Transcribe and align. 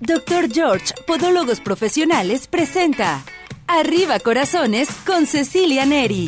Dr. 0.00 0.48
George, 0.50 0.94
Podólogos 1.06 1.60
Profesionales, 1.60 2.46
presenta 2.48 3.22
Arriba 3.66 4.18
Corazones 4.18 4.88
con 5.04 5.26
Cecilia 5.26 5.84
Neri. 5.84 6.26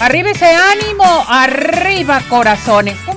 Arriba 0.00 0.30
ese 0.30 0.54
ánimo, 0.54 1.04
arriba 1.28 2.20
corazones. 2.28 3.07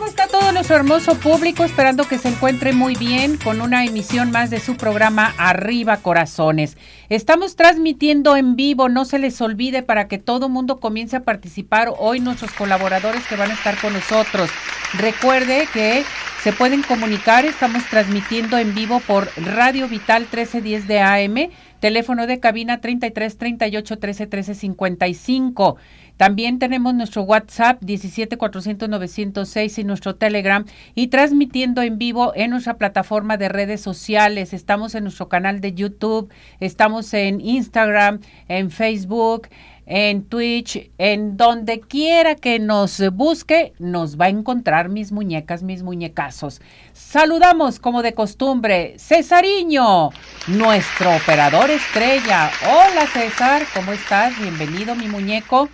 ¿Cómo 0.62 0.68
está 0.68 0.76
todo 0.76 0.84
nuestro 0.84 1.16
hermoso 1.16 1.20
público? 1.20 1.64
Esperando 1.64 2.08
que 2.08 2.20
se 2.20 2.28
encuentre 2.28 2.72
muy 2.72 2.94
bien 2.94 3.38
con 3.38 3.62
una 3.62 3.84
emisión 3.84 4.30
más 4.30 4.52
de 4.52 4.60
su 4.60 4.78
programa 4.78 5.34
Arriba 5.40 5.98
Corazones. 5.98 6.78
Estamos 7.10 7.56
transmitiendo 7.56 8.36
en 8.36 8.56
vivo, 8.56 8.88
no 8.88 9.06
se 9.06 9.18
les 9.18 9.42
olvide 9.42 9.82
para 9.82 10.08
que 10.08 10.20
todo 10.20 10.50
mundo 10.50 10.80
comience 10.80 11.16
a 11.16 11.24
participar 11.24 11.92
hoy 11.98 12.20
nuestros 12.20 12.52
colaboradores 12.52 13.26
que 13.26 13.38
van 13.38 13.50
a 13.50 13.56
estar 13.56 13.76
con 13.82 13.94
nosotros. 13.94 14.52
Recuerde 15.00 15.68
que 15.74 16.04
se 16.44 16.54
pueden 16.54 16.84
comunicar, 16.84 17.46
estamos 17.46 17.84
transmitiendo 17.86 18.60
en 18.60 18.76
vivo 18.76 19.00
por 19.00 19.30
Radio 19.38 19.88
Vital 19.88 20.24
1310 20.24 20.88
de 20.88 21.00
AM, 21.00 21.50
teléfono 21.80 22.28
de 22.28 22.40
cabina 22.40 22.82
33 22.82 23.38
38 23.38 23.98
13 23.98 24.28
13 24.28 24.56
55. 24.56 25.78
También 26.22 26.60
tenemos 26.60 26.94
nuestro 26.94 27.24
WhatsApp 27.24 27.82
17400 27.84 29.80
y 29.80 29.84
nuestro 29.84 30.18
Telegram 30.18 30.64
y 30.94 31.08
transmitiendo 31.08 31.82
en 31.82 31.98
vivo 31.98 32.34
en 32.36 32.52
nuestra 32.52 32.76
plataforma 32.76 33.38
de 33.38 33.50
redes 33.50 33.82
sociales. 33.82 34.54
Estamos 34.54 34.94
en 34.94 35.06
nuestro 35.06 35.30
canal 35.30 35.62
de 35.62 35.74
YouTube, 35.74 36.32
estamos 36.60 37.12
en 37.16 37.42
Instagram, 37.42 38.20
en 38.48 38.70
Facebook, 38.70 39.48
en 39.88 40.24
Twitch, 40.26 40.92
en 41.00 41.38
donde 41.38 41.80
quiera 41.80 42.36
que 42.36 42.60
nos 42.60 43.02
busque, 43.14 43.74
nos 43.80 44.16
va 44.16 44.26
a 44.26 44.30
encontrar 44.30 44.90
mis 44.90 45.12
muñecas, 45.12 45.64
mis 45.64 45.82
muñecazos. 45.82 46.62
Saludamos 46.94 47.80
como 47.80 48.04
de 48.04 48.14
costumbre, 48.14 48.94
Cesariño, 49.00 50.12
nuestro 50.46 51.16
operador 51.16 51.72
estrella. 51.72 52.52
Hola 52.68 53.08
César, 53.12 53.64
¿cómo 53.74 53.92
estás? 53.92 54.40
Bienvenido 54.40 54.94
mi 54.94 55.08
muñeco. 55.08 55.68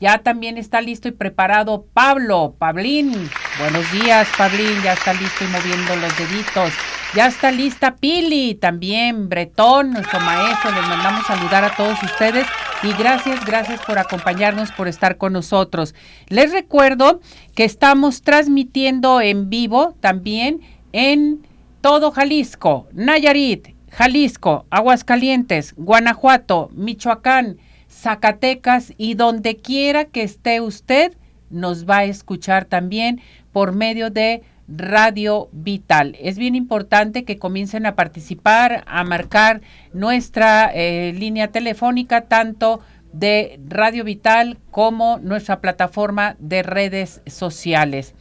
Ya 0.00 0.18
también 0.18 0.56
está 0.56 0.80
listo 0.80 1.08
y 1.08 1.12
preparado 1.12 1.84
Pablo, 1.92 2.54
Pablín. 2.58 3.12
Buenos 3.58 3.92
días, 3.92 4.26
Pablín. 4.38 4.82
Ya 4.82 4.94
está 4.94 5.12
listo 5.12 5.44
y 5.44 5.48
moviendo 5.48 5.94
los 5.96 6.16
deditos. 6.16 6.72
Ya 7.14 7.26
está 7.26 7.50
lista 7.50 7.96
Pili, 7.96 8.54
también 8.54 9.28
Bretón, 9.28 9.92
nuestro 9.92 10.20
maestro. 10.20 10.70
Les 10.70 10.88
mandamos 10.88 11.26
saludar 11.26 11.64
a 11.64 11.76
todos 11.76 12.02
ustedes 12.02 12.46
y 12.82 12.92
gracias, 12.94 13.44
gracias 13.44 13.80
por 13.84 13.98
acompañarnos, 13.98 14.72
por 14.72 14.88
estar 14.88 15.18
con 15.18 15.34
nosotros. 15.34 15.94
Les 16.28 16.52
recuerdo 16.52 17.20
que 17.54 17.64
estamos 17.64 18.22
transmitiendo 18.22 19.20
en 19.20 19.50
vivo 19.50 19.96
también 20.00 20.60
en 20.92 21.46
todo 21.82 22.10
Jalisco, 22.10 22.88
Nayarit, 22.92 23.74
Jalisco, 23.90 24.64
Aguascalientes, 24.70 25.74
Guanajuato, 25.76 26.70
Michoacán, 26.72 27.58
Zacatecas 28.00 28.94
y 28.96 29.14
donde 29.14 29.56
quiera 29.56 30.06
que 30.06 30.22
esté 30.22 30.60
usted, 30.60 31.16
nos 31.50 31.88
va 31.88 31.98
a 31.98 32.04
escuchar 32.04 32.64
también 32.64 33.20
por 33.52 33.74
medio 33.74 34.10
de 34.10 34.42
Radio 34.68 35.48
Vital. 35.52 36.16
Es 36.20 36.38
bien 36.38 36.54
importante 36.54 37.24
que 37.24 37.38
comiencen 37.38 37.86
a 37.86 37.96
participar, 37.96 38.84
a 38.86 39.04
marcar 39.04 39.60
nuestra 39.92 40.70
eh, 40.72 41.12
línea 41.14 41.48
telefónica, 41.48 42.22
tanto 42.22 42.80
de 43.12 43.58
Radio 43.68 44.04
Vital 44.04 44.58
como 44.70 45.18
nuestra 45.18 45.60
plataforma 45.60 46.36
de 46.38 46.62
redes 46.62 47.20
sociales. 47.26 48.14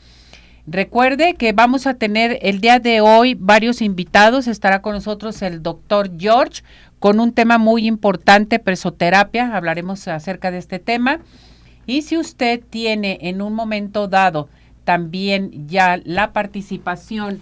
Recuerde 0.71 1.33
que 1.33 1.51
vamos 1.51 1.87
a 1.87 1.95
tener 1.95 2.37
el 2.43 2.61
día 2.61 2.79
de 2.79 3.01
hoy 3.01 3.35
varios 3.35 3.81
invitados. 3.81 4.47
Estará 4.47 4.83
con 4.83 4.93
nosotros 4.93 5.41
el 5.41 5.63
doctor 5.63 6.11
George 6.19 6.61
con 6.99 7.19
un 7.19 7.33
tema 7.33 7.57
muy 7.57 7.87
importante, 7.87 8.59
presoterapia. 8.59 9.55
Hablaremos 9.55 10.07
acerca 10.07 10.51
de 10.51 10.57
este 10.57 10.79
tema. 10.79 11.19
Y 11.85 12.03
si 12.03 12.17
usted 12.17 12.61
tiene 12.69 13.17
en 13.21 13.41
un 13.41 13.53
momento 13.53 14.07
dado 14.07 14.49
también 14.83 15.67
ya 15.67 15.99
la 16.03 16.33
participación 16.33 17.41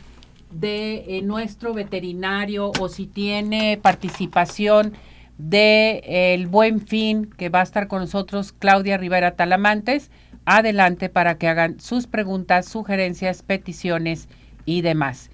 de 0.52 1.06
eh, 1.08 1.22
nuestro 1.22 1.74
veterinario 1.74 2.72
o 2.80 2.90
si 2.90 3.06
tiene 3.08 3.78
participación 3.82 4.94
de 5.38 6.34
el 6.34 6.48
Buen 6.48 6.82
Fin 6.82 7.26
que 7.26 7.50
va 7.50 7.60
a 7.60 7.64
estar 7.64 7.88
con 7.88 8.02
nosotros 8.02 8.54
Claudia 8.54 8.98
Rivera 8.98 9.36
Talamantes, 9.36 10.10
adelante 10.46 11.10
para 11.10 11.38
que 11.38 11.48
hagan 11.48 11.80
sus 11.80 12.08
preguntas, 12.08 12.68
sugerencias, 12.68 13.44
peticiones 13.44 14.30
y 14.66 14.82
demás. 14.82 15.30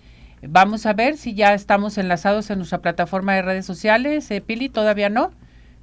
Vamos 0.45 0.85
a 0.85 0.91
ver 0.91 1.15
si 1.15 1.35
ya 1.35 1.53
estamos 1.53 1.97
enlazados 1.97 2.49
en 2.49 2.57
nuestra 2.57 2.81
plataforma 2.81 3.33
de 3.33 3.43
redes 3.43 3.65
sociales. 3.65 4.29
Eh, 4.29 4.41
Pili, 4.41 4.67
todavía 4.67 5.09
no. 5.09 5.31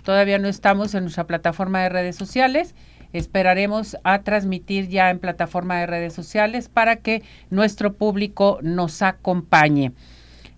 Todavía 0.05 0.39
no 0.39 0.49
estamos 0.49 0.95
en 0.95 1.05
nuestra 1.05 1.27
plataforma 1.27 1.81
de 1.81 1.89
redes 1.89 2.17
sociales. 2.17 2.75
Esperaremos 3.15 3.97
a 4.05 4.23
transmitir 4.23 4.89
ya 4.89 5.09
en 5.09 5.19
plataforma 5.19 5.79
de 5.79 5.87
redes 5.87 6.13
sociales 6.13 6.69
para 6.69 6.97
que 6.97 7.23
nuestro 7.49 7.95
público 7.95 8.59
nos 8.61 9.01
acompañe. 9.01 9.93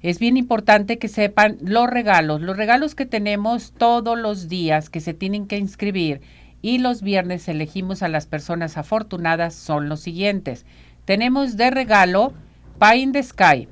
Es 0.03 0.19
bien 0.19 0.37
importante 0.37 0.99
que 0.99 1.07
sepan 1.07 1.59
los 1.61 1.89
regalos, 1.89 2.41
los 2.41 2.57
regalos 2.57 2.97
que 2.97 3.07
tenemos 3.07 3.73
todos 3.73 4.19
los 4.19 4.49
días 4.49 4.91
que 4.91 5.01
se 5.01 5.15
tienen 5.15 5.47
que 5.47 5.59
inscribir 5.59 6.21
y 6.61 6.79
los 6.79 7.03
viernes 7.03 7.47
elegimos 7.49 8.03
a 8.03 8.09
las 8.09 8.27
personas 8.27 8.77
afortunadas 8.77 9.55
son 9.55 9.89
los 9.89 10.01
siguientes. 10.01 10.67
Tenemos 11.05 11.57
de 11.57 11.71
regalo 11.71 12.33
Pie 12.81 12.97
in 12.97 13.13
the 13.13 13.23
Sky, 13.23 13.69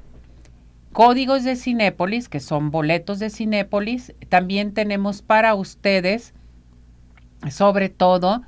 códigos 0.92 1.44
de 1.44 1.56
Cinépolis, 1.56 2.28
que 2.28 2.40
son 2.40 2.70
boletos 2.70 3.18
de 3.18 3.30
Cinépolis. 3.30 4.14
También 4.28 4.74
tenemos 4.74 5.22
para 5.22 5.54
ustedes, 5.54 6.34
sobre 7.50 7.88
todo, 7.88 8.42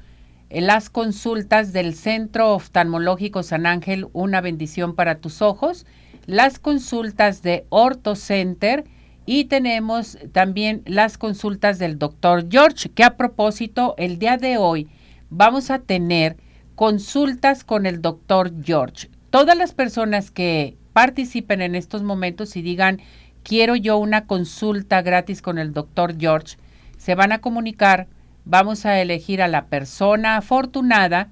las 0.50 0.90
consultas 0.90 1.72
del 1.72 1.94
Centro 1.94 2.54
Oftalmológico 2.54 3.42
San 3.42 3.66
Ángel, 3.66 4.08
una 4.12 4.40
bendición 4.40 4.94
para 4.94 5.18
tus 5.18 5.40
ojos, 5.40 5.86
las 6.26 6.58
consultas 6.58 7.42
de 7.42 7.64
Orto 7.70 8.16
Center 8.16 8.84
y 9.24 9.44
tenemos 9.44 10.18
también 10.32 10.82
las 10.84 11.16
consultas 11.16 11.78
del 11.78 11.98
doctor 11.98 12.48
George, 12.50 12.90
que 12.90 13.04
a 13.04 13.16
propósito, 13.16 13.94
el 13.96 14.18
día 14.18 14.36
de 14.36 14.58
hoy 14.58 14.88
vamos 15.30 15.70
a 15.70 15.78
tener 15.78 16.36
consultas 16.74 17.64
con 17.64 17.86
el 17.86 18.02
doctor 18.02 18.52
George. 18.62 19.08
Todas 19.30 19.56
las 19.56 19.72
personas 19.72 20.30
que 20.30 20.76
participen 20.92 21.62
en 21.62 21.74
estos 21.74 22.02
momentos 22.02 22.56
y 22.56 22.62
digan, 22.62 23.00
quiero 23.42 23.76
yo 23.76 23.98
una 23.98 24.26
consulta 24.26 25.02
gratis 25.02 25.42
con 25.42 25.58
el 25.58 25.72
doctor 25.72 26.16
George, 26.18 26.56
se 26.96 27.14
van 27.14 27.32
a 27.32 27.40
comunicar, 27.40 28.08
vamos 28.44 28.86
a 28.86 29.00
elegir 29.00 29.42
a 29.42 29.48
la 29.48 29.66
persona 29.66 30.36
afortunada 30.36 31.30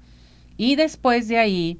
y 0.57 0.75
después 0.75 1.27
de 1.27 1.37
ahí 1.37 1.79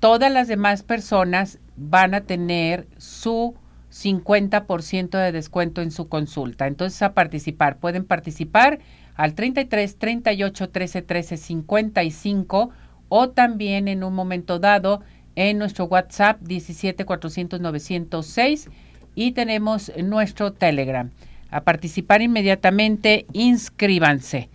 todas 0.00 0.30
las 0.30 0.48
demás 0.48 0.82
personas 0.82 1.58
van 1.76 2.14
a 2.14 2.22
tener 2.22 2.86
su 2.98 3.54
50% 3.90 5.18
de 5.18 5.32
descuento 5.32 5.80
en 5.80 5.90
su 5.90 6.08
consulta. 6.08 6.66
Entonces 6.66 7.00
a 7.02 7.14
participar, 7.14 7.78
pueden 7.78 8.04
participar 8.04 8.80
al 9.14 9.34
33 9.34 9.96
38 9.96 10.70
13 10.70 11.02
13 11.02 11.36
55 11.36 12.70
o 13.08 13.30
también 13.30 13.88
en 13.88 14.02
un 14.02 14.14
momento 14.14 14.58
dado 14.58 15.00
en 15.36 15.58
nuestro 15.58 15.86
WhatsApp 15.86 16.40
17 16.40 17.04
400 17.04 17.60
906 17.60 18.68
y 19.14 19.32
tenemos 19.32 19.92
nuestro 19.96 20.52
Telegram. 20.52 21.10
A 21.50 21.60
participar 21.60 22.22
inmediatamente, 22.22 23.26
inscríbanse. 23.32 24.48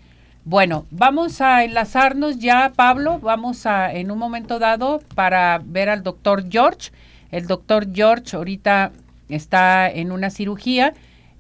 Bueno, 0.43 0.85
vamos 0.89 1.41
a 1.41 1.63
enlazarnos 1.63 2.39
ya, 2.39 2.73
Pablo. 2.75 3.19
Vamos 3.19 3.65
a, 3.65 3.93
en 3.93 4.11
un 4.11 4.17
momento 4.17 4.57
dado, 4.59 5.01
para 5.15 5.61
ver 5.63 5.89
al 5.89 6.03
doctor 6.03 6.49
George. 6.49 6.91
El 7.31 7.45
doctor 7.45 7.87
George 7.93 8.35
ahorita 8.35 8.91
está 9.29 9.89
en 9.89 10.11
una 10.11 10.29
cirugía. 10.29 10.93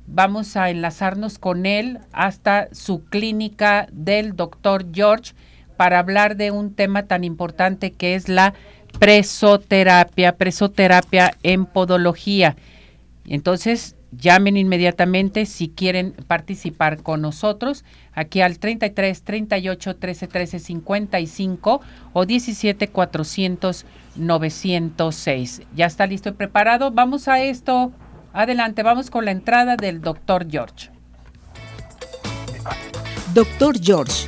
Vamos 0.05 0.55
a 0.55 0.69
enlazarnos 0.69 1.39
con 1.39 1.65
él 1.65 1.99
hasta 2.11 2.67
su 2.71 3.03
clínica 3.05 3.87
del 3.91 4.35
doctor 4.35 4.85
George 4.93 5.33
para 5.75 5.99
hablar 5.99 6.35
de 6.35 6.51
un 6.51 6.73
tema 6.73 7.03
tan 7.03 7.23
importante 7.23 7.91
que 7.91 8.15
es 8.15 8.27
la 8.27 8.53
presoterapia, 8.97 10.35
presoterapia 10.35 11.37
en 11.43 11.65
podología. 11.65 12.55
Entonces, 13.25 13.95
llamen 14.11 14.57
inmediatamente 14.57 15.45
si 15.45 15.69
quieren 15.69 16.13
participar 16.27 17.03
con 17.03 17.21
nosotros 17.21 17.85
aquí 18.13 18.41
al 18.41 18.57
33 18.57 19.21
38 19.23 19.95
13 19.95 20.27
13 20.27 20.59
55 20.59 21.81
o 22.13 22.25
17 22.25 22.87
400 22.87 23.85
906. 24.15 25.61
Ya 25.75 25.85
está 25.85 26.07
listo 26.07 26.29
y 26.29 26.33
preparado. 26.33 26.91
Vamos 26.91 27.27
a 27.27 27.41
esto. 27.41 27.91
Adelante, 28.33 28.83
vamos 28.83 29.09
con 29.09 29.25
la 29.25 29.31
entrada 29.31 29.75
del 29.75 30.01
doctor 30.01 30.47
George. 30.49 30.89
Doctor 33.33 33.79
George, 33.79 34.27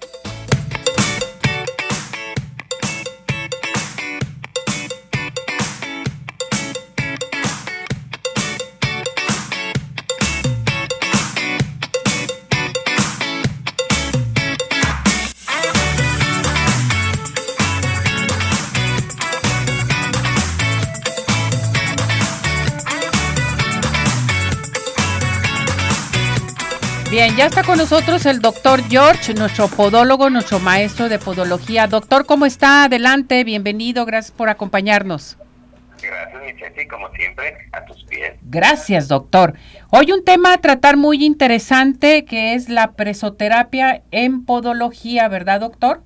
Bien, 27.31 27.37
ya 27.37 27.45
está 27.45 27.63
con 27.63 27.77
nosotros 27.77 28.25
el 28.25 28.41
doctor 28.41 28.81
George, 28.89 29.33
nuestro 29.33 29.69
podólogo, 29.69 30.29
nuestro 30.29 30.59
maestro 30.59 31.07
de 31.07 31.17
podología. 31.17 31.87
Doctor, 31.87 32.25
¿cómo 32.25 32.45
está? 32.45 32.83
Adelante, 32.83 33.45
bienvenido, 33.45 34.05
gracias 34.05 34.35
por 34.35 34.49
acompañarnos. 34.49 35.37
Gracias, 36.01 36.75
mi 36.75 36.87
como 36.87 37.09
siempre, 37.11 37.69
a 37.71 37.85
tus 37.85 38.03
pies. 38.03 38.33
Gracias, 38.41 39.07
doctor. 39.07 39.53
Hoy 39.91 40.11
un 40.11 40.25
tema 40.25 40.53
a 40.53 40.57
tratar 40.57 40.97
muy 40.97 41.23
interesante 41.23 42.25
que 42.25 42.53
es 42.53 42.67
la 42.67 42.93
presoterapia 42.93 44.03
en 44.11 44.43
podología, 44.45 45.29
¿verdad, 45.29 45.61
doctor? 45.61 46.03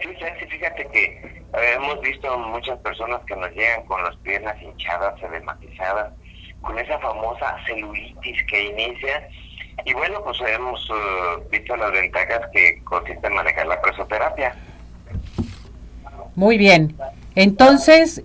Sí, 0.00 0.08
Ceci, 0.18 0.46
fíjate 0.46 0.88
que 0.92 1.44
hemos 1.74 2.00
visto 2.00 2.38
muchas 2.38 2.78
personas 2.78 3.20
que 3.26 3.36
nos 3.36 3.50
llegan 3.50 3.84
con 3.84 4.02
las 4.02 4.16
piernas 4.18 4.56
hinchadas, 4.62 5.22
edematizadas, 5.22 6.14
con 6.62 6.78
esa 6.78 6.98
famosa 7.00 7.56
celulitis 7.66 8.42
que 8.48 8.64
inicia 8.64 9.28
y 9.84 9.92
bueno, 9.94 10.20
pues 10.24 10.38
hemos 10.40 10.88
uh, 10.90 11.48
visto 11.50 11.76
las 11.76 11.92
ventajas 11.92 12.40
que 12.52 12.82
consiste 12.84 13.26
en 13.26 13.34
manejar 13.34 13.66
la 13.66 13.80
presoterapia. 13.80 14.54
Muy 16.34 16.58
bien. 16.58 16.96
Entonces, 17.34 18.22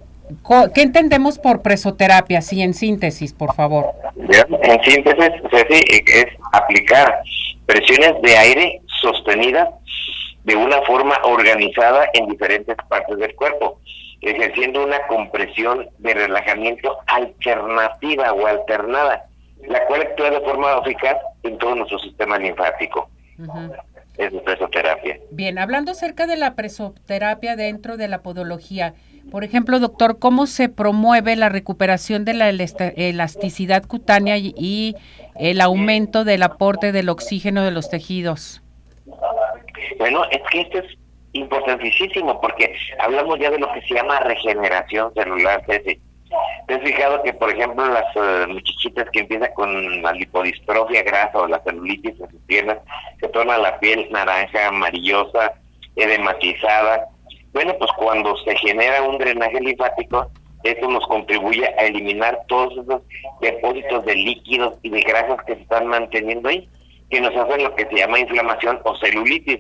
¿qué 0.74 0.82
entendemos 0.82 1.40
por 1.40 1.62
presoterapia? 1.62 2.42
Sí, 2.42 2.62
en 2.62 2.74
síntesis, 2.74 3.34
por 3.34 3.54
favor. 3.54 3.92
En 4.18 4.84
síntesis, 4.84 5.32
es 5.52 6.26
aplicar 6.52 7.22
presiones 7.66 8.22
de 8.22 8.38
aire 8.38 8.82
sostenidas 9.02 9.70
de 10.44 10.56
una 10.56 10.82
forma 10.84 11.16
organizada 11.24 12.10
en 12.14 12.28
diferentes 12.28 12.76
partes 12.90 13.18
del 13.18 13.36
cuerpo, 13.36 13.80
ejerciendo 14.22 14.84
una 14.84 15.06
compresión 15.08 15.90
de 16.00 16.14
relajamiento 16.14 16.98
alternativa 17.08 18.34
o 18.34 18.48
alternada 18.48 19.26
la 19.68 19.86
cual 19.86 20.02
actúa 20.02 20.30
de 20.32 20.42
forma 20.42 20.82
eficaz 20.84 21.18
en 21.44 21.58
todo 21.58 21.76
nuestro 21.76 22.00
sistema 22.00 22.38
linfático. 22.38 23.10
Es 24.18 24.32
presoterapia. 24.44 25.20
Bien, 25.32 25.58
hablando 25.58 25.92
acerca 25.92 26.28
de 26.28 26.38
la 26.38 26.56
presoterapia 26.56 27.56
dentro 27.56 27.98
de 27.98 28.08
la 28.08 28.22
podología, 28.22 28.94
por 29.32 29.44
ejemplo, 29.44 29.80
doctor, 29.80 30.20
¿cómo 30.20 30.48
se 30.48 30.70
promueve 30.70 31.36
la 31.36 31.50
recuperación 31.50 32.26
de 32.26 32.34
la 32.34 32.50
elasticidad 32.50 33.84
cutánea 33.86 34.38
y 34.38 34.96
el 35.36 35.62
aumento 35.62 36.24
del 36.24 36.44
aporte 36.44 36.92
del 36.92 37.10
oxígeno 37.10 37.64
de 37.64 37.72
los 37.72 37.90
tejidos? 37.90 38.62
Bueno, 39.98 40.24
es 40.32 40.42
que 40.52 40.62
esto 40.62 40.80
es 40.80 40.98
importantísimo 41.34 42.40
porque 42.42 42.74
hablamos 43.00 43.40
ya 43.40 43.50
de 43.50 43.60
lo 43.60 43.72
que 43.74 43.82
se 43.82 43.94
llama 43.94 44.20
regeneración 44.20 45.14
celular, 45.14 45.64
¿Te 46.68 46.76
has 46.76 46.82
fijado 46.82 47.22
que, 47.24 47.34
por 47.34 47.50
ejemplo, 47.50 47.86
las 47.88 48.16
uh, 48.16 48.48
muchachitas 48.48 49.10
que 49.12 49.22
empiezan 49.22 49.52
con 49.54 50.02
la 50.02 50.14
lipodistrofia 50.14 51.04
grasa 51.04 51.40
o 51.40 51.48
la 51.48 51.62
celulitis 51.64 52.20
en 52.20 52.30
sus 52.30 52.42
piernas, 52.48 52.78
se 53.20 53.28
torna 53.30 53.58
la 53.58 53.80
piel 53.80 54.08
naranja, 54.12 54.68
amarillosa, 54.68 55.54
edematizada? 55.96 57.08
Bueno, 57.54 57.76
pues 57.78 57.92
cuando 57.98 58.38
se 58.38 58.56
genera 58.58 59.02
un 59.04 59.18
drenaje 59.18 59.60
linfático, 59.60 60.32
eso 60.64 60.88
nos 60.88 61.06
contribuye 61.08 61.66
a 61.66 61.86
eliminar 61.86 62.40
todos 62.48 62.74
esos 62.74 63.02
depósitos 63.42 64.06
de 64.06 64.16
líquidos 64.16 64.78
y 64.84 64.90
de 64.90 65.02
grasas 65.02 65.44
que 65.46 65.56
se 65.56 65.62
están 65.62 65.88
manteniendo 65.88 66.50
ahí, 66.50 66.70
que 67.10 67.20
nos 67.20 67.36
hacen 67.36 67.64
lo 67.64 67.76
que 67.76 67.86
se 67.88 67.96
llama 67.96 68.20
inflamación 68.20 68.80
o 68.84 68.96
celulitis. 68.98 69.60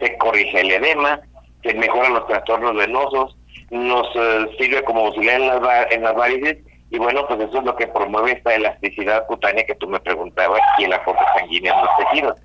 Se 0.00 0.18
corrige 0.18 0.60
el 0.60 0.72
edema, 0.72 1.20
se 1.62 1.72
mejoran 1.74 2.14
los 2.14 2.26
trastornos 2.26 2.74
venosos, 2.74 3.36
nos 3.70 4.06
eh, 4.14 4.46
sirve 4.58 4.82
como 4.84 5.06
auxiliar 5.06 5.40
en 5.40 5.46
las, 5.48 5.92
en 5.92 6.02
las 6.02 6.14
varices 6.14 6.58
y 6.90 6.98
bueno, 6.98 7.26
pues 7.28 7.40
eso 7.40 7.58
es 7.58 7.64
lo 7.64 7.76
que 7.76 7.86
promueve 7.86 8.32
esta 8.32 8.54
elasticidad 8.54 9.26
cutánea 9.26 9.64
que 9.64 9.76
tú 9.76 9.88
me 9.88 10.00
preguntabas 10.00 10.60
y 10.78 10.84
el 10.84 10.92
aporte 10.92 11.22
sanguíneo 11.38 11.72
en 11.72 11.80
los 11.80 11.96
tejidos. 11.96 12.38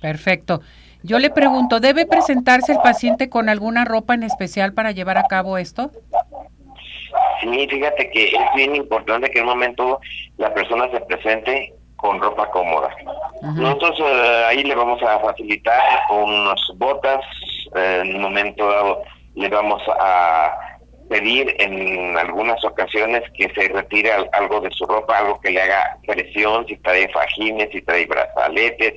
Perfecto. 0.00 0.60
Yo 1.02 1.18
le 1.18 1.30
pregunto, 1.30 1.80
¿debe 1.80 2.06
presentarse 2.06 2.72
el 2.72 2.78
paciente 2.78 3.28
con 3.28 3.48
alguna 3.48 3.84
ropa 3.84 4.14
en 4.14 4.22
especial 4.22 4.72
para 4.72 4.92
llevar 4.92 5.18
a 5.18 5.24
cabo 5.24 5.58
esto? 5.58 5.90
Sí, 7.40 7.66
fíjate 7.68 8.08
que 8.10 8.26
es 8.26 8.54
bien 8.54 8.76
importante 8.76 9.28
que 9.30 9.40
en 9.40 9.46
un 9.46 9.50
momento 9.50 10.00
la 10.38 10.54
persona 10.54 10.88
se 10.92 11.00
presente 11.00 11.74
con 11.96 12.20
ropa 12.20 12.48
cómoda. 12.50 12.90
Nosotros 13.42 13.98
eh, 14.00 14.44
ahí 14.46 14.62
le 14.62 14.76
vamos 14.76 15.02
a 15.02 15.18
facilitar 15.18 15.80
unas 16.10 16.60
botas, 16.76 17.20
eh, 17.74 18.02
en 18.04 18.14
un 18.16 18.22
momento 18.22 18.68
dado 18.70 19.02
le 19.34 19.48
vamos 19.48 19.82
a 20.00 20.58
pedir 21.08 21.54
en 21.58 22.16
algunas 22.16 22.64
ocasiones 22.64 23.22
que 23.34 23.52
se 23.54 23.68
retire 23.68 24.12
algo 24.32 24.60
de 24.60 24.70
su 24.70 24.86
ropa, 24.86 25.18
algo 25.18 25.40
que 25.40 25.50
le 25.50 25.60
haga 25.60 25.98
presión, 26.06 26.66
si 26.66 26.76
trae 26.78 27.08
fajines, 27.10 27.68
si 27.70 27.82
trae 27.82 28.06
brazaletes, 28.06 28.94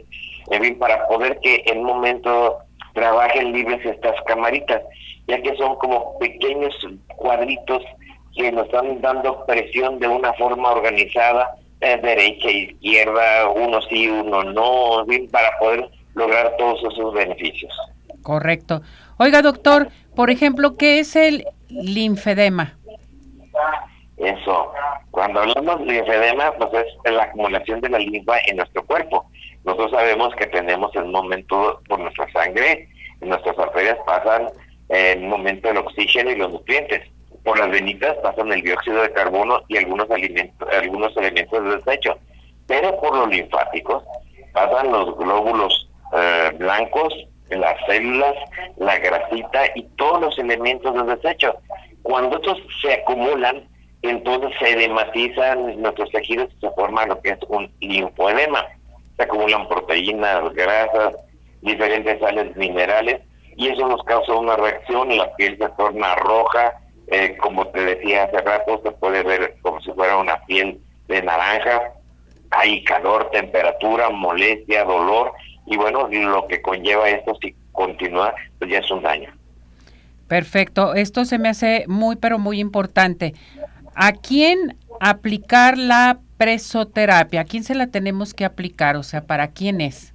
en 0.52 0.80
para 0.80 1.08
poder 1.08 1.40
que 1.42 1.64
en 1.66 1.80
un 1.80 1.86
momento 1.86 2.60
trabajen 2.94 3.52
libres 3.52 3.86
estas 3.86 4.16
camaritas, 4.26 4.82
ya 5.28 5.42
que 5.42 5.56
son 5.58 5.76
como 5.76 6.18
pequeños 6.20 6.74
cuadritos 7.18 7.84
que 8.36 8.52
nos 8.52 8.66
están 8.66 9.02
dando 9.02 9.46
presión 9.46 10.00
de 10.00 10.08
una 10.08 10.34
forma 10.34 10.72
organizada, 10.72 11.56
eh, 11.82 12.00
derecha 12.02 12.50
izquierda, 12.50 13.50
uno 13.50 13.82
sí, 13.84 14.08
uno 14.08 14.44
no, 14.44 15.06
en 15.12 15.30
para 15.30 15.58
poder 15.60 15.90
lograr 16.14 16.56
todos 16.58 16.80
esos 16.94 17.14
beneficios. 17.14 17.74
Correcto. 18.24 18.82
Oiga, 19.18 19.42
doctor, 19.42 19.90
por 20.16 20.30
ejemplo, 20.30 20.78
¿qué 20.78 21.00
es 21.00 21.16
el 21.16 21.46
linfedema? 21.70 22.78
Eso. 24.18 24.72
Cuando 25.12 25.42
hablamos 25.42 25.80
de 25.80 25.94
linfedema, 25.94 26.52
pues 26.54 26.86
es 27.04 27.14
la 27.14 27.24
acumulación 27.24 27.82
de 27.82 27.90
la 27.90 28.00
linfa 28.00 28.38
en 28.48 28.58
nuestro 28.58 28.86
cuerpo. 28.86 29.26
Nosotros 29.66 29.92
sabemos 29.92 30.34
que 30.36 30.48
tenemos 30.48 30.96
el 30.96 31.06
momento 31.06 31.82
por 31.88 32.00
nuestra 32.00 32.32
sangre, 32.32 32.88
en 33.22 33.30
nuestras 33.30 33.58
arterias 33.58 33.98
pasan 34.06 34.48
el 34.90 35.22
momento 35.22 35.68
del 35.68 35.78
oxígeno 35.78 36.32
y 36.32 36.36
los 36.36 36.52
nutrientes. 36.52 37.02
Por 37.44 37.60
las 37.60 37.70
venitas 37.70 38.16
pasan 38.24 38.52
el 38.52 38.62
dióxido 38.62 39.02
de 39.02 39.12
carbono 39.12 39.62
y 39.68 39.78
algunos 39.78 40.10
alimentos, 40.10 40.68
algunos 40.74 41.16
elementos 41.18 41.64
de 41.64 41.78
desecho. 41.78 42.18
Pero 42.68 43.00
por 43.00 43.16
los 43.16 43.30
linfáticos 43.30 44.04
pasan 44.54 44.92
los 44.92 45.18
glóbulos 45.18 45.90
eh, 46.14 46.52
blancos 46.58 47.14
las 47.50 47.76
células, 47.86 48.36
la 48.78 48.98
grasita 48.98 49.64
y 49.76 49.84
todos 49.98 50.22
los 50.22 50.40
elementos 50.40 50.94
de 50.94 51.16
desecho. 51.16 51.56
Cuando 52.04 52.38
estos 52.38 52.58
se 52.82 52.94
acumulan, 52.94 53.68
entonces 54.02 54.52
se 54.60 54.72
edematizan 54.72 55.82
nuestros 55.82 56.10
tejidos 56.12 56.50
y 56.58 56.60
se 56.62 56.72
forma 56.72 57.06
lo 57.06 57.22
que 57.22 57.32
es 57.32 57.40
un 57.48 57.72
linfoedema. 57.80 58.66
Se 59.18 59.24
acumulan 59.24 59.68
proteínas, 59.68 60.54
grasas, 60.54 61.16
diferentes 61.62 62.20
sales 62.20 62.56
minerales 62.56 63.22
y 63.56 63.70
eso 63.70 63.88
nos 63.88 64.04
causa 64.04 64.34
una 64.34 64.56
reacción, 64.58 65.16
la 65.16 65.34
piel 65.36 65.58
se 65.58 65.70
torna 65.70 66.16
roja, 66.16 66.74
eh, 67.08 67.38
como 67.38 67.68
te 67.68 67.80
decía 67.82 68.24
hace 68.24 68.40
rato, 68.40 68.82
se 68.84 68.92
puede 68.92 69.24
ver 69.24 69.56
como 69.62 69.80
si 69.82 69.92
fuera 69.94 70.18
una 70.18 70.38
piel 70.46 70.80
de 71.08 71.22
naranja, 71.22 71.94
hay 72.52 72.84
calor, 72.84 73.30
temperatura, 73.32 74.10
molestia, 74.10 74.84
dolor 74.84 75.34
y 75.66 75.78
bueno, 75.78 76.08
lo 76.08 76.48
que 76.48 76.62
conlleva 76.62 77.10
esto 77.10 77.38
si 77.42 77.56
continúa, 77.72 78.34
pues 78.60 78.72
ya 78.72 78.80
es 78.80 78.92
un 78.92 79.02
daño. 79.02 79.32
Perfecto, 80.28 80.96
esto 80.96 81.26
se 81.26 81.38
me 81.38 81.50
hace 81.50 81.86
muy 81.88 82.16
pero 82.16 82.40
muy 82.40 82.60
importante. 82.60 83.34
¿A 83.94 84.14
quién 84.14 84.78
aplicar 85.00 85.78
la 85.78 86.20
presoterapia? 86.38 87.42
¿A 87.42 87.46
quién 87.46 87.64
se 87.64 87.76
la 87.76 87.88
tenemos 87.88 88.34
que 88.34 88.46
aplicar? 88.46 88.96
O 88.96 89.04
sea, 89.04 89.22
¿para 89.22 89.50
quién 89.50 89.82
es? 89.82 90.15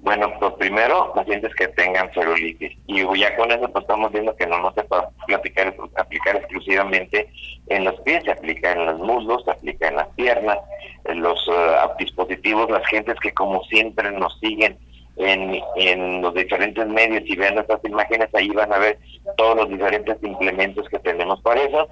Bueno, 0.00 0.32
pues 0.38 0.54
primero, 0.54 1.12
pacientes 1.14 1.54
que 1.54 1.68
tengan 1.68 2.12
celulitis. 2.12 2.76
Y 2.86 3.02
ya 3.18 3.36
con 3.36 3.50
eso, 3.50 3.70
pues 3.70 3.82
estamos 3.82 4.12
viendo 4.12 4.34
que 4.36 4.46
no, 4.46 4.58
no 4.58 4.72
se 4.72 4.84
puede 4.84 5.04
aplicar, 5.34 5.74
aplicar 5.96 6.36
exclusivamente 6.36 7.28
en 7.68 7.84
los 7.84 8.00
pies, 8.00 8.24
se 8.24 8.32
aplica 8.32 8.72
en 8.72 8.86
los 8.86 8.98
muslos, 8.98 9.44
se 9.44 9.50
aplica 9.50 9.88
en 9.88 9.96
las 9.96 10.08
piernas, 10.08 10.58
en 11.04 11.20
los 11.20 11.38
eh, 11.48 11.76
dispositivos, 11.98 12.70
las 12.70 12.86
gentes 12.88 13.18
que 13.20 13.32
como 13.32 13.62
siempre 13.64 14.10
nos 14.12 14.38
siguen 14.40 14.78
en, 15.16 15.60
en 15.76 16.22
los 16.22 16.34
diferentes 16.34 16.86
medios 16.86 17.22
y 17.26 17.36
vean 17.36 17.58
estas 17.58 17.84
imágenes, 17.84 18.28
ahí 18.34 18.48
van 18.50 18.72
a 18.72 18.78
ver 18.78 18.98
todos 19.36 19.56
los 19.56 19.68
diferentes 19.68 20.16
implementos 20.22 20.88
que 20.88 20.98
tenemos 21.00 21.40
para 21.42 21.62
eso. 21.62 21.88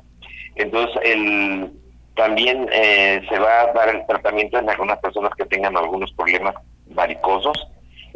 Entonces, 0.54 1.00
el, 1.04 1.72
también 2.14 2.68
eh, 2.72 3.20
se 3.28 3.38
va 3.38 3.62
a 3.62 3.72
dar 3.72 3.94
el 3.94 4.06
tratamiento 4.06 4.58
en 4.58 4.70
algunas 4.70 4.98
personas 5.00 5.32
que 5.36 5.44
tengan 5.44 5.76
algunos 5.76 6.12
problemas 6.12 6.54
varicosos, 6.86 7.68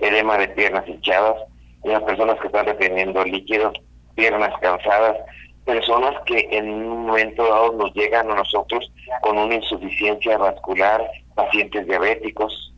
edema 0.02 0.38
de 0.38 0.48
piernas 0.48 0.86
hinchadas, 0.88 1.36
en 1.84 1.92
las 1.92 2.02
personas 2.02 2.38
que 2.40 2.46
están 2.46 2.66
reteniendo 2.66 3.24
líquidos, 3.24 3.74
piernas 4.14 4.52
cansadas, 4.60 5.16
personas 5.64 6.14
que 6.26 6.48
en 6.50 6.68
un 6.68 7.06
momento 7.06 7.44
dado 7.44 7.72
nos 7.72 7.94
llegan 7.94 8.30
a 8.30 8.34
nosotros 8.34 8.90
con 9.22 9.38
una 9.38 9.54
insuficiencia 9.54 10.36
vascular, 10.36 11.02
pacientes 11.34 11.86
diabéticos. 11.86 12.74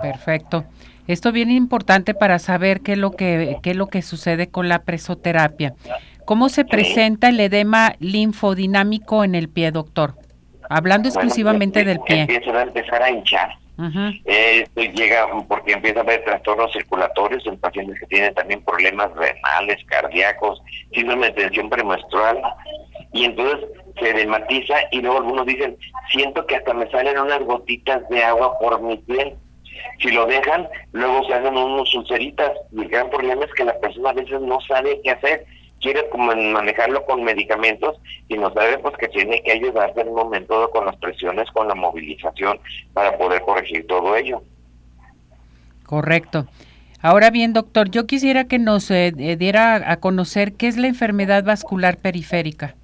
Perfecto. 0.00 0.64
Esto 1.06 1.32
viene 1.32 1.54
importante 1.54 2.14
para 2.14 2.38
saber 2.38 2.82
qué 2.82 2.92
es 2.92 2.98
lo 2.98 3.12
que 3.12 3.56
qué 3.62 3.70
es 3.70 3.76
lo 3.76 3.86
que 3.86 4.02
sucede 4.02 4.48
con 4.48 4.68
la 4.68 4.80
presoterapia. 4.80 5.74
¿Cómo 6.26 6.50
se 6.50 6.66
presenta 6.66 7.30
el 7.30 7.40
edema 7.40 7.94
linfodinámico 7.98 9.24
en 9.24 9.34
el 9.34 9.48
pie, 9.48 9.70
doctor? 9.70 10.14
Hablando 10.68 11.08
exclusivamente 11.08 11.84
del 11.84 12.00
pie. 12.00 12.20
Empieza 12.20 12.50
a 12.50 12.62
empezar 12.62 13.02
a 13.02 13.10
hinchar. 13.10 13.48
Esto 14.24 14.80
llega 14.82 15.28
porque 15.46 15.72
empieza 15.72 16.00
a 16.00 16.02
haber 16.02 16.24
trastornos 16.24 16.72
circulatorios 16.72 17.46
en 17.46 17.58
pacientes 17.58 17.98
que 18.00 18.06
tienen 18.06 18.34
también 18.34 18.64
problemas 18.64 19.10
renales, 19.14 19.84
cardíacos, 19.86 20.60
síndrome 20.92 21.28
de 21.28 21.34
tensión 21.34 21.70
premenstrual, 21.70 22.40
y 23.12 23.24
entonces 23.24 23.68
se 24.00 24.12
dematiza 24.12 24.74
y 24.90 25.00
luego 25.00 25.18
algunos 25.18 25.46
dicen, 25.46 25.76
siento 26.10 26.44
que 26.46 26.56
hasta 26.56 26.74
me 26.74 26.90
salen 26.90 27.18
unas 27.18 27.40
gotitas 27.40 28.08
de 28.08 28.22
agua 28.22 28.58
por 28.58 28.80
mi 28.82 28.96
piel. 28.98 29.34
Si 30.00 30.10
lo 30.10 30.26
dejan, 30.26 30.68
luego 30.92 31.24
se 31.26 31.34
hacen 31.34 31.56
unos 31.56 31.94
ulceritas 31.94 32.52
y 32.72 32.82
el 32.82 32.88
gran 32.88 33.10
problema 33.10 33.44
es 33.44 33.52
que 33.54 33.64
la 33.64 33.78
persona 33.78 34.10
a 34.10 34.14
veces 34.14 34.40
no 34.40 34.60
sabe 34.60 35.00
qué 35.02 35.10
hacer 35.10 35.46
quiere 35.80 36.08
manejarlo 36.16 37.04
con 37.04 37.24
medicamentos 37.24 38.00
y 38.28 38.36
no 38.36 38.52
sabe 38.52 38.78
pues 38.78 38.96
que 38.96 39.08
tiene 39.08 39.42
que 39.42 39.52
ayudarse 39.52 40.00
en 40.00 40.08
un 40.08 40.16
momento 40.16 40.70
con 40.70 40.86
las 40.86 40.96
presiones, 40.96 41.50
con 41.52 41.68
la 41.68 41.74
movilización 41.74 42.58
para 42.92 43.16
poder 43.16 43.42
corregir 43.42 43.86
todo 43.86 44.16
ello. 44.16 44.42
Correcto. 45.84 46.46
Ahora 47.00 47.30
bien, 47.30 47.52
doctor, 47.52 47.90
yo 47.90 48.06
quisiera 48.06 48.44
que 48.44 48.58
nos 48.58 48.90
eh, 48.90 49.12
eh, 49.18 49.36
diera 49.36 49.90
a 49.90 49.96
conocer 49.98 50.54
qué 50.54 50.66
es 50.66 50.76
la 50.76 50.88
enfermedad 50.88 51.44
vascular 51.44 51.96
periférica. 51.98 52.74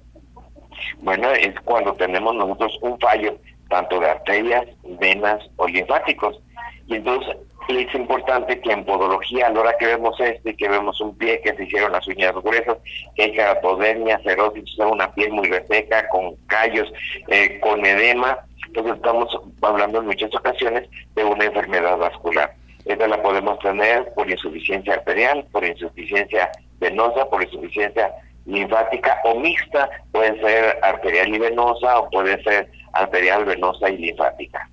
Bueno, 1.01 1.29
es 1.31 1.53
cuando 1.61 1.93
tenemos 1.93 2.33
nosotros 2.35 2.77
un 2.81 2.97
fallo 2.99 3.37
tanto 3.69 3.99
de 3.99 4.09
arterias, 4.09 4.65
venas 4.99 5.43
o 5.57 5.67
linfáticos. 5.67 6.39
Y 6.87 6.95
entonces 6.95 7.35
es 7.67 7.95
importante 7.95 8.59
que 8.59 8.71
en 8.71 8.85
podología, 8.85 9.47
a 9.47 9.49
la 9.51 9.61
hora 9.61 9.77
que 9.77 9.87
vemos 9.87 10.19
este, 10.19 10.55
que 10.55 10.69
vemos 10.69 11.01
un 11.01 11.17
pie 11.17 11.41
que 11.41 11.55
se 11.55 11.63
hicieron 11.63 11.91
las 11.91 12.07
uñas 12.07 12.33
gruesas, 12.33 12.77
que 13.15 13.23
hay 13.23 13.35
caratodermia, 13.35 14.19
cerosis, 14.23 14.77
una 14.79 15.11
piel 15.13 15.31
muy 15.31 15.47
reseca, 15.47 16.07
con 16.09 16.35
callos, 16.47 16.91
eh, 17.27 17.59
con 17.59 17.83
edema, 17.85 18.37
entonces 18.67 18.95
estamos 18.95 19.39
hablando 19.61 19.99
en 19.99 20.07
muchas 20.07 20.33
ocasiones 20.35 20.87
de 21.15 21.23
una 21.23 21.45
enfermedad 21.45 21.97
vascular. 21.97 22.53
Esta 22.85 23.07
la 23.07 23.21
podemos 23.21 23.57
tener 23.59 24.13
por 24.13 24.29
insuficiencia 24.29 24.93
arterial, 24.93 25.45
por 25.51 25.65
insuficiencia 25.65 26.51
venosa, 26.79 27.27
por 27.29 27.41
insuficiencia 27.41 28.11
linfática 28.45 29.19
o 29.23 29.39
mixta, 29.39 29.89
puede 30.11 30.39
ser 30.39 30.77
arterial 30.83 31.33
y 31.33 31.39
venosa 31.39 31.99
o 31.99 32.09
puede 32.11 32.41
ser 32.43 32.69
arterial, 32.93 33.45
venosa 33.45 33.89
y 33.89 33.97
linfática. 33.97 34.69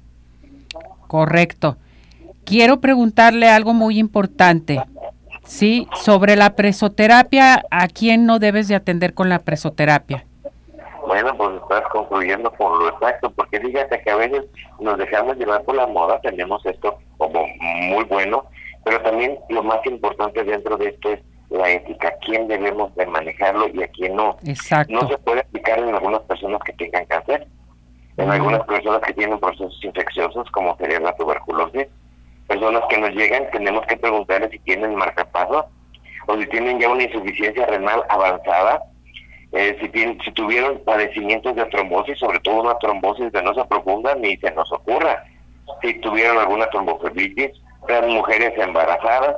Correcto. 1.13 1.77
Quiero 2.47 2.81
preguntarle 2.81 3.51
algo 3.51 3.75
muy 3.75 3.99
importante. 3.99 4.83
Sí, 5.45 5.87
sobre 5.93 6.37
la 6.37 6.57
presoterapia, 6.57 7.67
¿a 7.71 7.89
quién 7.89 8.25
no 8.25 8.39
debes 8.39 8.67
de 8.67 8.77
atender 8.77 9.13
con 9.13 9.29
la 9.29 9.41
presoterapia? 9.41 10.25
Bueno, 11.07 11.37
pues 11.37 11.51
estás 11.61 11.83
concluyendo 11.93 12.51
por 12.53 12.79
lo 12.79 12.89
exacto, 12.89 13.31
porque 13.31 13.61
fíjate 13.61 14.01
que 14.01 14.11
a 14.11 14.17
veces 14.17 14.45
nos 14.81 14.97
dejamos 14.97 15.37
llevar 15.37 15.63
por 15.65 15.75
la 15.75 15.87
moda, 15.87 16.19
tenemos 16.23 16.65
esto 16.65 16.97
como 17.19 17.47
muy 17.59 18.05
bueno, 18.05 18.47
pero 18.83 19.03
también 19.03 19.39
lo 19.51 19.63
más 19.63 19.85
importante 19.85 20.43
dentro 20.45 20.79
de 20.79 20.89
esto 20.89 21.13
es 21.13 21.21
la 21.51 21.69
ética, 21.69 22.15
quién 22.25 22.49
debemos 22.49 22.95
de 22.95 23.05
manejarlo 23.05 23.69
y 23.69 23.83
a 23.83 23.89
quién 23.89 24.17
no. 24.17 24.39
Exacto. 24.47 24.95
No 24.95 25.07
se 25.07 25.19
puede 25.19 25.41
aplicar 25.41 25.79
en 25.79 25.95
algunas 25.95 26.23
personas 26.23 26.63
que 26.65 26.73
tengan 26.73 27.05
cáncer, 27.05 27.47
en 28.17 28.31
algunas 28.31 28.63
personas 28.65 29.01
que 29.01 29.15
tienen 29.15 29.39
procesos 29.39 29.79
infecciosos, 29.83 30.51
como 30.51 30.77
sería 30.77 31.01
la 31.01 31.17
tuberculosis, 31.17 31.87
personas 32.47 32.83
que 32.89 32.99
nos 32.99 33.11
llegan, 33.11 33.51
tenemos 33.51 33.87
que 33.87 33.97
preguntarles 33.97 34.51
si 34.51 34.59
tienen 34.61 34.95
marcapasos 34.95 35.65
o 36.27 36.37
si 36.37 36.47
tienen 36.47 36.79
ya 36.79 36.89
una 36.89 37.05
insuficiencia 37.05 37.67
renal 37.67 38.05
avanzada, 38.09 38.83
eh, 39.53 39.77
si, 39.81 39.89
tienen, 39.89 40.19
si 40.23 40.33
tuvieron 40.33 40.81
padecimientos 40.85 41.57
de 41.57 41.65
trombosis, 41.67 42.19
sobre 42.19 42.41
todo 42.41 42.63
una 42.63 42.79
trombosis 42.79 43.31
venosa 43.33 43.67
profunda, 43.67 44.15
ni 44.15 44.37
se 44.37 44.51
nos 44.53 44.71
ocurra. 44.73 45.25
Si 45.81 45.95
tuvieron 46.01 46.39
alguna 46.39 46.67
tromboflebitis, 46.69 47.51
sean 47.87 48.11
mujeres 48.11 48.53
embarazadas, 48.57 49.37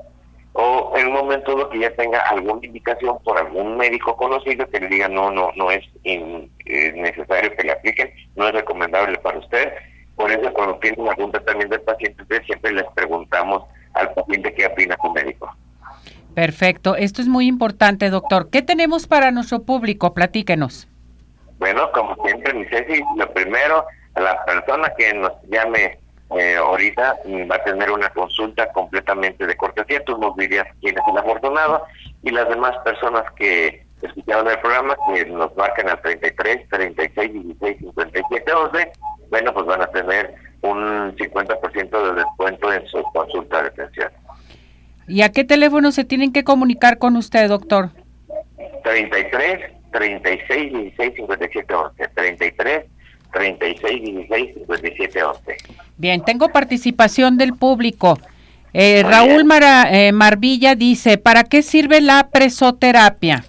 o 0.54 0.92
en 0.96 1.08
un 1.08 1.14
momento 1.14 1.68
que 1.68 1.80
ya 1.80 1.90
tenga 1.94 2.20
alguna 2.20 2.64
indicación 2.64 3.18
por 3.24 3.36
algún 3.36 3.76
médico 3.76 4.16
conocido 4.16 4.68
que 4.68 4.80
le 4.80 4.88
diga 4.88 5.08
no, 5.08 5.30
no, 5.30 5.50
no 5.56 5.70
es 5.70 5.84
eh, 6.04 6.48
necesario 6.94 7.54
que 7.56 7.64
le 7.64 7.72
apliquen, 7.72 8.12
no 8.36 8.46
es 8.48 8.54
recomendable 8.54 9.18
para 9.18 9.38
usted, 9.38 9.72
por 10.14 10.30
eso 10.30 10.52
cuando 10.52 10.76
tienen 10.76 11.08
algún 11.08 11.32
tratamiento 11.32 11.76
del 11.76 11.84
paciente, 11.84 12.24
siempre 12.46 12.72
les 12.72 12.84
preguntamos 12.94 13.64
al 13.94 14.14
paciente 14.14 14.54
qué 14.54 14.66
opina 14.66 14.96
su 15.02 15.10
médico. 15.10 15.52
Perfecto, 16.34 16.94
esto 16.96 17.20
es 17.20 17.28
muy 17.28 17.46
importante, 17.46 18.10
doctor. 18.10 18.48
¿Qué 18.50 18.62
tenemos 18.62 19.08
para 19.08 19.32
nuestro 19.32 19.62
público? 19.62 20.14
Platíquenos. 20.14 20.88
Bueno, 21.58 21.90
como 21.92 22.14
siempre, 22.24 22.54
mi 22.54 22.64
Ceci, 22.66 23.02
lo 23.16 23.32
primero, 23.32 23.84
a 24.14 24.20
la 24.20 24.44
persona 24.44 24.92
que 24.96 25.14
nos 25.14 25.32
llame 25.48 25.98
eh, 26.38 26.56
ahorita 26.56 27.16
mm, 27.24 27.50
va 27.50 27.56
a 27.56 27.64
tener 27.64 27.90
una 27.90 28.10
consulta 28.10 28.70
completamente 28.72 29.46
de 29.46 29.56
cortesía. 29.56 30.04
Tú 30.04 30.18
nos 30.18 30.36
dirías 30.36 30.66
quién 30.80 30.96
es 30.98 31.04
el 31.08 31.18
afortunado 31.18 31.84
y 32.22 32.30
las 32.30 32.48
demás 32.48 32.76
personas 32.84 33.24
que 33.36 33.84
escucharon 34.02 34.48
el 34.48 34.58
programa 34.58 34.96
que 35.14 35.24
nos 35.26 35.56
marcan 35.56 35.88
al 35.88 36.00
33, 36.02 36.68
36, 36.68 37.32
16, 37.32 37.78
57, 37.78 38.52
11 38.52 38.92
bueno, 39.30 39.52
pues 39.52 39.66
van 39.66 39.82
a 39.82 39.86
tener 39.88 40.34
un 40.62 41.16
50% 41.16 42.02
de 42.04 42.14
descuento 42.14 42.72
en 42.72 42.86
su 42.86 43.02
consulta 43.12 43.62
de 43.62 43.68
atención. 43.68 44.10
¿Y 45.08 45.22
a 45.22 45.30
qué 45.30 45.44
teléfono 45.44 45.90
se 45.90 46.04
tienen 46.04 46.32
que 46.32 46.44
comunicar 46.44 46.98
con 46.98 47.16
usted, 47.16 47.48
doctor? 47.48 47.90
33 48.84 49.72
36 49.92 50.72
16 50.72 51.14
57 51.16 51.74
11. 51.74 52.08
33 52.14 52.84
36 53.34 54.02
16 54.02 54.54
57 54.54 55.22
11. 55.22 55.56
Bien, 55.96 56.24
tengo 56.24 56.48
participación 56.48 57.36
del 57.36 57.54
público. 57.54 58.18
Eh, 58.72 59.02
Raúl 59.04 59.44
Mara, 59.44 59.88
eh, 59.90 60.12
Marvilla 60.12 60.74
dice, 60.74 61.18
¿para 61.18 61.44
qué 61.44 61.62
sirve 61.62 62.00
la 62.00 62.28
presoterapia? 62.32 63.44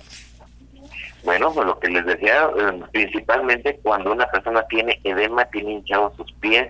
Bueno, 1.25 1.51
pues 1.51 1.65
lo 1.65 1.79
que 1.79 1.89
les 1.89 2.05
decía, 2.05 2.47
eh, 2.55 2.83
principalmente 2.91 3.79
cuando 3.81 4.11
una 4.11 4.27
persona 4.27 4.61
tiene 4.67 4.99
edema, 5.03 5.45
tiene 5.45 5.73
hinchados 5.73 6.15
sus 6.15 6.31
pies, 6.33 6.67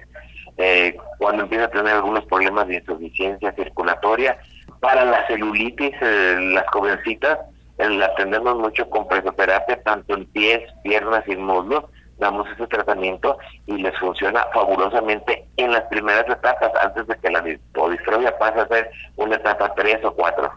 eh, 0.57 0.95
cuando 1.17 1.43
empieza 1.43 1.65
a 1.65 1.69
tener 1.69 1.93
algunos 1.93 2.24
problemas 2.25 2.65
de 2.69 2.75
insuficiencia 2.75 3.51
circulatoria, 3.51 4.38
para 4.79 5.03
la 5.03 5.27
celulitis, 5.27 5.91
eh, 6.01 6.38
las 6.53 6.65
jovencitas, 6.72 7.39
la 7.77 8.05
atendemos 8.05 8.55
mucho 8.57 8.89
con 8.89 9.05
presoterapia, 9.10 9.84
tanto 9.84 10.15
en 10.15 10.25
pies, 10.27 10.62
piernas 10.84 11.27
y 11.27 11.36
muslos, 11.36 11.84
damos 12.17 12.48
ese 12.50 12.67
tratamiento 12.67 13.38
y 13.67 13.77
les 13.77 13.98
funciona 13.98 14.45
fabulosamente 14.53 15.45
en 15.57 15.72
las 15.72 15.84
primeras 15.84 16.27
etapas, 16.29 16.72
antes 16.81 17.07
de 17.07 17.15
que 17.17 17.29
la 17.29 17.41
distrofia 17.41 18.38
pase 18.38 18.60
a 18.62 18.67
ser 18.67 18.89
una 19.17 19.36
etapa 19.36 19.74
3 19.75 20.05
o 20.05 20.13
4. 20.13 20.51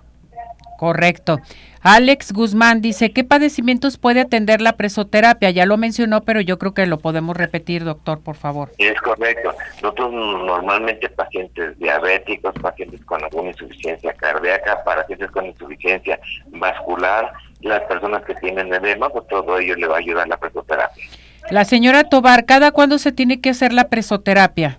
Correcto. 0.78 1.38
Alex 1.82 2.32
Guzmán 2.32 2.80
dice, 2.80 3.12
¿qué 3.12 3.24
padecimientos 3.24 3.98
puede 3.98 4.20
atender 4.20 4.60
la 4.60 4.74
presoterapia? 4.74 5.50
Ya 5.50 5.66
lo 5.66 5.76
mencionó, 5.76 6.20
pero 6.22 6.40
yo 6.40 6.56
creo 6.58 6.72
que 6.72 6.86
lo 6.86 6.98
podemos 6.98 7.36
repetir, 7.36 7.84
doctor, 7.84 8.20
por 8.20 8.36
favor. 8.36 8.70
Es 8.78 9.00
correcto. 9.00 9.54
Nosotros 9.82 10.12
normalmente 10.12 11.08
pacientes 11.08 11.76
diabéticos, 11.80 12.54
pacientes 12.62 13.04
con 13.04 13.24
alguna 13.24 13.50
insuficiencia 13.50 14.12
cardíaca, 14.12 14.84
pacientes 14.84 15.30
con 15.32 15.46
insuficiencia 15.46 16.20
vascular, 16.46 17.32
las 17.60 17.82
personas 17.82 18.22
que 18.24 18.34
tienen 18.36 18.72
edema, 18.72 19.08
pues 19.08 19.26
todo 19.26 19.58
ello 19.58 19.74
le 19.74 19.88
va 19.88 19.96
a 19.96 19.98
ayudar 19.98 20.28
la 20.28 20.36
presoterapia. 20.36 21.04
La 21.50 21.64
señora 21.64 22.04
Tobar, 22.04 22.44
¿cada 22.44 22.72
cuándo 22.72 22.98
se 22.98 23.10
tiene 23.10 23.40
que 23.40 23.50
hacer 23.50 23.72
la 23.72 23.88
presoterapia? 23.88 24.78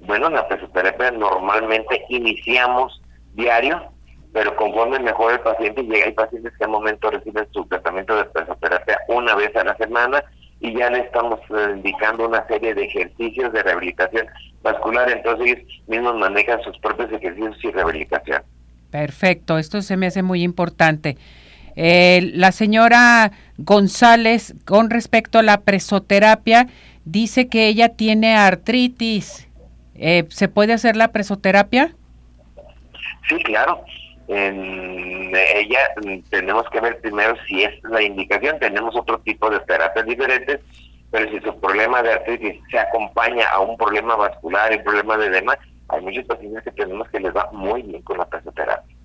Bueno, 0.00 0.30
la 0.30 0.48
presoterapia 0.48 1.10
normalmente 1.10 2.04
iniciamos 2.08 3.02
diario, 3.34 3.82
pero 4.32 4.56
conforme 4.56 4.98
mejor 4.98 5.34
el 5.34 5.40
paciente, 5.40 5.82
llega 5.82 6.06
hay 6.06 6.12
pacientes 6.12 6.54
que 6.56 6.64
al 6.64 6.70
momento 6.70 7.10
reciben 7.10 7.46
su 7.52 7.66
tratamiento 7.66 8.16
de 8.16 8.24
presoterapia 8.24 8.98
una 9.08 9.34
vez 9.34 9.54
a 9.56 9.64
la 9.64 9.76
semana 9.76 10.24
y 10.60 10.74
ya 10.74 10.88
le 10.88 11.00
estamos 11.00 11.38
eh, 11.50 11.72
indicando 11.74 12.26
una 12.26 12.46
serie 12.46 12.74
de 12.74 12.84
ejercicios 12.84 13.52
de 13.52 13.62
rehabilitación 13.62 14.26
vascular, 14.62 15.10
entonces 15.10 15.46
ellos 15.46 15.82
mismos 15.86 16.16
manejan 16.16 16.62
sus 16.62 16.78
propios 16.78 17.12
ejercicios 17.12 17.56
y 17.62 17.70
rehabilitación. 17.72 18.42
Perfecto, 18.90 19.58
esto 19.58 19.82
se 19.82 19.98
me 19.98 20.06
hace 20.06 20.22
muy 20.22 20.42
importante. 20.42 21.18
Eh, 21.76 22.30
la 22.34 22.52
señora 22.52 23.32
González, 23.58 24.54
con 24.64 24.88
respecto 24.88 25.38
a 25.38 25.42
la 25.42 25.60
presoterapia, 25.60 26.68
dice 27.04 27.48
que 27.48 27.68
ella 27.68 27.90
tiene 27.90 28.34
artritis. 28.34 29.48
Eh, 29.94 30.24
¿Se 30.30 30.48
puede 30.48 30.72
hacer 30.72 30.96
la 30.96 31.08
presoterapia? 31.08 31.94
Sí, 33.28 33.36
claro. 33.44 33.84
En 34.28 35.32
ella 35.36 35.78
tenemos 36.30 36.68
que 36.70 36.80
ver 36.80 37.00
primero 37.00 37.34
si 37.46 37.62
es 37.62 37.72
la 37.84 38.02
indicación. 38.02 38.58
Tenemos 38.58 38.96
otro 38.96 39.18
tipo 39.20 39.50
de 39.50 39.60
terapias 39.60 40.06
diferentes, 40.06 40.60
pero 41.10 41.30
si 41.30 41.40
su 41.40 41.60
problema 41.60 42.02
de 42.02 42.14
artritis 42.14 42.60
se 42.70 42.78
acompaña 42.78 43.48
a 43.50 43.60
un 43.60 43.76
problema 43.76 44.16
vascular 44.16 44.72
y 44.72 44.76
un 44.76 44.84
problema 44.84 45.16
de 45.18 45.30
demás, 45.30 45.58
hay 45.88 46.00
muchos 46.00 46.24
pacientes 46.24 46.64
que 46.64 46.72
tenemos 46.72 47.08
que 47.10 47.20
les 47.20 47.36
va 47.36 47.48
muy 47.52 47.82
bien 47.82 48.02
con 48.02 48.18
la 48.18 48.24
presoterapia. 48.24 48.96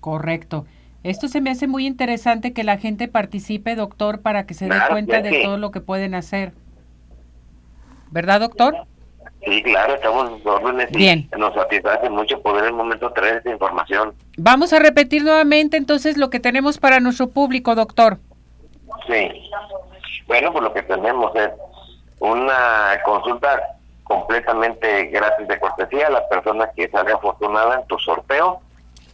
Correcto. 0.00 0.66
Esto 1.02 1.28
se 1.28 1.40
me 1.40 1.50
hace 1.50 1.66
muy 1.66 1.86
interesante 1.86 2.52
que 2.52 2.62
la 2.62 2.78
gente 2.78 3.08
participe, 3.08 3.74
doctor, 3.74 4.20
para 4.20 4.46
que 4.46 4.54
se 4.54 4.68
dé 4.68 4.78
cuenta 4.88 5.20
de 5.20 5.42
todo 5.42 5.56
lo 5.56 5.70
que 5.70 5.80
pueden 5.80 6.14
hacer. 6.14 6.52
¿Verdad, 8.10 8.40
doctor? 8.40 8.86
Sí, 9.44 9.62
claro, 9.64 9.94
estamos 9.94 10.40
en 10.40 10.48
órdenes 10.48 10.90
Bien. 10.92 11.28
nos 11.36 11.52
satisface 11.54 12.08
mucho 12.08 12.40
poder 12.42 12.64
en 12.64 12.68
el 12.68 12.74
momento 12.74 13.10
traer 13.12 13.38
esta 13.38 13.50
información. 13.50 14.14
Vamos 14.36 14.72
a 14.72 14.78
repetir 14.78 15.24
nuevamente 15.24 15.76
entonces 15.76 16.16
lo 16.16 16.30
que 16.30 16.38
tenemos 16.38 16.78
para 16.78 17.00
nuestro 17.00 17.28
público, 17.28 17.74
doctor. 17.74 18.18
Sí. 19.08 19.50
Bueno, 20.28 20.52
pues 20.52 20.62
lo 20.62 20.72
que 20.72 20.82
tenemos 20.82 21.34
es 21.34 21.50
una 22.20 23.00
consulta 23.04 23.60
completamente 24.04 25.06
gratis 25.06 25.48
de 25.48 25.58
cortesía 25.58 26.06
a 26.06 26.10
las 26.10 26.22
personas 26.24 26.68
que 26.76 26.88
salga 26.90 27.14
afortunada 27.14 27.80
en 27.80 27.86
tu 27.88 27.98
sorteo 27.98 28.60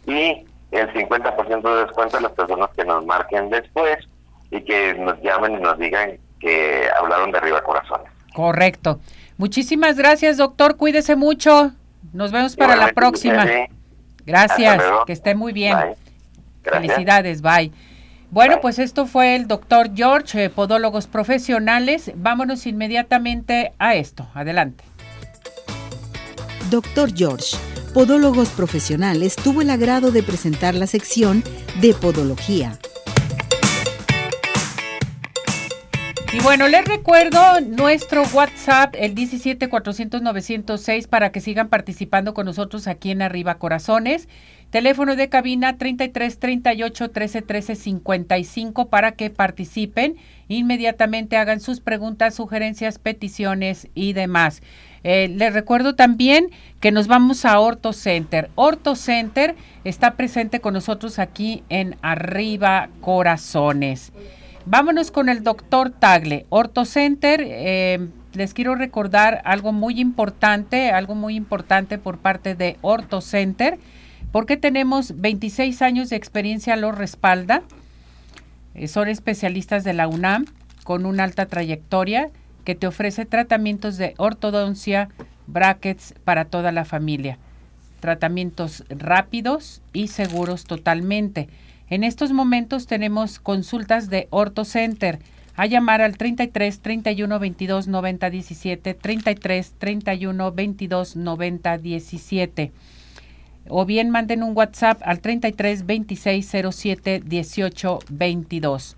y 0.05 0.45
el 0.71 0.91
50% 0.93 1.61
de 1.61 1.81
descuento 1.83 2.17
a 2.17 2.21
las 2.21 2.31
personas 2.33 2.69
que 2.75 2.85
nos 2.85 3.05
marquen 3.05 3.49
después 3.49 3.97
y 4.51 4.61
que 4.61 4.93
nos 4.95 5.19
llamen 5.21 5.53
y 5.53 5.61
nos 5.61 5.77
digan 5.77 6.17
que 6.39 6.87
hablaron 6.99 7.31
de 7.31 7.37
arriba 7.37 7.61
corazones. 7.61 8.11
Correcto. 8.33 8.99
Muchísimas 9.37 9.97
gracias, 9.97 10.37
doctor. 10.37 10.77
Cuídese 10.77 11.15
mucho. 11.15 11.71
Nos 12.13 12.31
vemos 12.31 12.55
para 12.55 12.75
la 12.75 12.89
próxima. 12.89 13.45
Gracias. 14.25 14.83
Que 15.05 15.13
esté 15.13 15.35
muy 15.35 15.53
bien. 15.53 15.77
Felicidades. 16.63 17.41
Bye. 17.41 17.71
Bueno, 18.31 18.61
pues 18.61 18.77
esto 18.77 19.07
fue 19.07 19.35
el 19.35 19.47
doctor 19.47 19.89
George, 19.95 20.45
eh, 20.45 20.49
podólogos 20.51 21.07
profesionales. 21.07 22.11
Vámonos 22.15 22.67
inmediatamente 22.67 23.73
a 23.79 23.95
esto. 23.95 24.27
Adelante. 24.35 24.83
Doctor 26.69 27.11
George 27.15 27.57
Podólogos 27.93 28.49
Profesionales 28.49 29.35
tuvo 29.35 29.61
el 29.61 29.71
agrado 29.71 30.11
de 30.11 30.21
presentar 30.21 30.75
la 30.75 30.85
sección 30.85 31.43
de 31.81 31.95
Podología. 31.95 32.77
Y 36.31 36.39
bueno, 36.43 36.67
les 36.67 36.85
recuerdo 36.85 37.39
nuestro 37.61 38.21
WhatsApp, 38.31 38.93
el 38.99 39.15
17 39.15 39.67
400 39.67 40.21
906, 40.21 41.07
para 41.07 41.31
que 41.31 41.41
sigan 41.41 41.69
participando 41.69 42.35
con 42.35 42.45
nosotros 42.45 42.85
aquí 42.87 43.09
en 43.09 43.23
Arriba 43.23 43.57
Corazones. 43.57 44.29
Teléfono 44.69 45.15
de 45.15 45.29
cabina 45.29 45.79
33 45.79 46.37
38 46.37 47.09
13 47.09 47.41
13 47.41 47.75
55 47.75 48.89
para 48.89 49.13
que 49.13 49.31
participen. 49.31 50.17
Inmediatamente 50.47 51.35
hagan 51.35 51.59
sus 51.61 51.79
preguntas, 51.79 52.35
sugerencias, 52.35 52.99
peticiones 52.99 53.87
y 53.95 54.13
demás. 54.13 54.61
Eh, 55.03 55.29
les 55.33 55.53
recuerdo 55.53 55.95
también 55.95 56.49
que 56.79 56.91
nos 56.91 57.07
vamos 57.07 57.45
a 57.45 57.59
Orto 57.59 57.93
Center. 57.93 58.49
Orto 58.55 58.95
Center 58.95 59.55
está 59.83 60.15
presente 60.15 60.59
con 60.59 60.73
nosotros 60.73 61.19
aquí 61.19 61.63
en 61.69 61.95
Arriba 62.01 62.89
Corazones. 63.01 64.11
Vámonos 64.65 65.11
con 65.11 65.29
el 65.29 65.43
doctor 65.43 65.89
Tagle. 65.89 66.45
Orto 66.49 66.85
Center, 66.85 67.41
eh, 67.43 68.07
les 68.33 68.53
quiero 68.53 68.75
recordar 68.75 69.41
algo 69.45 69.71
muy 69.71 69.99
importante, 69.99 70.91
algo 70.91 71.15
muy 71.15 71.35
importante 71.35 71.97
por 71.97 72.17
parte 72.17 72.55
de 72.55 72.77
Orto 72.81 73.21
Center, 73.21 73.79
porque 74.31 74.57
tenemos 74.57 75.19
26 75.19 75.81
años 75.81 76.09
de 76.09 76.17
experiencia, 76.17 76.75
lo 76.75 76.91
respalda. 76.91 77.63
Eh, 78.75 78.87
son 78.87 79.07
especialistas 79.07 79.83
de 79.83 79.93
la 79.93 80.07
UNAM 80.07 80.45
con 80.83 81.05
una 81.05 81.23
alta 81.23 81.47
trayectoria 81.47 82.29
que 82.69 82.75
te 82.75 82.85
ofrece 82.85 83.25
tratamientos 83.25 83.97
de 83.97 84.13
ortodoncia, 84.17 85.09
brackets 85.47 86.13
para 86.23 86.45
toda 86.45 86.71
la 86.71 86.85
familia. 86.85 87.39
Tratamientos 87.99 88.83
rápidos 88.89 89.81
y 89.91 90.09
seguros 90.09 90.65
totalmente. 90.65 91.49
En 91.89 92.03
estos 92.03 92.31
momentos 92.31 92.85
tenemos 92.85 93.39
consultas 93.39 94.11
de 94.11 94.27
Orto 94.29 94.65
Center. 94.65 95.17
A 95.55 95.65
llamar 95.65 96.03
al 96.03 96.15
33 96.15 96.79
31 96.79 97.39
22 97.39 97.87
90 97.87 98.29
17, 98.29 98.93
33 98.93 99.73
31 99.79 100.51
22 100.51 101.15
90 101.15 101.77
17. 101.79 102.71
O 103.67 103.85
bien 103.85 104.11
manden 104.11 104.43
un 104.43 104.55
WhatsApp 104.55 105.01
al 105.03 105.21
33 105.21 105.87
26 105.87 106.51
07 106.71 107.23
18 107.25 107.99
22. 108.11 108.95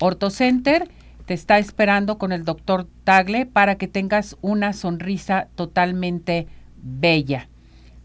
Orto 0.00 0.30
Center 0.30 0.88
te 1.32 1.36
está 1.36 1.58
esperando 1.58 2.18
con 2.18 2.30
el 2.30 2.44
doctor 2.44 2.86
Tagle 3.04 3.46
para 3.46 3.76
que 3.76 3.88
tengas 3.88 4.36
una 4.42 4.74
sonrisa 4.74 5.48
totalmente 5.54 6.46
bella. 6.76 7.48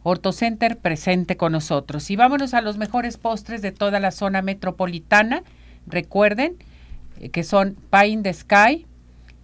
Ortocenter 0.01 0.77
presente 0.77 1.35
con 1.35 1.51
nosotros. 1.51 2.09
Y 2.09 2.15
vámonos 2.15 2.53
a 2.53 2.61
los 2.61 2.77
mejores 2.77 3.17
postres 3.17 3.61
de 3.61 3.73
toda 3.73 3.99
la 3.99 4.11
zona 4.11 4.41
metropolitana. 4.41 5.43
Recuerden 5.87 6.55
eh, 7.19 7.27
que 7.27 7.43
son 7.43 7.75
Pie 7.91 8.07
in 8.07 8.23
the 8.23 8.33
Sky. 8.33 8.85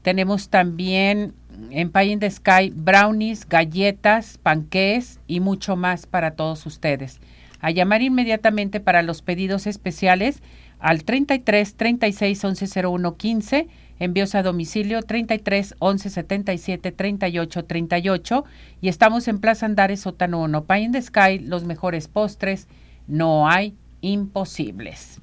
Tenemos 0.02 0.48
también 0.48 1.34
en 1.70 1.92
Pie 1.92 2.06
in 2.06 2.20
the 2.22 2.32
Sky 2.32 2.72
brownies, 2.74 3.46
galletas, 3.50 4.38
panqués 4.38 5.20
y 5.28 5.42
mucho 5.42 5.76
más 5.76 6.06
para 6.06 6.36
todos 6.36 6.66
ustedes. 6.66 7.20
A 7.60 7.70
llamar 7.70 8.02
inmediatamente 8.02 8.80
para 8.80 9.02
los 9.02 9.22
pedidos 9.22 9.68
especiales 9.68 10.42
al 10.84 11.06
33 11.06 11.76
36 11.76 12.44
11 12.44 12.82
01 12.86 13.16
15, 13.16 13.68
envíos 14.00 14.36
a 14.36 14.44
domicilio 14.44 15.02
33 15.02 15.76
11 15.80 16.10
77 16.10 16.92
38 16.92 17.66
38 17.66 18.44
y 18.82 18.90
estamos 18.90 19.30
en 19.30 19.40
Plaza 19.40 19.66
Andares 19.66 20.02
Sótano 20.02 20.42
1, 20.42 20.66
Pie 20.66 20.80
in 20.82 20.92
the 20.92 21.02
Sky, 21.02 21.40
los 21.40 21.64
mejores 21.64 22.10
postres, 22.10 22.68
no 23.08 23.50
hay 23.50 23.76
imposibles. 24.02 25.22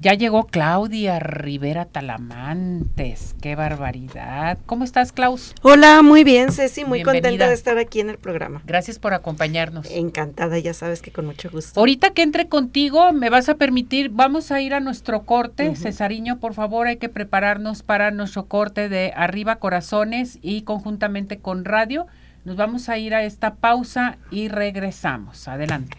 Ya 0.00 0.14
llegó 0.14 0.46
Claudia 0.46 1.18
Rivera 1.18 1.84
Talamantes. 1.84 3.34
Qué 3.42 3.56
barbaridad. 3.56 4.56
¿Cómo 4.64 4.84
estás, 4.84 5.10
Klaus? 5.10 5.54
Hola, 5.62 6.02
muy 6.02 6.22
bien, 6.22 6.52
Ceci. 6.52 6.84
Muy 6.84 7.02
contenta 7.02 7.48
de 7.48 7.54
estar 7.54 7.78
aquí 7.78 7.98
en 7.98 8.08
el 8.08 8.16
programa. 8.16 8.62
Gracias 8.64 9.00
por 9.00 9.12
acompañarnos. 9.12 9.90
Encantada, 9.90 10.56
ya 10.60 10.72
sabes 10.72 11.02
que 11.02 11.10
con 11.10 11.26
mucho 11.26 11.50
gusto. 11.50 11.80
Ahorita 11.80 12.10
que 12.10 12.22
entre 12.22 12.48
contigo, 12.48 13.12
me 13.12 13.28
vas 13.28 13.48
a 13.48 13.56
permitir, 13.56 14.10
vamos 14.10 14.52
a 14.52 14.60
ir 14.60 14.72
a 14.72 14.78
nuestro 14.78 15.22
corte. 15.22 15.74
Cesariño, 15.74 16.38
por 16.38 16.54
favor, 16.54 16.86
hay 16.86 16.98
que 16.98 17.08
prepararnos 17.08 17.82
para 17.82 18.12
nuestro 18.12 18.46
corte 18.46 18.88
de 18.88 19.12
Arriba 19.16 19.56
Corazones 19.56 20.38
y 20.42 20.62
conjuntamente 20.62 21.38
con 21.38 21.64
Radio. 21.64 22.06
Nos 22.44 22.54
vamos 22.54 22.88
a 22.88 22.98
ir 22.98 23.14
a 23.16 23.24
esta 23.24 23.56
pausa 23.56 24.18
y 24.30 24.46
regresamos. 24.46 25.48
Adelante. 25.48 25.98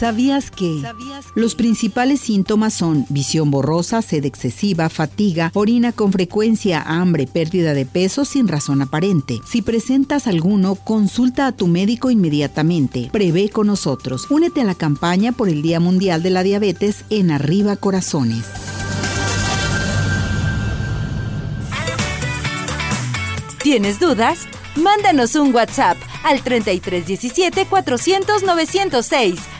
¿Sabías 0.00 0.50
que 0.50 0.82
los 1.34 1.54
principales 1.54 2.20
síntomas 2.20 2.72
son 2.72 3.04
visión 3.10 3.50
borrosa, 3.50 4.00
sed 4.00 4.24
excesiva, 4.24 4.88
fatiga, 4.88 5.50
orina 5.52 5.92
con 5.92 6.10
frecuencia, 6.10 6.80
hambre, 6.80 7.26
pérdida 7.26 7.74
de 7.74 7.84
peso 7.84 8.24
sin 8.24 8.48
razón 8.48 8.80
aparente? 8.80 9.40
Si 9.44 9.60
presentas 9.60 10.26
alguno, 10.26 10.74
consulta 10.74 11.46
a 11.46 11.52
tu 11.52 11.66
médico 11.66 12.10
inmediatamente. 12.10 13.10
Prevé 13.12 13.50
con 13.50 13.66
nosotros. 13.66 14.26
Únete 14.30 14.62
a 14.62 14.64
la 14.64 14.74
campaña 14.74 15.32
por 15.32 15.50
el 15.50 15.60
Día 15.60 15.80
Mundial 15.80 16.22
de 16.22 16.30
la 16.30 16.44
Diabetes 16.44 17.04
en 17.10 17.30
Arriba 17.30 17.76
Corazones. 17.76 18.46
¿Tienes 23.62 24.00
dudas? 24.00 24.48
Mándanos 24.76 25.34
un 25.34 25.54
WhatsApp 25.54 25.98
al 26.24 26.42
3317 26.42 27.66
400 27.66 28.42
906 28.44 29.59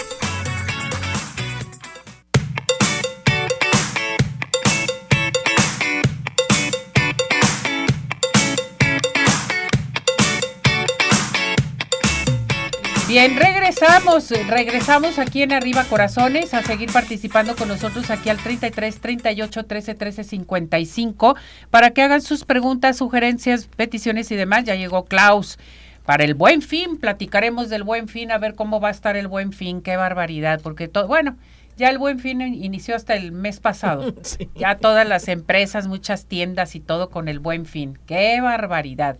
Bien, 13.11 13.35
regresamos, 13.35 14.29
regresamos 14.47 15.19
aquí 15.19 15.41
en 15.41 15.51
Arriba 15.51 15.83
Corazones 15.83 16.53
a 16.53 16.63
seguir 16.63 16.93
participando 16.93 17.57
con 17.57 17.67
nosotros 17.67 18.09
aquí 18.09 18.29
al 18.29 18.37
33 18.37 19.01
38 19.01 19.65
13 19.65 19.95
13 19.95 20.23
55 20.23 21.35
para 21.69 21.89
que 21.89 22.03
hagan 22.03 22.21
sus 22.21 22.45
preguntas, 22.45 22.95
sugerencias, 22.95 23.67
peticiones 23.67 24.31
y 24.31 24.37
demás. 24.37 24.63
Ya 24.63 24.75
llegó 24.75 25.03
Klaus 25.03 25.59
para 26.05 26.23
el 26.23 26.35
buen 26.35 26.61
fin, 26.61 26.95
platicaremos 26.95 27.67
del 27.67 27.83
buen 27.83 28.07
fin, 28.07 28.31
a 28.31 28.37
ver 28.37 28.55
cómo 28.55 28.79
va 28.79 28.87
a 28.87 28.91
estar 28.91 29.17
el 29.17 29.27
buen 29.27 29.51
fin, 29.51 29.81
qué 29.81 29.97
barbaridad, 29.97 30.61
porque 30.63 30.87
todo, 30.87 31.09
bueno, 31.09 31.35
ya 31.75 31.89
el 31.89 31.97
buen 31.97 32.17
fin 32.17 32.39
inició 32.39 32.95
hasta 32.95 33.15
el 33.15 33.33
mes 33.33 33.59
pasado. 33.59 34.15
Ya 34.55 34.77
todas 34.77 35.05
las 35.05 35.27
empresas, 35.27 35.85
muchas 35.87 36.27
tiendas 36.27 36.75
y 36.75 36.79
todo 36.79 37.09
con 37.09 37.27
el 37.27 37.39
buen 37.39 37.65
fin, 37.65 37.99
qué 38.05 38.39
barbaridad. 38.39 39.17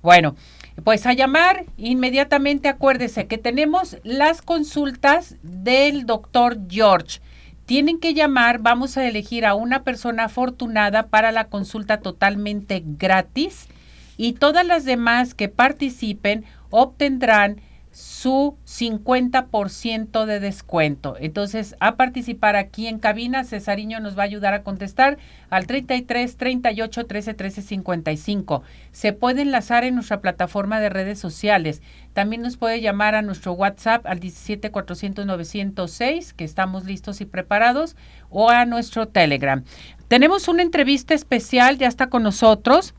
Bueno, 0.00 0.34
pues 0.82 1.06
a 1.06 1.12
llamar 1.12 1.66
inmediatamente, 1.76 2.68
acuérdese 2.68 3.26
que 3.26 3.38
tenemos 3.38 3.98
las 4.02 4.42
consultas 4.42 5.36
del 5.42 6.06
doctor 6.06 6.58
George. 6.68 7.20
Tienen 7.66 8.00
que 8.00 8.12
llamar, 8.12 8.58
vamos 8.58 8.96
a 8.96 9.06
elegir 9.06 9.46
a 9.46 9.54
una 9.54 9.84
persona 9.84 10.24
afortunada 10.24 11.06
para 11.06 11.32
la 11.32 11.44
consulta 11.44 12.00
totalmente 12.00 12.82
gratis 12.84 13.68
y 14.16 14.34
todas 14.34 14.66
las 14.66 14.84
demás 14.84 15.34
que 15.34 15.48
participen 15.48 16.44
obtendrán 16.70 17.60
su 17.94 18.56
50% 18.66 20.24
de 20.24 20.40
descuento. 20.40 21.16
Entonces, 21.20 21.76
a 21.78 21.94
participar 21.94 22.56
aquí 22.56 22.88
en 22.88 22.98
cabina, 22.98 23.44
Cesariño 23.44 24.00
nos 24.00 24.18
va 24.18 24.22
a 24.22 24.26
ayudar 24.26 24.52
a 24.52 24.64
contestar 24.64 25.16
al 25.48 25.68
33 25.68 26.36
38 26.36 27.06
13 27.06 27.34
13 27.34 27.62
55. 27.62 28.64
Se 28.90 29.12
puede 29.12 29.42
enlazar 29.42 29.84
en 29.84 29.94
nuestra 29.94 30.20
plataforma 30.20 30.80
de 30.80 30.88
redes 30.88 31.20
sociales. 31.20 31.82
También 32.14 32.42
nos 32.42 32.56
puede 32.56 32.80
llamar 32.80 33.14
a 33.14 33.22
nuestro 33.22 33.52
WhatsApp 33.52 34.04
al 34.06 34.18
17 34.18 34.72
400 34.72 35.24
906, 35.24 36.32
que 36.32 36.42
estamos 36.42 36.86
listos 36.86 37.20
y 37.20 37.26
preparados, 37.26 37.94
o 38.28 38.50
a 38.50 38.64
nuestro 38.64 39.06
Telegram. 39.06 39.62
Tenemos 40.08 40.48
una 40.48 40.62
entrevista 40.62 41.14
especial, 41.14 41.78
ya 41.78 41.86
está 41.86 42.08
con 42.08 42.24
nosotros. 42.24 42.92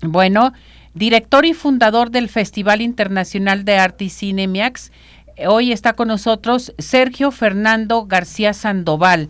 Bueno, 0.00 0.52
director 0.96 1.44
y 1.44 1.52
fundador 1.52 2.10
del 2.10 2.30
Festival 2.30 2.80
Internacional 2.80 3.66
de 3.66 3.76
Arte 3.76 4.04
y 4.04 4.08
Cine 4.08 4.48
MIAX. 4.48 4.90
Hoy 5.46 5.70
está 5.70 5.92
con 5.92 6.08
nosotros 6.08 6.72
Sergio 6.78 7.30
Fernando 7.30 8.06
García 8.06 8.54
Sandoval. 8.54 9.28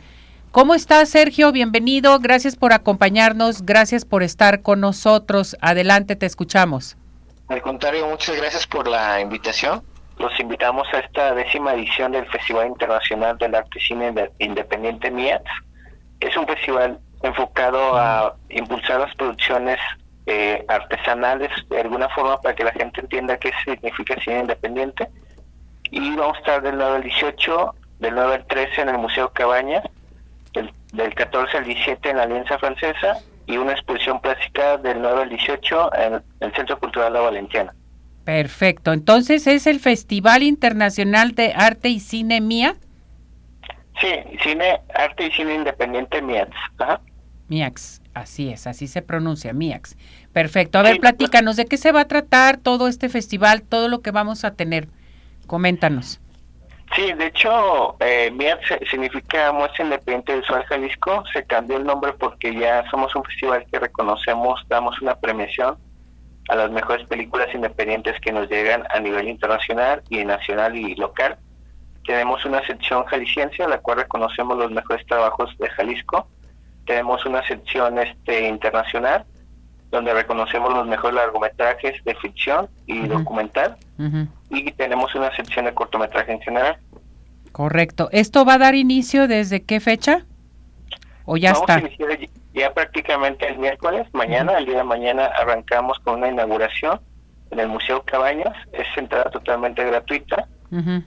¿Cómo 0.52 0.76
estás, 0.76 1.08
Sergio? 1.08 1.50
Bienvenido. 1.50 2.20
Gracias 2.20 2.54
por 2.54 2.72
acompañarnos. 2.72 3.66
Gracias 3.66 4.04
por 4.04 4.22
estar 4.22 4.62
con 4.62 4.80
nosotros. 4.80 5.56
Adelante, 5.60 6.14
te 6.14 6.26
escuchamos. 6.26 6.96
Al 7.48 7.60
contrario, 7.62 8.06
muchas 8.06 8.36
gracias 8.36 8.64
por 8.64 8.86
la 8.86 9.20
invitación. 9.20 9.82
Los 10.18 10.38
invitamos 10.38 10.86
a 10.94 11.00
esta 11.00 11.34
décima 11.34 11.74
edición 11.74 12.12
del 12.12 12.26
Festival 12.26 12.68
Internacional 12.68 13.38
del 13.38 13.56
Arte 13.56 13.80
y 13.80 13.80
Cine 13.80 14.14
Independiente 14.38 15.10
MIAX. 15.10 15.42
Es 16.20 16.36
un 16.36 16.46
festival 16.46 17.00
enfocado 17.24 17.96
a 17.96 18.36
impulsar 18.50 19.00
las 19.00 19.12
producciones 19.16 19.80
eh, 20.26 20.64
artesanales 20.68 21.50
de 21.68 21.80
alguna 21.80 22.08
forma 22.10 22.40
para 22.40 22.54
que 22.54 22.64
la 22.64 22.72
gente 22.72 23.00
entienda 23.00 23.38
qué 23.38 23.52
significa 23.64 24.20
cine 24.22 24.40
independiente. 24.40 25.08
Y 25.90 26.16
vamos 26.16 26.36
a 26.36 26.40
estar 26.40 26.62
del 26.62 26.76
9 26.76 26.96
al 26.96 27.02
18, 27.02 27.74
del 28.00 28.14
9 28.14 28.34
al 28.34 28.46
13 28.46 28.80
en 28.82 28.88
el 28.88 28.98
Museo 28.98 29.30
Cabañas, 29.32 29.84
del, 30.52 30.72
del 30.92 31.14
14 31.14 31.58
al 31.58 31.64
17 31.64 32.10
en 32.10 32.16
la 32.16 32.24
Alianza 32.24 32.58
Francesa 32.58 33.18
y 33.46 33.56
una 33.56 33.72
exposición 33.72 34.20
plástica 34.20 34.76
del 34.78 35.00
9 35.00 35.22
al 35.22 35.28
18 35.28 35.94
en 35.94 36.22
el 36.40 36.54
Centro 36.54 36.78
Cultural 36.78 37.12
La 37.12 37.20
Valenciana. 37.20 37.72
Perfecto. 38.24 38.92
Entonces, 38.92 39.46
¿es 39.46 39.68
el 39.68 39.78
Festival 39.78 40.42
Internacional 40.42 41.32
de 41.36 41.52
Arte 41.54 41.88
y 41.88 42.00
Cine 42.00 42.40
MIA? 42.40 42.74
Sí, 44.00 44.08
cine, 44.42 44.80
arte 44.94 45.26
y 45.26 45.30
cine 45.30 45.54
independiente 45.54 46.20
MIAX. 46.20 46.50
Ajá. 46.78 47.00
MIAX, 47.48 48.02
así 48.16 48.50
es, 48.50 48.66
así 48.66 48.86
se 48.86 49.02
pronuncia, 49.02 49.52
MIAX. 49.52 49.96
Perfecto. 50.32 50.78
A 50.78 50.82
ver, 50.82 50.98
platícanos, 50.98 51.56
¿de 51.56 51.66
qué 51.66 51.76
se 51.76 51.92
va 51.92 52.00
a 52.02 52.08
tratar 52.08 52.56
todo 52.56 52.88
este 52.88 53.08
festival, 53.08 53.62
todo 53.62 53.88
lo 53.88 54.00
que 54.00 54.10
vamos 54.10 54.44
a 54.44 54.54
tener? 54.54 54.88
Coméntanos. 55.46 56.20
Sí, 56.94 57.12
de 57.12 57.26
hecho, 57.26 57.96
eh, 58.00 58.30
MIAX 58.30 58.60
significa 58.90 59.52
Muestra 59.52 59.84
Independiente 59.84 60.36
Visual 60.36 60.64
Jalisco. 60.64 61.24
Se 61.32 61.44
cambió 61.44 61.76
el 61.76 61.84
nombre 61.84 62.12
porque 62.12 62.54
ya 62.54 62.88
somos 62.90 63.14
un 63.14 63.24
festival 63.24 63.66
que 63.70 63.78
reconocemos, 63.78 64.64
damos 64.68 65.00
una 65.02 65.16
premiación 65.16 65.76
a 66.48 66.54
las 66.54 66.70
mejores 66.70 67.06
películas 67.08 67.48
independientes 67.52 68.20
que 68.20 68.32
nos 68.32 68.48
llegan 68.48 68.84
a 68.90 69.00
nivel 69.00 69.28
internacional 69.28 70.02
y 70.08 70.24
nacional 70.24 70.76
y 70.76 70.94
local. 70.94 71.36
Tenemos 72.06 72.44
una 72.44 72.64
sección 72.66 73.04
jalisciense, 73.04 73.64
a 73.64 73.68
la 73.68 73.78
cual 73.78 73.98
reconocemos 73.98 74.56
los 74.56 74.70
mejores 74.70 75.04
trabajos 75.06 75.56
de 75.58 75.68
Jalisco 75.70 76.28
tenemos 76.86 77.24
una 77.26 77.46
sección 77.46 77.98
este 77.98 78.48
internacional 78.48 79.24
donde 79.90 80.12
reconocemos 80.12 80.72
los 80.72 80.86
mejores 80.86 81.14
largometrajes 81.16 82.02
de 82.04 82.14
ficción 82.16 82.68
y 82.86 83.06
documental. 83.06 83.76
Y 84.50 84.72
tenemos 84.72 85.14
una 85.14 85.34
sección 85.34 85.64
de 85.64 85.74
cortometraje 85.74 86.32
en 86.32 86.40
general. 86.40 86.78
Correcto. 87.52 88.08
¿Esto 88.12 88.44
va 88.44 88.54
a 88.54 88.58
dar 88.58 88.74
inicio 88.74 89.28
desde 89.28 89.62
qué 89.62 89.80
fecha? 89.80 90.24
¿O 91.24 91.36
ya 91.36 91.52
está? 91.52 91.82
ya 92.52 92.72
prácticamente 92.72 93.46
el 93.46 93.58
miércoles, 93.58 94.06
mañana, 94.14 94.56
el 94.56 94.64
día 94.64 94.78
de 94.78 94.84
mañana 94.84 95.26
arrancamos 95.26 95.98
con 95.98 96.14
una 96.18 96.28
inauguración 96.28 97.00
en 97.50 97.60
el 97.60 97.68
Museo 97.68 98.02
Cabañas. 98.02 98.54
Es 98.72 98.86
entrada 98.96 99.30
totalmente 99.30 99.84
gratuita. 99.84 100.48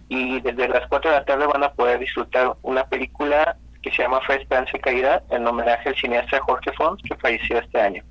Y 0.08 0.40
desde 0.42 0.68
las 0.68 0.88
4 0.88 1.12
de 1.12 1.18
la 1.18 1.26
tarde 1.26 1.46
van 1.46 1.64
a 1.64 1.74
poder 1.74 2.00
disfrutar 2.00 2.54
una 2.62 2.86
película 2.86 3.58
que 3.82 3.92
se 3.92 4.04
llama 4.04 4.22
Fe, 4.22 4.36
Esperanza 4.36 4.72
y 4.76 4.80
Caridad 4.80 5.24
en 5.30 5.48
homenaje 5.48 5.90
al 5.90 5.96
cineasta 5.96 6.40
Jorge 6.42 6.72
Fons, 6.74 7.02
que 7.04 7.16
falleció 7.16 7.60
este 7.60 7.80
año. 7.80 8.04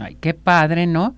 Ay, 0.00 0.16
qué 0.20 0.34
padre, 0.34 0.86
¿no? 0.86 1.16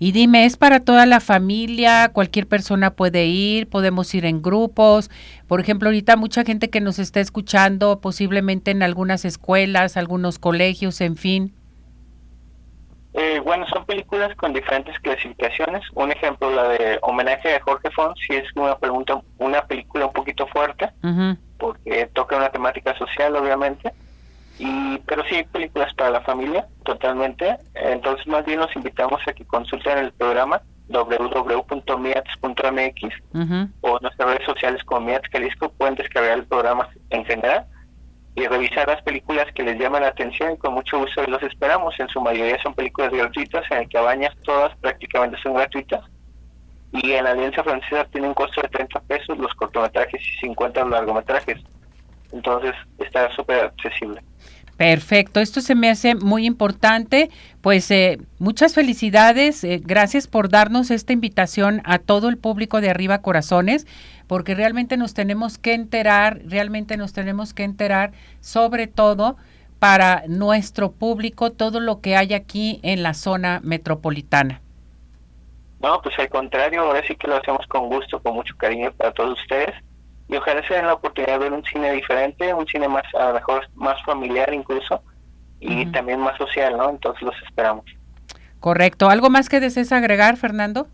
Y 0.00 0.12
dime, 0.12 0.44
¿es 0.44 0.56
para 0.56 0.80
toda 0.80 1.06
la 1.06 1.18
familia? 1.18 2.10
¿Cualquier 2.12 2.46
persona 2.46 2.92
puede 2.92 3.26
ir? 3.26 3.68
¿Podemos 3.68 4.14
ir 4.14 4.24
en 4.24 4.42
grupos? 4.42 5.10
Por 5.48 5.60
ejemplo, 5.60 5.88
ahorita 5.88 6.16
mucha 6.16 6.44
gente 6.44 6.70
que 6.70 6.80
nos 6.80 7.00
está 7.00 7.18
escuchando, 7.18 8.00
posiblemente 8.00 8.70
en 8.70 8.84
algunas 8.84 9.24
escuelas, 9.24 9.96
algunos 9.96 10.38
colegios, 10.38 11.00
en 11.00 11.16
fin. 11.16 11.54
Eh, 13.14 13.40
bueno, 13.44 13.66
son 13.66 13.84
películas 13.86 14.32
con 14.36 14.52
diferentes 14.52 14.96
clasificaciones. 15.00 15.82
Un 15.94 16.12
ejemplo, 16.12 16.48
la 16.54 16.68
de 16.68 16.98
homenaje 17.02 17.56
a 17.56 17.60
Jorge 17.60 17.90
Fons, 17.90 18.14
sí 18.24 18.36
es 18.36 18.44
una 18.54 18.78
pregunta, 18.78 19.20
una 19.38 19.66
película 19.66 20.06
un 20.06 20.12
poquito 20.12 20.46
fuerte, 20.46 20.88
porque 21.58 22.08
toca 22.14 22.36
una 22.36 22.50
temática 22.50 22.96
social, 22.96 23.36
obviamente 23.36 23.92
y 24.58 24.98
pero 25.06 25.22
sí 25.24 25.42
películas 25.52 25.94
para 25.94 26.10
la 26.10 26.20
familia 26.22 26.66
totalmente. 26.84 27.56
Entonces 27.74 28.26
más 28.26 28.44
bien 28.44 28.58
los 28.60 28.74
invitamos 28.76 29.22
a 29.26 29.32
que 29.32 29.44
consulten 29.44 29.98
el 29.98 30.12
programa 30.12 30.60
www.miats.mx 30.88 31.74
o 33.82 33.98
nuestras 34.00 34.28
redes 34.28 34.46
sociales 34.46 34.82
como 34.84 35.02
Miats 35.02 35.28
Jalisco 35.30 35.70
pueden 35.70 35.94
descargar 35.94 36.38
el 36.38 36.46
programa 36.46 36.88
en 37.10 37.24
general 37.26 37.66
y 38.34 38.46
revisar 38.46 38.88
las 38.88 39.02
películas 39.02 39.46
que 39.54 39.62
les 39.62 39.78
llaman 39.78 40.02
la 40.02 40.08
atención 40.08 40.52
y 40.52 40.56
con 40.56 40.74
mucho 40.74 40.98
gusto 40.98 41.22
los 41.26 41.42
esperamos. 41.42 41.98
En 42.00 42.08
su 42.08 42.20
mayoría 42.20 42.60
son 42.62 42.74
películas 42.74 43.12
gratuitas 43.12 43.64
en 43.70 43.78
el 43.78 43.88
Cabañas 43.88 44.34
todas 44.44 44.74
prácticamente 44.78 45.38
son 45.42 45.54
gratuitas 45.54 46.02
y 46.92 47.12
en 47.12 47.24
la 47.24 47.32
Alianza 47.32 47.62
Francesa 47.62 48.04
tiene 48.06 48.28
un 48.28 48.34
costo 48.34 48.62
de 48.62 48.68
30 48.68 49.00
pesos 49.00 49.38
los 49.38 49.52
cortometrajes 49.54 50.20
y 50.20 50.40
50 50.40 50.80
los 50.82 50.90
largometrajes 50.90 51.58
entonces 52.32 52.74
está 52.98 53.30
súper 53.34 53.64
accesible. 53.64 54.22
Perfecto, 54.76 55.40
esto 55.40 55.60
se 55.60 55.74
me 55.74 55.90
hace 55.90 56.14
muy 56.14 56.46
importante. 56.46 57.30
Pues 57.62 57.90
eh, 57.90 58.20
muchas 58.38 58.74
felicidades, 58.74 59.64
eh, 59.64 59.80
gracias 59.84 60.28
por 60.28 60.48
darnos 60.48 60.92
esta 60.92 61.12
invitación 61.12 61.82
a 61.84 61.98
todo 61.98 62.28
el 62.28 62.38
público 62.38 62.80
de 62.80 62.90
Arriba 62.90 63.20
Corazones, 63.20 63.88
porque 64.28 64.54
realmente 64.54 64.96
nos 64.96 65.14
tenemos 65.14 65.58
que 65.58 65.74
enterar, 65.74 66.42
realmente 66.44 66.96
nos 66.96 67.12
tenemos 67.12 67.54
que 67.54 67.64
enterar 67.64 68.12
sobre 68.40 68.86
todo 68.86 69.36
para 69.80 70.22
nuestro 70.28 70.92
público 70.92 71.50
todo 71.50 71.80
lo 71.80 72.00
que 72.00 72.14
hay 72.14 72.34
aquí 72.34 72.78
en 72.84 73.02
la 73.02 73.14
zona 73.14 73.60
metropolitana. 73.64 74.60
No, 75.80 76.00
pues 76.02 76.18
al 76.18 76.28
contrario, 76.28 76.82
ahora 76.82 77.02
sí 77.06 77.14
que 77.14 77.28
lo 77.28 77.36
hacemos 77.36 77.66
con 77.68 77.88
gusto, 77.88 78.20
con 78.20 78.34
mucho 78.34 78.56
cariño 78.56 78.92
para 78.92 79.12
todos 79.12 79.40
ustedes 79.40 79.74
y 80.28 80.36
ojalá 80.36 80.66
se 80.66 80.74
den 80.74 80.86
la 80.86 80.94
oportunidad 80.94 81.34
de 81.34 81.38
ver 81.38 81.52
un 81.52 81.64
cine 81.64 81.92
diferente, 81.92 82.52
un 82.52 82.66
cine 82.66 82.86
más, 82.88 83.04
a 83.14 83.28
lo 83.28 83.34
mejor 83.34 83.68
más 83.74 84.02
familiar 84.04 84.52
incluso, 84.52 85.02
y 85.60 85.86
también 85.86 86.20
más 86.20 86.36
social, 86.36 86.76
¿no? 86.76 86.90
Entonces 86.90 87.22
los 87.22 87.34
esperamos. 87.42 87.84
Correcto. 88.60 89.08
¿Algo 89.08 89.30
más 89.30 89.48
que 89.48 89.58
desees 89.58 89.90
agregar, 89.90 90.36
Fernando? 90.36 90.86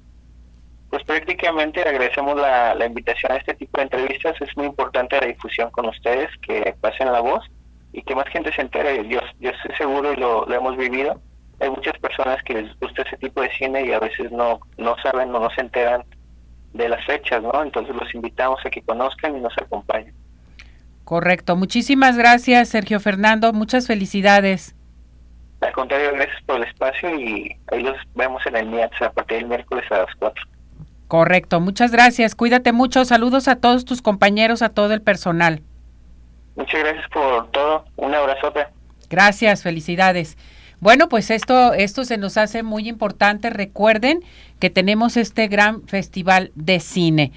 Pues 0.89 1.03
prácticamente 1.05 1.83
agradecemos 1.83 2.37
la, 2.37 2.75
la 2.75 2.87
invitación 2.87 3.33
a 3.33 3.37
este 3.37 3.55
tipo 3.55 3.79
de 3.79 3.85
entrevistas. 3.85 4.41
Es 4.41 4.57
muy 4.57 4.67
importante 4.67 5.21
la 5.21 5.27
difusión 5.27 5.71
con 5.71 5.87
ustedes, 5.89 6.31
que 6.41 6.75
pasen 6.81 7.11
la 7.11 7.21
voz 7.21 7.45
y 7.93 8.03
que 8.03 8.15
más 8.15 8.29
gente 8.29 8.53
se 8.53 8.63
entere. 8.63 9.07
Yo, 9.09 9.21
yo 9.41 9.51
estoy 9.51 9.75
seguro 9.77 10.13
y 10.13 10.17
lo, 10.17 10.47
lo 10.47 10.55
hemos 10.55 10.77
vivido. 10.77 11.21
Hay 11.61 11.71
muchas 11.71 11.99
personas 11.99 12.43
que 12.43 12.55
les 12.55 12.79
gusta 12.81 13.03
ese 13.03 13.17
tipo 13.17 13.41
de 13.41 13.51
cine 13.53 13.87
y 13.87 13.93
a 13.93 14.01
veces 14.01 14.31
no, 14.33 14.61
no 14.77 14.97
saben 15.03 15.35
o 15.35 15.41
no 15.41 15.51
se 15.51 15.61
enteran 15.61 16.05
de 16.73 16.89
las 16.89 17.05
fechas, 17.07 17.43
¿no? 17.43 17.63
Entonces 17.63 17.95
los 17.95 18.13
invitamos 18.15 18.61
a 18.65 18.71
que 18.71 18.83
conozcan 18.83 19.37
y 19.37 19.41
nos 19.41 19.57
acompañen. 19.57 20.15
Correcto. 21.05 21.57
Muchísimas 21.57 22.17
gracias, 22.17 22.69
Sergio 22.71 22.99
Fernando. 22.99 23.53
Muchas 23.53 23.87
felicidades. 23.87 24.75
Al 25.61 25.73
contrario, 25.73 26.13
gracias 26.13 26.43
por 26.45 26.57
el 26.57 26.65
espacio 26.65 27.19
y 27.19 27.57
ahí 27.73 27.83
los 27.83 27.97
vemos 28.15 28.45
en 28.47 28.57
el 28.57 28.67
MIATS 28.67 29.03
a 29.03 29.13
partir 29.13 29.39
del 29.39 29.47
miércoles 29.47 29.85
a 29.91 30.01
las 30.01 30.15
4. 30.19 30.45
Correcto. 31.09 31.61
Muchas 31.61 31.93
gracias. 31.93 32.35
Cuídate 32.35 32.73
mucho. 32.73 33.05
Saludos 33.05 33.49
a 33.49 33.57
todos 33.57 33.85
tus 33.85 34.03
compañeros, 34.03 34.63
a 34.63 34.71
todo 34.71 34.93
el 34.93 35.03
personal. 35.03 35.63
Muchas 36.57 36.81
gracias 36.81 37.09
por 37.11 37.51
todo. 37.51 37.85
Un 37.97 38.15
abrazote. 38.15 38.67
Gracias. 39.09 39.63
Felicidades. 39.63 40.37
Bueno, 40.85 41.09
pues 41.09 41.31
esto, 41.31 41.73
esto 41.73 42.05
se 42.05 42.19
nos 42.19 42.37
hace 42.37 42.63
muy 42.63 42.91
importante. 42.91 43.49
Recuerden 43.49 44.21
que 44.59 44.69
tenemos 44.69 45.17
este 45.17 45.49
gran 45.49 45.89
festival 45.89 46.53
de 46.57 46.79
cine. 46.79 47.33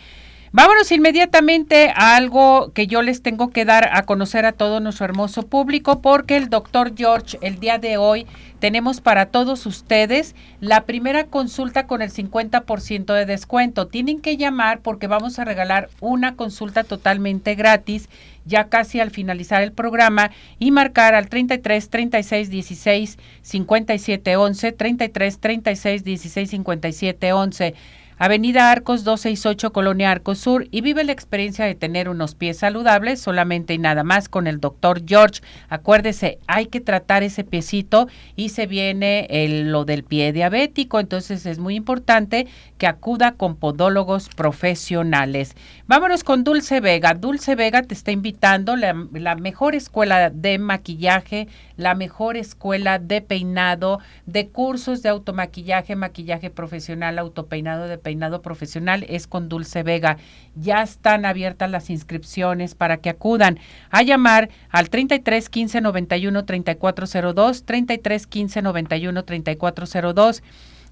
Vámonos 0.52 0.92
inmediatamente 0.92 1.94
a 1.96 2.18
algo 2.18 2.74
que 2.74 2.88
yo 2.88 3.02
les 3.02 3.22
tengo 3.22 3.52
que 3.52 3.64
dar 3.64 3.90
a 3.94 4.04
conocer 4.04 4.46
a 4.46 4.52
todo 4.52 4.82
nuestro 4.82 5.06
hermoso 5.06 5.44
público 5.44 6.02
porque 6.02 6.36
el 6.36 6.50
doctor 6.50 6.92
George 6.98 7.38
el 7.42 7.60
día 7.60 7.78
de 7.78 7.96
hoy 7.96 8.28
tenemos 8.60 9.00
para 9.00 9.28
todos 9.28 9.66
ustedes 9.66 10.36
la 10.60 10.84
primera 10.84 11.28
consulta 11.28 11.88
con 11.88 12.02
el 12.02 12.12
50% 12.12 13.14
de 13.14 13.26
descuento. 13.26 13.88
Tienen 13.88 14.20
que 14.20 14.36
llamar 14.36 14.80
porque 14.80 15.08
vamos 15.08 15.40
a 15.40 15.46
regalar 15.46 15.90
una 16.02 16.36
consulta 16.36 16.84
totalmente 16.84 17.56
gratis 17.56 18.10
ya 18.48 18.70
casi 18.70 19.00
al 19.00 19.12
finalizar 19.12 19.62
el 19.62 19.72
programa 19.72 20.32
y 20.58 20.72
marcar 20.72 21.14
al 21.16 21.30
33 21.30 21.90
36 21.90 22.50
16 22.50 23.18
57 23.42 24.36
11 24.36 24.72
33 24.72 25.40
36 25.40 26.04
16 26.04 26.50
57 26.50 27.34
11 27.34 27.76
Avenida 28.20 28.72
Arcos 28.72 29.04
268, 29.04 29.72
Colonia 29.72 30.10
Arcos 30.10 30.40
Sur, 30.40 30.68
y 30.72 30.82
vive 30.82 31.04
la 31.04 31.12
experiencia 31.12 31.66
de 31.66 31.76
tener 31.76 32.10
unos 32.10 32.34
pies 32.34 32.58
saludables 32.58 33.22
solamente 33.22 33.76
y 33.76 33.78
nada 33.78 34.04
más 34.04 34.28
con 34.28 34.48
el 34.48 34.60
doctor 34.60 35.04
George. 35.06 35.42
Acuérdese, 35.70 36.40
hay 36.48 36.66
que 36.66 36.82
tratar 36.82 37.22
ese 37.22 37.44
piecito 37.44 38.08
y 38.36 38.50
se 38.50 38.66
viene 38.66 39.28
el, 39.30 39.72
lo 39.72 39.86
del 39.86 40.04
pie 40.04 40.34
diabético, 40.34 41.00
entonces 41.00 41.46
es 41.46 41.60
muy 41.60 41.76
importante 41.76 42.48
que 42.80 42.88
acuda 42.88 43.34
con 43.34 43.56
podólogos 43.56 44.30
profesionales. 44.30 45.56
Vámonos 45.86 46.24
con 46.24 46.44
Dulce 46.44 46.80
Vega. 46.80 47.14
Dulce 47.14 47.54
Vega 47.54 47.84
te 47.84 47.94
está 47.94 48.10
invitando 48.10 48.76
la, 48.76 48.96
la 49.14 49.36
mejor 49.36 49.76
escuela 49.76 50.32
de 50.32 50.58
maquillaje, 50.58 51.48
la 51.76 51.94
mejor 51.94 52.36
escuela 52.36 52.98
de 52.98 53.22
peinado, 53.22 54.00
de 54.26 54.48
cursos 54.48 55.04
de 55.04 55.10
automaquillaje, 55.10 55.96
maquillaje 55.96 56.50
profesional, 56.50 57.20
autopeinado 57.20 57.88
de 57.88 58.07
peinado 58.08 58.42
profesional 58.42 59.06
es 59.10 59.28
con 59.28 59.50
Dulce 59.50 59.84
Vega. 59.84 60.16
Ya 60.56 60.82
están 60.82 61.26
abiertas 61.26 61.70
las 61.70 61.90
inscripciones 61.90 62.74
para 62.74 62.96
que 62.96 63.10
acudan 63.10 63.60
a 63.90 64.02
llamar 64.02 64.48
al 64.70 64.90
33 64.90 65.50
15 65.50 65.82
91 65.82 66.46
3402, 66.46 67.66
33 67.66 68.28
15 68.28 68.62
91 68.62 69.26
3402. 69.26 70.42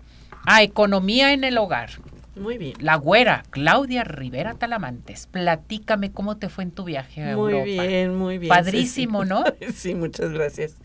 a 0.45 0.63
economía 0.63 1.33
en 1.33 1.43
el 1.43 1.57
hogar. 1.57 1.91
Muy 2.35 2.57
bien. 2.57 2.73
La 2.79 2.95
güera, 2.95 3.43
Claudia 3.51 4.03
Rivera 4.03 4.55
Talamantes. 4.55 5.27
Platícame 5.27 6.11
cómo 6.11 6.37
te 6.37 6.49
fue 6.49 6.63
en 6.63 6.71
tu 6.71 6.83
viaje 6.83 7.31
a 7.31 7.37
muy 7.37 7.61
bien, 7.61 8.15
muy 8.15 8.39
bien. 8.39 8.49
Padrísimo, 8.49 9.23
¿no? 9.23 9.43
sí, 9.73 9.93
muchas 9.93 10.31
gracias. 10.31 10.75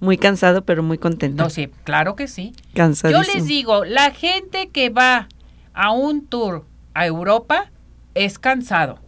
Muy 0.00 0.16
cansado, 0.16 0.64
pero 0.64 0.82
muy 0.82 0.96
contento. 0.96 1.42
No, 1.42 1.50
sí, 1.50 1.68
claro 1.84 2.16
que 2.16 2.26
sí. 2.26 2.54
Cansado. 2.74 3.12
Yo 3.12 3.22
les 3.34 3.46
digo, 3.46 3.84
la 3.84 4.12
gente 4.12 4.70
que 4.70 4.88
va 4.88 5.28
a 5.74 5.92
un 5.92 6.26
tour 6.26 6.64
a 6.94 7.06
Europa 7.06 7.70
es 8.14 8.38
cansado. 8.38 8.98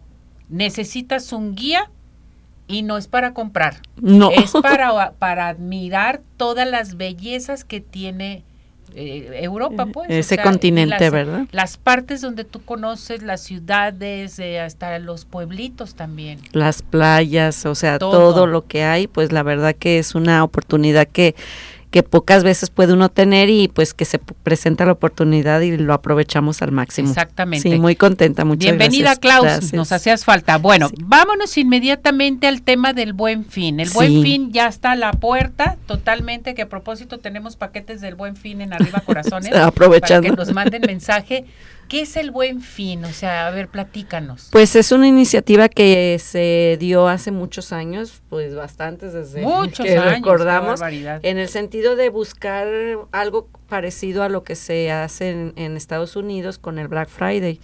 Necesitas 0.49 1.33
un 1.33 1.55
guía 1.55 1.89
y 2.67 2.83
no 2.83 2.97
es 2.97 3.07
para 3.07 3.33
comprar. 3.33 3.81
No. 4.01 4.31
Es 4.31 4.51
para, 4.61 5.11
para 5.13 5.47
admirar 5.47 6.21
todas 6.37 6.67
las 6.69 6.97
bellezas 6.97 7.63
que 7.63 7.81
tiene 7.81 8.43
eh, 8.95 9.41
Europa, 9.43 9.85
pues. 9.85 10.09
Ese 10.09 10.37
continente, 10.37 11.09
¿verdad? 11.09 11.45
Las 11.51 11.77
partes 11.77 12.21
donde 12.21 12.43
tú 12.43 12.63
conoces, 12.63 13.21
las 13.21 13.41
ciudades, 13.41 14.39
eh, 14.39 14.59
hasta 14.59 14.97
los 14.99 15.25
pueblitos 15.25 15.95
también. 15.95 16.39
Las 16.51 16.81
playas, 16.81 17.65
o 17.65 17.75
sea, 17.75 17.99
todo 17.99 18.47
lo 18.47 18.65
que 18.65 18.83
hay, 18.83 19.07
pues 19.07 19.31
la 19.31 19.43
verdad 19.43 19.75
que 19.75 19.99
es 19.99 20.15
una 20.15 20.43
oportunidad 20.43 21.07
que 21.07 21.35
que 21.97 22.03
pocas 22.03 22.43
veces 22.43 22.69
puede 22.69 22.93
uno 22.93 23.09
tener 23.09 23.49
y 23.49 23.69
pues 23.69 23.95
que 23.95 24.05
se 24.05 24.19
presenta 24.19 24.85
la 24.85 24.91
oportunidad 24.91 25.61
y 25.61 25.75
lo 25.77 25.95
aprovechamos 25.95 26.61
al 26.61 26.71
máximo. 26.71 27.09
Exactamente. 27.09 27.67
Sí, 27.67 27.79
muy 27.79 27.95
contenta, 27.95 28.45
muchas 28.45 28.65
Bienvenida, 28.65 29.15
Klaus, 29.15 29.73
nos 29.73 29.91
hacías 29.91 30.23
falta. 30.23 30.59
Bueno, 30.59 30.91
vámonos 30.99 31.57
inmediatamente 31.57 32.45
al 32.45 32.61
tema 32.61 32.93
del 32.93 33.13
buen 33.13 33.45
fin. 33.45 33.79
El 33.79 33.89
buen 33.89 34.21
fin 34.21 34.51
ya 34.51 34.67
está 34.67 34.91
a 34.91 34.95
la 34.95 35.11
puerta 35.11 35.77
totalmente, 35.87 36.53
que 36.53 36.61
a 36.61 36.69
propósito 36.69 37.17
tenemos 37.17 37.55
paquetes 37.55 37.99
del 37.99 38.13
buen 38.13 38.35
fin 38.35 38.61
en 38.61 38.73
Arriba 38.73 38.99
Corazones. 39.05 39.51
Aprovechando. 39.55 40.27
Para 40.27 40.35
que 40.35 40.39
nos 40.39 40.53
manden 40.53 40.83
mensaje. 40.85 41.45
¿Qué 41.87 42.01
es 42.01 42.17
el 42.17 42.31
buen 42.31 42.61
fin? 42.61 43.05
O 43.05 43.13
sea, 43.13 43.47
a 43.47 43.51
ver, 43.51 43.69
platícanos. 43.69 44.49
Pues 44.51 44.75
es 44.75 44.91
una 44.91 45.07
iniciativa 45.07 45.69
que 45.69 46.17
se 46.19 46.77
dio 46.79 47.07
hace 47.07 47.31
muchos 47.31 47.71
años, 47.71 48.21
pues 48.29 48.55
bastantes 48.55 49.13
desde 49.13 49.41
muchos 49.41 49.85
que 49.85 49.97
años, 49.97 50.15
recordamos, 50.15 50.81
en 50.81 51.37
el 51.37 51.47
sentido 51.47 51.95
de 51.95 52.09
buscar 52.09 52.67
algo 53.11 53.47
parecido 53.67 54.23
a 54.23 54.29
lo 54.29 54.43
que 54.43 54.55
se 54.55 54.91
hace 54.91 55.51
en, 55.55 55.77
Estados 55.77 56.15
Unidos 56.15 56.57
con 56.57 56.79
el 56.79 56.87
Black 56.87 57.09
Friday. 57.09 57.59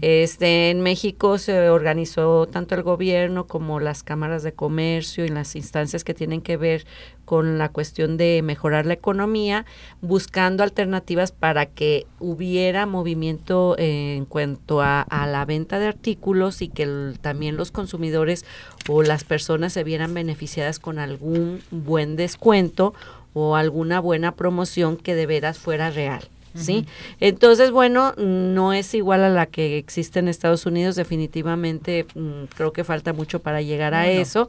Este 0.00 0.70
en 0.70 0.80
México 0.80 1.38
se 1.38 1.70
organizó 1.70 2.46
tanto 2.46 2.74
el 2.74 2.82
gobierno 2.82 3.46
como 3.46 3.80
las 3.80 4.02
cámaras 4.02 4.42
de 4.42 4.52
comercio 4.52 5.24
y 5.24 5.28
las 5.28 5.56
instancias 5.56 6.04
que 6.04 6.14
tienen 6.14 6.40
que 6.40 6.56
ver 6.56 6.86
con 7.28 7.58
la 7.58 7.68
cuestión 7.68 8.16
de 8.16 8.40
mejorar 8.42 8.86
la 8.86 8.94
economía, 8.94 9.66
buscando 10.00 10.62
alternativas 10.62 11.30
para 11.30 11.66
que 11.66 12.06
hubiera 12.20 12.86
movimiento 12.86 13.76
en 13.78 14.24
cuanto 14.24 14.80
a, 14.80 15.06
la 15.10 15.44
venta 15.44 15.78
de 15.78 15.88
artículos 15.88 16.62
y 16.62 16.68
que 16.68 17.12
también 17.20 17.58
los 17.58 17.70
consumidores 17.70 18.46
o 18.88 19.02
las 19.02 19.24
personas 19.24 19.74
se 19.74 19.84
vieran 19.84 20.14
beneficiadas 20.14 20.78
con 20.78 20.98
algún 20.98 21.60
buen 21.70 22.16
descuento 22.16 22.94
o 23.32 23.56
alguna 23.56 24.00
buena 24.00 24.32
promoción 24.32 24.96
que 24.96 25.14
de 25.14 25.26
veras 25.26 25.58
fuera 25.58 25.90
real. 25.90 26.22
¿Sí? 26.54 26.86
Entonces, 27.20 27.70
bueno, 27.70 28.14
no 28.16 28.72
es 28.72 28.92
igual 28.94 29.22
a 29.22 29.28
la 29.28 29.46
que 29.46 29.78
existe 29.78 30.18
en 30.18 30.26
Estados 30.26 30.66
Unidos, 30.66 30.96
definitivamente 30.96 32.04
mm, 32.16 32.44
creo 32.56 32.72
que 32.72 32.82
falta 32.82 33.12
mucho 33.12 33.38
para 33.40 33.62
llegar 33.62 33.94
a 33.94 34.08
eso, 34.08 34.48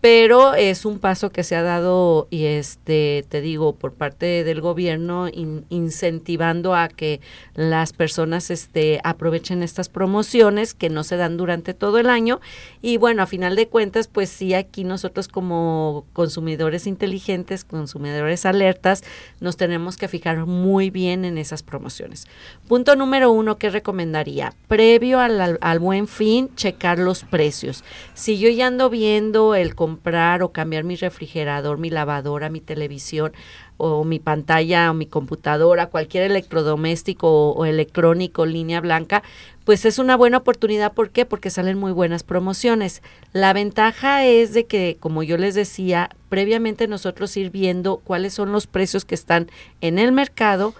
pero 0.00 0.54
es 0.54 0.84
un 0.84 1.00
paso 1.00 1.30
que 1.30 1.42
se 1.42 1.56
ha 1.56 1.62
dado 1.62 2.28
y 2.30 2.44
este 2.44 3.24
te 3.28 3.40
digo 3.40 3.74
por 3.74 3.94
parte 3.94 4.44
del 4.44 4.60
gobierno 4.60 5.28
incentivando 5.70 6.74
a 6.74 6.88
que 6.88 7.20
las 7.54 7.92
personas 7.92 8.50
este 8.50 9.00
aprovechen 9.02 9.62
estas 9.62 9.88
promociones 9.88 10.74
que 10.74 10.88
no 10.88 11.02
se 11.02 11.16
dan 11.16 11.36
durante 11.36 11.74
todo 11.74 11.98
el 11.98 12.10
año. 12.10 12.40
Y 12.80 12.96
bueno 12.96 13.22
a 13.22 13.26
final 13.26 13.56
de 13.56 13.66
cuentas 13.66 14.06
pues 14.06 14.28
sí 14.28 14.54
aquí 14.54 14.84
nosotros 14.84 15.26
como 15.26 16.06
consumidores 16.12 16.86
inteligentes 16.86 17.64
consumidores 17.64 18.46
alertas 18.46 19.02
nos 19.40 19.56
tenemos 19.56 19.96
que 19.96 20.06
fijar 20.06 20.46
muy 20.46 20.90
bien 20.90 21.24
en 21.24 21.38
esas 21.38 21.64
promociones. 21.64 22.28
Punto 22.68 22.94
número 22.94 23.32
uno 23.32 23.58
que 23.58 23.70
recomendaría 23.70 24.54
previo 24.68 25.18
al, 25.18 25.58
al 25.60 25.78
buen 25.80 26.06
fin 26.06 26.54
checar 26.54 27.00
los 27.00 27.24
precios. 27.24 27.82
Si 28.14 28.38
yo 28.38 28.48
ya 28.48 28.68
ando 28.68 28.90
viendo 28.90 29.56
el 29.56 29.74
comprar 29.88 30.42
o 30.42 30.52
cambiar 30.52 30.84
mi 30.84 30.96
refrigerador, 30.96 31.78
mi 31.78 31.88
lavadora, 31.88 32.50
mi 32.50 32.60
televisión 32.60 33.32
o 33.78 34.04
mi 34.04 34.18
pantalla 34.18 34.90
o 34.90 34.94
mi 34.94 35.06
computadora, 35.06 35.86
cualquier 35.86 36.24
electrodoméstico 36.24 37.52
o, 37.52 37.64
electrónico, 37.64 38.44
línea 38.44 38.82
blanca, 38.82 39.22
pues 39.64 39.86
es 39.86 39.98
una 39.98 40.14
buena 40.14 40.36
oportunidad. 40.36 40.92
¿Por 40.92 41.08
qué? 41.08 41.24
Porque 41.24 41.48
salen 41.48 41.78
muy 41.78 41.92
buenas 41.92 42.22
promociones. 42.22 43.02
La 43.32 43.54
ventaja 43.54 44.26
es 44.26 44.52
de 44.52 44.66
que, 44.66 44.98
como 45.00 45.22
yo 45.22 45.38
les 45.38 45.54
decía, 45.54 46.10
previamente 46.28 46.86
nosotros 46.86 47.34
ir 47.38 47.50
viendo 47.50 47.96
cuáles 47.96 48.34
son 48.34 48.52
los 48.52 48.66
precios 48.66 49.06
que 49.06 49.14
están 49.14 49.48
en 49.80 49.98
el 49.98 50.12
mercado, 50.12 50.74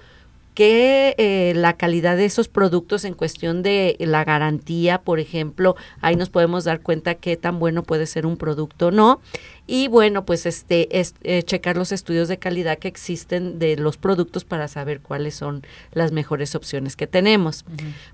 que 0.58 1.14
eh, 1.18 1.52
la 1.54 1.76
calidad 1.76 2.16
de 2.16 2.24
esos 2.24 2.48
productos 2.48 3.04
en 3.04 3.14
cuestión 3.14 3.62
de 3.62 3.94
la 4.00 4.24
garantía, 4.24 5.00
por 5.00 5.20
ejemplo, 5.20 5.76
ahí 6.00 6.16
nos 6.16 6.30
podemos 6.30 6.64
dar 6.64 6.80
cuenta 6.80 7.14
qué 7.14 7.36
tan 7.36 7.60
bueno 7.60 7.84
puede 7.84 8.06
ser 8.06 8.26
un 8.26 8.36
producto 8.36 8.88
o 8.88 8.90
no. 8.90 9.20
Y 9.68 9.86
bueno, 9.86 10.24
pues 10.24 10.46
este 10.46 10.98
es 10.98 11.14
eh, 11.22 11.44
checar 11.44 11.76
los 11.76 11.92
estudios 11.92 12.26
de 12.26 12.38
calidad 12.38 12.78
que 12.78 12.88
existen 12.88 13.60
de 13.60 13.76
los 13.76 13.98
productos 13.98 14.42
para 14.42 14.66
saber 14.66 14.98
cuáles 15.00 15.36
son 15.36 15.62
las 15.92 16.10
mejores 16.10 16.56
opciones 16.56 16.96
que 16.96 17.06
tenemos. 17.06 17.64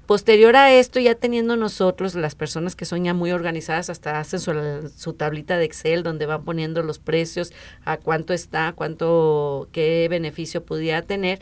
Posterior 0.05 0.55
a 0.55 0.71
esto, 0.71 1.01
ya 1.01 1.15
teniendo 1.15 1.57
nosotros 1.57 2.15
las 2.15 2.35
personas 2.35 2.77
que 2.77 2.85
son 2.85 3.05
ya 3.05 3.15
muy 3.15 3.33
organizadas, 3.33 3.89
hasta 3.89 4.21
hacen 4.21 4.41
su, 4.41 4.53
su 4.95 5.15
tablita 5.15 5.57
de 5.57 5.65
Excel 5.65 6.03
donde 6.03 6.27
van 6.27 6.45
poniendo 6.45 6.83
los 6.83 6.99
precios, 6.99 7.55
a 7.87 7.97
cuánto 7.97 8.35
está, 8.35 8.75
cuánto, 8.77 9.69
qué 9.73 10.09
beneficio 10.11 10.63
pudiera 10.63 11.01
tener 11.01 11.41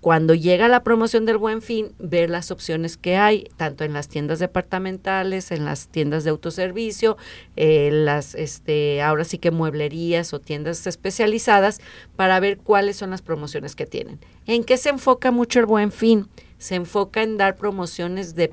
cuando 0.00 0.34
llega 0.34 0.68
la 0.68 0.84
promoción 0.84 1.26
del 1.26 1.38
buen 1.38 1.62
fin, 1.62 1.92
ver 1.98 2.30
las 2.30 2.50
opciones 2.50 2.96
que 2.96 3.16
hay, 3.16 3.48
tanto 3.56 3.82
en 3.82 3.92
las 3.92 4.08
tiendas 4.08 4.38
departamentales, 4.38 5.50
en 5.50 5.64
las 5.64 5.88
tiendas 5.88 6.22
de 6.24 6.30
autoservicio, 6.30 7.16
eh, 7.56 7.90
las, 7.92 8.34
este, 8.34 9.02
ahora 9.02 9.24
sí 9.24 9.38
que 9.38 9.50
mueblerías 9.50 10.32
o 10.32 10.40
tiendas 10.40 10.86
especializadas, 10.86 11.80
para 12.14 12.38
ver 12.40 12.58
cuáles 12.58 12.96
son 12.96 13.10
las 13.10 13.22
promociones 13.22 13.74
que 13.74 13.86
tienen. 13.86 14.20
¿En 14.46 14.64
qué 14.64 14.76
se 14.76 14.90
enfoca 14.90 15.30
mucho 15.30 15.58
el 15.58 15.66
buen 15.66 15.90
fin? 15.90 16.28
Se 16.58 16.74
enfoca 16.74 17.22
en 17.22 17.36
dar 17.36 17.56
promociones 17.56 18.34
de 18.34 18.48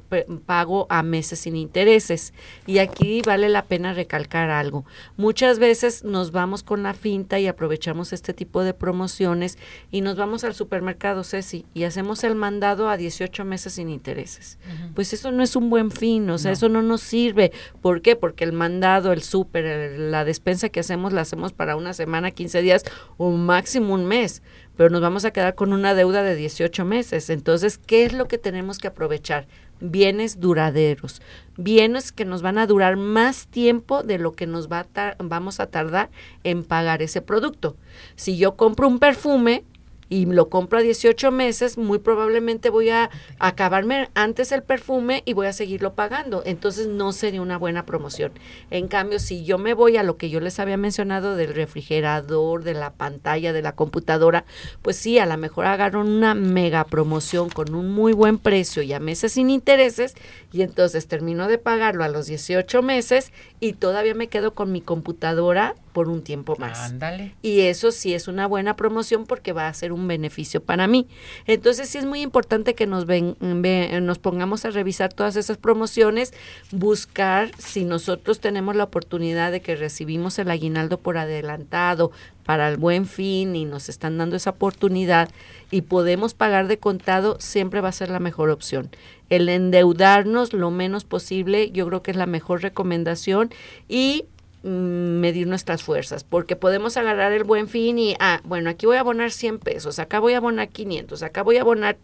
pago 0.45 0.87
a 0.89 1.03
meses 1.03 1.39
sin 1.39 1.55
intereses. 1.55 2.33
Y 2.65 2.79
aquí 2.79 3.21
vale 3.25 3.49
la 3.49 3.65
pena 3.65 3.93
recalcar 3.93 4.49
algo. 4.49 4.85
Muchas 5.17 5.59
veces 5.59 6.03
nos 6.03 6.31
vamos 6.31 6.63
con 6.63 6.83
la 6.83 6.93
finta 6.93 7.39
y 7.39 7.47
aprovechamos 7.47 8.13
este 8.13 8.33
tipo 8.33 8.63
de 8.63 8.73
promociones 8.73 9.57
y 9.91 10.01
nos 10.01 10.17
vamos 10.17 10.43
al 10.43 10.53
supermercado, 10.53 11.23
Ceci, 11.23 11.65
y 11.73 11.83
hacemos 11.83 12.23
el 12.23 12.35
mandado 12.35 12.89
a 12.89 12.97
18 12.97 13.45
meses 13.45 13.73
sin 13.73 13.89
intereses. 13.89 14.57
Pues 14.95 15.13
eso 15.13 15.31
no 15.31 15.43
es 15.43 15.55
un 15.55 15.69
buen 15.69 15.91
fin, 15.91 16.29
o 16.29 16.37
sea, 16.37 16.51
eso 16.51 16.69
no 16.69 16.81
nos 16.81 17.01
sirve. 17.01 17.51
¿Por 17.81 18.01
qué? 18.01 18.15
Porque 18.15 18.43
el 18.43 18.53
mandado, 18.53 19.11
el 19.13 19.23
súper, 19.23 19.99
la 19.99 20.25
despensa 20.25 20.69
que 20.69 20.79
hacemos 20.79 21.13
la 21.13 21.21
hacemos 21.21 21.53
para 21.53 21.75
una 21.75 21.93
semana, 21.93 22.31
15 22.31 22.61
días 22.61 22.83
o 23.17 23.31
máximo 23.31 23.93
un 23.93 24.05
mes 24.05 24.41
pero 24.75 24.89
nos 24.89 25.01
vamos 25.01 25.25
a 25.25 25.31
quedar 25.31 25.55
con 25.55 25.73
una 25.73 25.93
deuda 25.93 26.23
de 26.23 26.35
18 26.35 26.85
meses. 26.85 27.29
Entonces, 27.29 27.77
¿qué 27.77 28.05
es 28.05 28.13
lo 28.13 28.27
que 28.27 28.37
tenemos 28.37 28.77
que 28.77 28.87
aprovechar? 28.87 29.47
Bienes 29.79 30.39
duraderos, 30.39 31.21
bienes 31.57 32.11
que 32.11 32.25
nos 32.25 32.41
van 32.41 32.57
a 32.57 32.67
durar 32.67 32.95
más 32.95 33.47
tiempo 33.47 34.01
de 34.01 34.17
lo 34.17 34.31
que 34.31 34.47
nos 34.47 34.71
va 34.71 34.85
vamos 35.19 35.59
a 35.59 35.67
tardar 35.67 36.09
en 36.43 36.63
pagar 36.63 37.01
ese 37.01 37.21
producto. 37.21 37.75
Si 38.15 38.37
yo 38.37 38.55
compro 38.55 38.87
un 38.87 38.99
perfume, 38.99 39.65
y 40.13 40.27
lo 40.27 40.47
compro 40.47 40.77
a 40.77 40.83
18 40.83 41.31
meses, 41.31 41.75
muy 41.75 41.97
probablemente 41.97 42.69
voy 42.69 42.91
a 42.91 43.09
acabarme 43.39 44.09
antes 44.13 44.51
el 44.51 44.61
perfume 44.61 45.23
y 45.25 45.33
voy 45.33 45.47
a 45.47 45.53
seguirlo 45.53 45.95
pagando. 45.95 46.43
Entonces 46.45 46.85
no 46.85 47.11
sería 47.13 47.41
una 47.41 47.57
buena 47.57 47.87
promoción. 47.87 48.31
En 48.69 48.87
cambio, 48.87 49.17
si 49.17 49.43
yo 49.43 49.57
me 49.57 49.73
voy 49.73 49.97
a 49.97 50.03
lo 50.03 50.17
que 50.17 50.29
yo 50.29 50.39
les 50.39 50.59
había 50.59 50.77
mencionado 50.77 51.35
del 51.35 51.55
refrigerador, 51.55 52.63
de 52.63 52.75
la 52.75 52.93
pantalla, 52.93 53.53
de 53.53 53.63
la 53.63 53.71
computadora, 53.71 54.45
pues 54.83 54.97
sí, 54.97 55.17
a 55.17 55.25
lo 55.25 55.35
mejor 55.35 55.65
agarro 55.65 56.01
una 56.01 56.35
mega 56.35 56.83
promoción 56.83 57.49
con 57.49 57.73
un 57.73 57.89
muy 57.89 58.13
buen 58.13 58.37
precio 58.37 58.83
y 58.83 58.93
a 58.93 58.99
meses 58.99 59.31
sin 59.31 59.49
intereses 59.49 60.13
y 60.51 60.61
entonces 60.61 61.07
termino 61.07 61.47
de 61.47 61.57
pagarlo 61.57 62.03
a 62.03 62.07
los 62.07 62.27
18 62.27 62.83
meses 62.83 63.33
y 63.59 63.73
todavía 63.73 64.13
me 64.13 64.27
quedo 64.27 64.53
con 64.53 64.71
mi 64.71 64.81
computadora 64.81 65.73
por 65.93 66.09
un 66.09 66.23
tiempo 66.23 66.55
más. 66.57 66.91
Ándale. 66.91 67.35
Y 67.41 67.61
eso 67.61 67.91
sí 67.91 68.13
es 68.13 68.27
una 68.27 68.47
buena 68.47 68.75
promoción 68.75 69.25
porque 69.25 69.53
va 69.53 69.67
a 69.67 69.73
ser 69.73 69.93
un 69.93 70.02
beneficio 70.07 70.63
para 70.63 70.87
mí. 70.87 71.07
Entonces 71.45 71.89
sí 71.89 71.97
es 71.97 72.05
muy 72.05 72.21
importante 72.21 72.75
que 72.75 72.87
nos, 72.87 73.05
nos 73.07 74.19
pongamos 74.19 74.65
a 74.65 74.71
revisar 74.71 75.13
todas 75.13 75.35
esas 75.35 75.57
promociones, 75.57 76.33
buscar 76.71 77.51
si 77.57 77.83
nosotros 77.83 78.39
tenemos 78.39 78.75
la 78.75 78.85
oportunidad 78.85 79.51
de 79.51 79.61
que 79.61 79.75
recibimos 79.75 80.39
el 80.39 80.51
aguinaldo 80.51 80.99
por 80.99 81.17
adelantado 81.17 82.11
para 82.45 82.67
el 82.69 82.77
buen 82.77 83.05
fin 83.05 83.55
y 83.55 83.65
nos 83.65 83.89
están 83.89 84.17
dando 84.17 84.35
esa 84.35 84.51
oportunidad 84.51 85.29
y 85.71 85.81
podemos 85.81 86.33
pagar 86.33 86.67
de 86.67 86.77
contado, 86.77 87.37
siempre 87.39 87.81
va 87.81 87.89
a 87.89 87.93
ser 87.93 88.09
la 88.09 88.19
mejor 88.19 88.49
opción. 88.49 88.89
El 89.29 89.49
endeudarnos 89.49 90.53
lo 90.53 90.69
menos 90.69 91.05
posible, 91.05 91.71
yo 91.71 91.87
creo 91.87 92.03
que 92.03 92.11
es 92.11 92.17
la 92.17 92.25
mejor 92.25 92.61
recomendación 92.61 93.49
y 93.87 94.25
medir 94.63 95.47
nuestras 95.47 95.83
fuerzas, 95.83 96.23
porque 96.23 96.55
podemos 96.55 96.95
agarrar 96.95 97.33
el 97.33 97.43
buen 97.43 97.67
fin 97.67 97.99
y, 97.99 98.15
ah, 98.19 98.41
bueno, 98.45 98.69
aquí 98.69 98.85
voy 98.85 98.95
a 98.97 99.01
abonar 99.01 99.31
100 99.31 99.59
pesos, 99.59 99.99
acá 99.99 100.19
voy 100.19 100.33
a 100.33 100.37
abonar 100.37 100.69
500, 100.69 101.21
acá 101.21 101.43
voy 101.43 101.57
a 101.57 101.61
abonar 101.61 101.97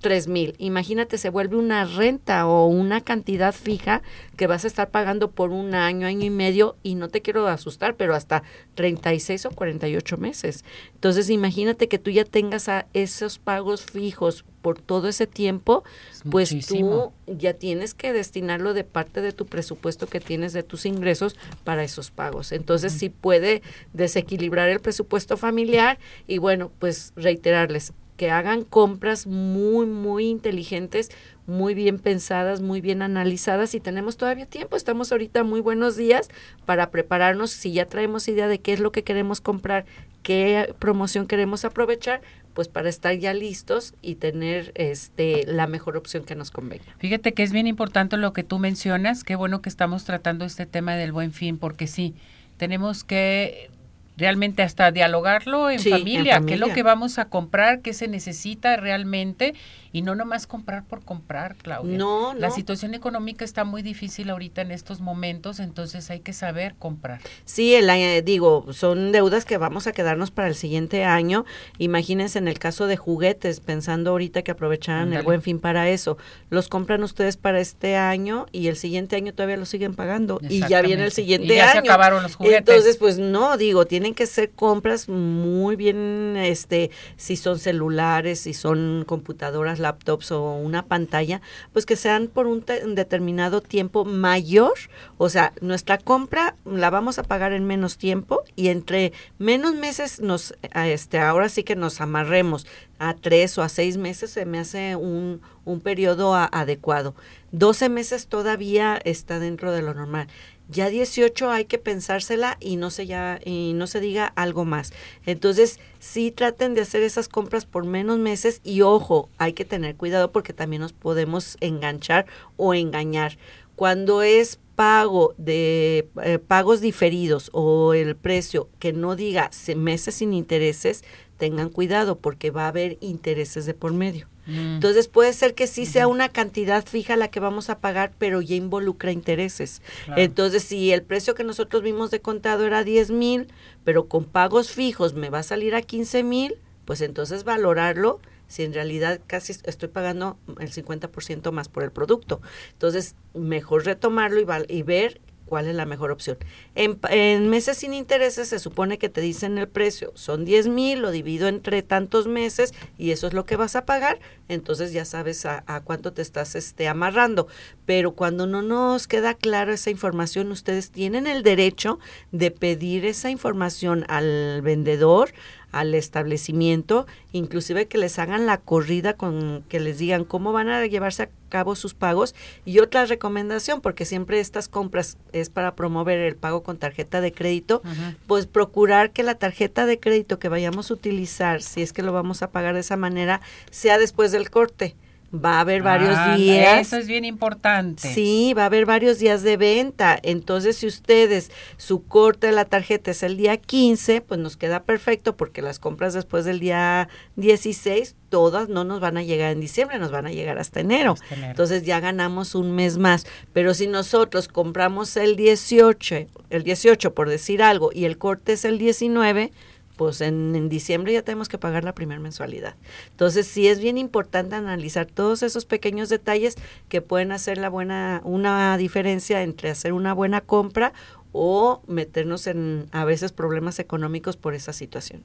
tres 0.00 0.28
mil. 0.28 0.54
Imagínate, 0.58 1.18
se 1.18 1.30
vuelve 1.30 1.56
una 1.56 1.84
renta 1.84 2.46
o 2.46 2.66
una 2.66 3.00
cantidad 3.00 3.54
fija 3.54 4.02
que 4.36 4.46
vas 4.46 4.64
a 4.64 4.66
estar 4.66 4.90
pagando 4.90 5.30
por 5.30 5.50
un 5.50 5.74
año, 5.74 6.06
año 6.06 6.24
y 6.24 6.30
medio, 6.30 6.76
y 6.82 6.94
no 6.94 7.08
te 7.08 7.22
quiero 7.22 7.46
asustar, 7.46 7.96
pero 7.96 8.14
hasta 8.14 8.42
36 8.74 9.46
o 9.46 9.50
48 9.50 10.16
meses. 10.18 10.64
Entonces, 10.94 11.30
imagínate 11.30 11.88
que 11.88 11.98
tú 11.98 12.10
ya 12.10 12.24
tengas 12.24 12.68
a 12.68 12.86
esos 12.92 13.38
pagos 13.38 13.84
fijos 13.84 14.44
por 14.62 14.80
todo 14.80 15.08
ese 15.08 15.26
tiempo, 15.26 15.84
pues 16.30 16.66
tú 16.66 17.12
ya 17.26 17.54
tienes 17.54 17.94
que 17.94 18.12
destinarlo 18.12 18.74
de 18.74 18.84
parte 18.84 19.20
de 19.20 19.32
tu 19.32 19.46
presupuesto 19.46 20.08
que 20.08 20.20
tienes 20.20 20.52
de 20.52 20.62
tus 20.62 20.86
ingresos 20.86 21.36
para 21.62 21.84
esos 21.84 22.10
pagos. 22.10 22.52
Entonces, 22.52 22.92
sí 22.92 23.08
puede 23.08 23.62
desequilibrar 23.92 24.68
el 24.68 24.80
presupuesto 24.80 25.36
familiar 25.36 25.98
y 26.26 26.38
bueno, 26.38 26.70
pues 26.78 27.12
reiterarles, 27.16 27.92
que 28.16 28.30
hagan 28.30 28.64
compras 28.64 29.26
muy, 29.26 29.86
muy 29.86 30.26
inteligentes, 30.26 31.10
muy 31.46 31.74
bien 31.74 31.98
pensadas, 31.98 32.60
muy 32.60 32.80
bien 32.80 33.02
analizadas 33.02 33.74
y 33.74 33.80
tenemos 33.80 34.16
todavía 34.16 34.46
tiempo. 34.46 34.76
Estamos 34.76 35.12
ahorita 35.12 35.44
muy 35.44 35.60
buenos 35.60 35.96
días 35.96 36.28
para 36.64 36.90
prepararnos. 36.90 37.50
Si 37.50 37.72
ya 37.72 37.86
traemos 37.86 38.26
idea 38.28 38.48
de 38.48 38.60
qué 38.60 38.72
es 38.72 38.80
lo 38.80 38.90
que 38.90 39.04
queremos 39.04 39.40
comprar, 39.40 39.84
qué 40.22 40.74
promoción 40.78 41.26
queremos 41.26 41.64
aprovechar, 41.64 42.20
pues 42.52 42.68
para 42.68 42.88
estar 42.88 43.14
ya 43.16 43.34
listos 43.34 43.94
y 44.02 44.16
tener 44.16 44.72
este 44.74 45.44
la 45.46 45.66
mejor 45.66 45.96
opción 45.96 46.24
que 46.24 46.34
nos 46.34 46.50
convenga. 46.50 46.96
Fíjate 46.98 47.34
que 47.34 47.42
es 47.42 47.52
bien 47.52 47.66
importante 47.66 48.16
lo 48.16 48.32
que 48.32 48.42
tú 48.42 48.58
mencionas. 48.58 49.24
Qué 49.24 49.36
bueno 49.36 49.60
que 49.60 49.68
estamos 49.68 50.04
tratando 50.04 50.44
este 50.44 50.66
tema 50.66 50.96
del 50.96 51.12
buen 51.12 51.32
fin, 51.32 51.58
porque 51.58 51.86
sí, 51.86 52.14
tenemos 52.56 53.04
que 53.04 53.70
realmente 54.16 54.62
hasta 54.62 54.90
dialogarlo 54.90 55.70
en, 55.70 55.80
familia, 55.80 56.40
qué 56.46 56.54
es 56.54 56.60
lo 56.60 56.72
que 56.72 56.82
vamos 56.82 57.18
a 57.18 57.26
comprar, 57.26 57.82
qué 57.82 57.92
se 57.92 58.08
necesita 58.08 58.76
realmente 58.76 59.54
y 59.96 60.02
no 60.02 60.14
nomás 60.14 60.46
comprar 60.46 60.84
por 60.84 61.02
comprar, 61.02 61.56
Claudia. 61.56 61.96
No, 61.96 62.34
La 62.34 62.50
situación 62.50 62.92
económica 62.92 63.46
está 63.46 63.64
muy 63.64 63.80
difícil 63.80 64.28
ahorita 64.28 64.60
en 64.60 64.70
estos 64.70 65.00
momentos, 65.00 65.58
entonces 65.58 66.10
hay 66.10 66.20
que 66.20 66.34
saber 66.34 66.74
comprar. 66.78 67.22
Sí, 67.46 67.74
el, 67.74 67.88
eh, 67.88 68.20
digo, 68.20 68.66
son 68.74 69.10
deudas 69.10 69.46
que 69.46 69.56
vamos 69.56 69.86
a 69.86 69.92
quedarnos 69.92 70.30
para 70.30 70.48
el 70.48 70.54
siguiente 70.54 71.04
año. 71.04 71.46
Imagínense 71.78 72.38
en 72.38 72.46
el 72.46 72.58
caso 72.58 72.86
de 72.86 72.98
juguetes, 72.98 73.60
pensando 73.60 74.10
ahorita 74.10 74.42
que 74.42 74.50
aprovecharan 74.50 75.14
el 75.14 75.22
buen 75.22 75.40
fin 75.40 75.60
para 75.60 75.88
eso. 75.88 76.18
Los 76.50 76.68
compran 76.68 77.02
ustedes 77.02 77.38
para 77.38 77.58
este 77.58 77.96
año 77.96 78.44
y 78.52 78.68
el 78.68 78.76
siguiente 78.76 79.16
año 79.16 79.32
todavía 79.32 79.56
lo 79.56 79.64
siguen 79.64 79.94
pagando 79.94 80.40
y 80.46 80.60
ya 80.68 80.82
viene 80.82 81.04
el 81.04 81.12
siguiente 81.12 81.54
y 81.54 81.56
ya 81.56 81.70
año. 81.70 81.72
se 81.72 81.78
acabaron 81.78 82.22
los 82.22 82.34
juguetes. 82.34 82.58
Entonces, 82.58 82.98
pues 82.98 83.16
no, 83.16 83.56
digo, 83.56 83.86
tiene 83.86 84.12
que 84.12 84.26
ser 84.26 84.50
compras 84.50 85.08
muy 85.08 85.74
bien, 85.74 86.36
este, 86.36 86.90
si 87.16 87.38
son 87.38 87.58
celulares, 87.58 88.40
si 88.40 88.52
son 88.52 89.04
computadoras, 89.06 89.85
laptops 89.86 90.32
o 90.32 90.52
una 90.54 90.84
pantalla, 90.84 91.40
pues 91.72 91.86
que 91.86 91.96
sean 91.96 92.28
por 92.28 92.46
un, 92.46 92.64
determinado 92.94 93.60
tiempo 93.60 94.04
mayor, 94.04 94.74
o 95.18 95.28
sea, 95.28 95.52
nuestra 95.60 95.98
compra 95.98 96.56
la 96.64 96.90
vamos 96.90 97.18
a 97.18 97.22
pagar 97.22 97.52
en 97.52 97.64
menos 97.64 97.98
tiempo 97.98 98.42
y 98.56 98.68
entre 98.68 99.12
menos 99.38 99.74
meses 99.74 100.20
nos, 100.20 100.54
este, 100.74 101.18
ahora 101.18 101.48
sí 101.48 101.62
que 101.62 101.76
nos 101.76 102.00
amarremos. 102.00 102.66
A 102.98 103.12
tres 103.12 103.58
o 103.58 103.62
a 103.62 103.68
seis 103.68 103.98
meses 103.98 104.30
se 104.30 104.46
me 104.46 104.58
hace 104.58 104.96
un, 104.96 105.42
un 105.66 105.80
periodo 105.80 106.34
adecuado. 106.34 107.14
12 107.52 107.90
meses 107.90 108.26
todavía 108.26 108.98
está 109.04 109.38
dentro 109.38 109.70
de 109.70 109.82
lo 109.82 109.92
normal 109.92 110.28
ya 110.68 110.88
18 110.90 111.50
hay 111.50 111.64
que 111.66 111.78
pensársela 111.78 112.56
y 112.60 112.76
no 112.76 112.90
se 112.90 113.06
ya 113.06 113.40
y 113.44 113.72
no 113.74 113.86
se 113.86 114.00
diga 114.00 114.26
algo 114.36 114.64
más. 114.64 114.92
Entonces, 115.24 115.78
sí 115.98 116.30
traten 116.30 116.74
de 116.74 116.80
hacer 116.82 117.02
esas 117.02 117.28
compras 117.28 117.66
por 117.66 117.84
menos 117.84 118.18
meses 118.18 118.60
y 118.64 118.82
ojo, 118.82 119.28
hay 119.38 119.52
que 119.52 119.64
tener 119.64 119.96
cuidado 119.96 120.32
porque 120.32 120.52
también 120.52 120.82
nos 120.82 120.92
podemos 120.92 121.56
enganchar 121.60 122.26
o 122.56 122.74
engañar. 122.74 123.38
Cuando 123.76 124.22
es 124.22 124.58
pago 124.74 125.34
de 125.38 126.08
eh, 126.22 126.38
pagos 126.38 126.80
diferidos 126.80 127.50
o 127.52 127.94
el 127.94 128.16
precio 128.16 128.68
que 128.78 128.92
no 128.92 129.16
diga 129.16 129.50
meses 129.76 130.16
sin 130.16 130.32
intereses, 130.32 131.04
tengan 131.38 131.68
cuidado 131.70 132.18
porque 132.18 132.50
va 132.50 132.64
a 132.64 132.68
haber 132.68 132.98
intereses 133.00 133.66
de 133.66 133.74
por 133.74 133.92
medio. 133.92 134.28
Mm. 134.46 134.74
Entonces 134.74 135.08
puede 135.08 135.32
ser 135.32 135.54
que 135.54 135.66
sí 135.66 135.86
sea 135.86 136.08
una 136.08 136.28
cantidad 136.28 136.84
fija 136.84 137.16
la 137.16 137.28
que 137.28 137.40
vamos 137.40 137.70
a 137.70 137.80
pagar, 137.80 138.12
pero 138.18 138.40
ya 138.40 138.56
involucra 138.56 139.12
intereses. 139.12 139.82
Entonces, 140.16 140.62
si 140.62 140.92
el 140.92 141.02
precio 141.02 141.34
que 141.34 141.44
nosotros 141.44 141.82
vimos 141.82 142.10
de 142.10 142.20
contado 142.20 142.66
era 142.66 142.84
10 142.84 143.10
mil, 143.10 143.48
pero 143.84 144.06
con 144.08 144.24
pagos 144.24 144.70
fijos 144.70 145.14
me 145.14 145.30
va 145.30 145.40
a 145.40 145.42
salir 145.42 145.74
a 145.74 145.82
15 145.82 146.22
mil, 146.22 146.56
pues 146.84 147.00
entonces 147.00 147.44
valorarlo 147.44 148.20
si 148.48 148.62
en 148.62 148.72
realidad 148.72 149.20
casi 149.26 149.54
estoy 149.64 149.88
pagando 149.88 150.38
el 150.60 150.70
50% 150.70 151.50
más 151.50 151.68
por 151.68 151.82
el 151.82 151.90
producto. 151.90 152.40
Entonces, 152.72 153.16
mejor 153.34 153.84
retomarlo 153.84 154.40
y, 154.40 154.46
y 154.68 154.82
ver 154.82 155.20
cuál 155.46 155.68
es 155.68 155.74
la 155.74 155.86
mejor 155.86 156.10
opción. 156.10 156.36
En, 156.74 157.48
meses 157.48 157.78
sin 157.78 157.94
intereses 157.94 158.48
se 158.48 158.58
supone 158.58 158.98
que 158.98 159.08
te 159.08 159.20
dicen 159.20 159.56
el 159.58 159.68
precio, 159.68 160.12
son 160.14 160.44
10 160.44 160.68
mil, 160.68 161.00
lo 161.00 161.10
divido 161.10 161.48
entre 161.48 161.82
tantos 161.82 162.26
meses 162.26 162.74
y 162.98 163.12
eso 163.12 163.26
es 163.26 163.32
lo 163.32 163.46
que 163.46 163.56
vas 163.56 163.76
a 163.76 163.86
pagar, 163.86 164.18
entonces 164.48 164.92
ya 164.92 165.04
sabes 165.04 165.46
a, 165.46 165.62
cuánto 165.84 166.12
te 166.12 166.22
estás 166.22 166.54
este, 166.54 166.88
amarrando. 166.88 167.46
Pero 167.86 168.12
cuando 168.12 168.46
no 168.46 168.62
nos 168.62 169.06
queda 169.06 169.34
clara 169.34 169.74
esa 169.74 169.90
información, 169.90 170.50
ustedes 170.50 170.90
tienen 170.90 171.26
el 171.26 171.42
derecho 171.42 171.98
de 172.32 172.50
pedir 172.50 173.06
esa 173.06 173.30
información 173.30 174.04
al 174.08 174.60
vendedor, 174.62 175.32
al 175.72 175.94
establecimiento, 175.94 177.06
inclusive 177.32 177.86
que 177.86 177.98
les 177.98 178.18
hagan 178.18 178.46
la 178.46 178.58
corrida 178.58 179.14
con 179.14 179.64
que 179.68 179.80
les 179.80 179.98
digan 179.98 180.24
cómo 180.24 180.52
van 180.52 180.68
a 180.68 180.86
llevarse 180.86 181.24
a 181.24 181.28
cabo 181.48 181.74
sus 181.76 181.94
pagos. 181.94 182.34
Y 182.64 182.78
otra 182.78 183.06
recomendación 183.06 183.80
porque 183.80 184.04
siempre 184.04 184.40
estas 184.40 184.68
compras 184.68 185.18
es 185.32 185.50
para 185.50 185.74
promover 185.74 186.18
el 186.18 186.36
pago 186.36 186.62
con 186.62 186.78
tarjeta 186.78 187.20
de 187.20 187.32
crédito, 187.32 187.82
pues 188.26 188.46
procurar 188.46 189.10
que 189.12 189.22
la 189.22 189.34
tarjeta 189.34 189.86
de 189.86 190.00
crédito 190.00 190.38
que 190.38 190.48
vayamos 190.48 190.90
a 190.90 190.94
utilizar, 190.94 191.62
si 191.62 191.82
es 191.82 191.92
que 191.92 192.02
lo 192.02 192.12
vamos 192.12 192.42
a 192.42 192.50
pagar 192.50 192.74
de 192.74 192.80
esa 192.80 192.96
manera, 192.96 193.40
sea 193.70 193.98
después 193.98 194.32
del 194.32 194.50
corte 194.50 194.96
va 195.34 195.58
a 195.58 195.60
haber 195.60 195.82
varios 195.82 196.36
días. 196.36 196.80
Eso 196.80 196.96
es 196.96 197.06
bien 197.06 197.24
importante. 197.24 198.08
Sí, 198.08 198.54
va 198.56 198.62
a 198.62 198.66
haber 198.66 198.86
varios 198.86 199.18
días 199.18 199.42
de 199.42 199.56
venta. 199.56 200.18
Entonces, 200.22 200.76
si 200.76 200.86
ustedes, 200.86 201.50
su 201.76 202.04
corte 202.04 202.48
de 202.48 202.52
la 202.52 202.64
tarjeta 202.64 203.10
es 203.10 203.22
el 203.22 203.36
día 203.36 203.56
15, 203.56 204.20
pues 204.20 204.40
nos 204.40 204.56
queda 204.56 204.84
perfecto 204.84 205.36
porque 205.36 205.62
las 205.62 205.78
compras 205.78 206.14
después 206.14 206.44
del 206.44 206.60
día 206.60 207.08
16, 207.36 208.14
todas 208.28 208.68
no 208.68 208.84
nos 208.84 209.00
van 209.00 209.16
a 209.16 209.22
llegar 209.22 209.52
en 209.52 209.60
diciembre, 209.60 209.98
nos 209.98 210.10
van 210.10 210.26
a 210.26 210.32
llegar 210.32 210.58
hasta 210.58 210.80
enero. 210.80 211.12
hasta 211.12 211.34
enero. 211.34 211.50
Entonces 211.50 211.84
ya 211.84 212.00
ganamos 212.00 212.54
un 212.54 212.72
mes 212.72 212.98
más. 212.98 213.26
Pero 213.52 213.74
si 213.74 213.86
nosotros 213.86 214.48
compramos 214.48 215.16
el 215.16 215.36
18, 215.36 216.26
el 216.50 216.62
18 216.62 217.14
por 217.14 217.28
decir 217.28 217.62
algo, 217.62 217.90
y 217.92 218.04
el 218.04 218.18
corte 218.18 218.52
es 218.52 218.64
el 218.64 218.78
19, 218.78 219.52
pues 219.96 220.20
en, 220.20 220.68
diciembre 220.68 221.12
ya 221.12 221.22
tenemos 221.22 221.48
que 221.48 221.58
pagar 221.58 221.84
la 221.84 221.94
primera 221.94 222.20
mensualidad. 222.20 222.76
Entonces 223.10 223.46
sí 223.46 223.68
es 223.68 223.80
bien 223.80 223.98
importante 223.98 224.54
analizar 224.54 225.06
todos 225.06 225.42
esos 225.42 225.64
pequeños 225.64 226.08
detalles 226.08 226.56
que 226.88 227.00
pueden 227.00 227.32
hacer 227.32 227.58
la 227.58 227.68
buena, 227.68 228.20
una 228.24 228.76
diferencia 228.76 229.42
entre 229.42 229.70
hacer 229.70 229.92
una 229.92 230.12
buena 230.12 230.40
compra 230.40 230.92
o 231.32 231.82
meternos 231.86 232.46
en 232.46 232.88
a 232.92 233.04
veces 233.04 233.32
problemas 233.32 233.78
económicos 233.78 234.36
por 234.36 234.54
esa 234.54 234.72
situación. 234.72 235.22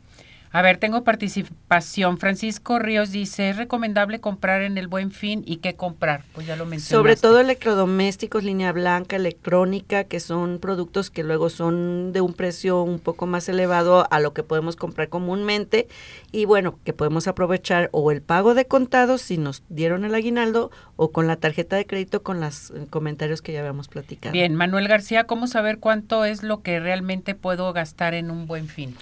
A 0.54 0.62
ver, 0.62 0.78
tengo 0.78 1.06
participación. 1.06 2.18
Francisco 2.18 2.78
Ríos 2.78 3.12
dice, 3.12 3.50
¿es 3.50 3.58
recomendable 3.58 4.20
comprar 4.20 4.62
en 4.64 4.78
el 4.78 4.90
Buen 4.90 5.12
Fin 5.12 5.44
y 5.46 5.58
qué 5.58 5.76
comprar? 5.76 6.26
Pues 6.34 6.46
ya 6.46 6.58
lo 6.58 6.66
mencionaste. 6.66 6.94
Sobre 6.94 7.16
todo 7.16 7.40
electrodomésticos, 7.40 8.44
línea 8.44 8.74
blanca, 8.74 9.16
electrónica, 9.16 10.04
que 10.04 10.20
son 10.20 10.60
productos 10.60 11.10
que 11.10 11.24
luego 11.24 11.50
son 11.50 12.12
de 12.12 12.20
un 12.20 12.34
precio 12.34 12.82
un 12.82 13.00
poco 13.00 13.28
más 13.28 13.48
elevado 13.48 14.08
a 14.12 14.20
lo 14.20 14.34
que 14.34 14.44
podemos 14.44 14.76
comprar 14.76 15.08
comúnmente 15.08 15.88
y 16.34 16.44
bueno, 16.44 16.80
que 16.84 16.92
podemos 16.92 17.28
aprovechar 17.28 17.90
o 17.94 18.12
el 18.12 18.22
pago 18.22 18.54
de 18.54 18.66
contado 18.66 19.18
si 19.18 19.38
nos 19.38 19.64
dieron 19.70 20.04
el 20.04 20.14
aguinaldo 20.14 20.70
o 20.98 21.12
con 21.12 21.28
la 21.28 21.38
tarjeta 21.38 21.78
de 21.78 21.86
crédito 21.86 22.24
con 22.24 22.42
los 22.42 22.72
eh, 22.72 22.88
comentarios 22.90 23.42
que 23.42 23.54
ya 23.54 23.60
habíamos 23.60 23.88
platicado. 23.88 24.34
Bien, 24.34 24.56
Manuel 24.56 24.90
García, 24.90 25.24
¿cómo 25.24 25.48
saber 25.48 25.80
cuánto 25.80 26.26
es 26.26 26.44
lo 26.44 26.62
que 26.62 26.82
realmente 26.82 27.36
puedo 27.36 27.72
gastar 27.72 28.14
en 28.14 28.32
un 28.32 28.48
Buen 28.48 28.68
Fin? 28.68 28.98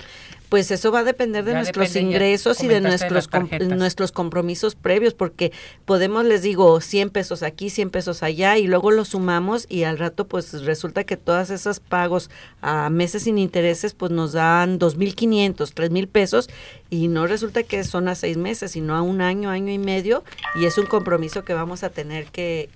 Pues 0.50 0.72
eso 0.72 0.92
va 0.92 1.00
a 1.00 1.04
depender 1.04 1.46
de 1.46 1.54
nuestros 1.54 1.96
ingresos 1.96 2.64
y 2.64 2.68
de 2.68 2.82
nuestros 2.82 3.30
nuestros 3.62 4.12
compromisos 4.12 4.76
previos, 4.76 5.14
porque 5.14 5.52
podemos, 5.86 6.26
les 6.26 6.42
digo, 6.42 6.82
100 6.82 7.12
pesos 7.12 7.44
aquí, 7.44 7.70
100 7.70 7.92
pesos 7.92 8.24
allá, 8.24 8.58
y 8.58 8.66
luego 8.66 8.90
lo 8.90 9.06
sumamos 9.06 9.68
y 9.70 9.84
al 9.84 10.00
rato 10.00 10.28
pues 10.28 10.66
resulta 10.66 11.04
que 11.04 11.18
todas 11.18 11.52
esas 11.52 11.80
pagos 11.80 12.32
a 12.62 12.90
meses 12.90 13.24
sin 13.24 13.38
intereses 13.38 13.94
pues 13.94 14.12
nos 14.12 14.34
dan 14.34 14.80
2.500, 14.80 15.56
3.000 15.56 16.08
pesos 16.08 16.50
y 16.90 17.08
no 17.08 17.28
resulta 17.28 17.62
que 17.62 17.84
son 17.84 18.08
a 18.08 18.16
seis 18.16 18.38
meses, 18.38 18.72
sino 18.72 18.96
a 18.96 19.04
un 19.04 19.22
año, 19.22 19.52
año 19.52 19.72
y 19.72 19.78
medio, 19.78 20.24
y 20.56 20.66
es 20.66 20.78
un 20.80 20.88
compromiso 20.88 21.46
que 21.46 21.54
vamos 21.54 21.84
a 21.84 21.90
tener 21.90 22.26
que, 22.26 22.70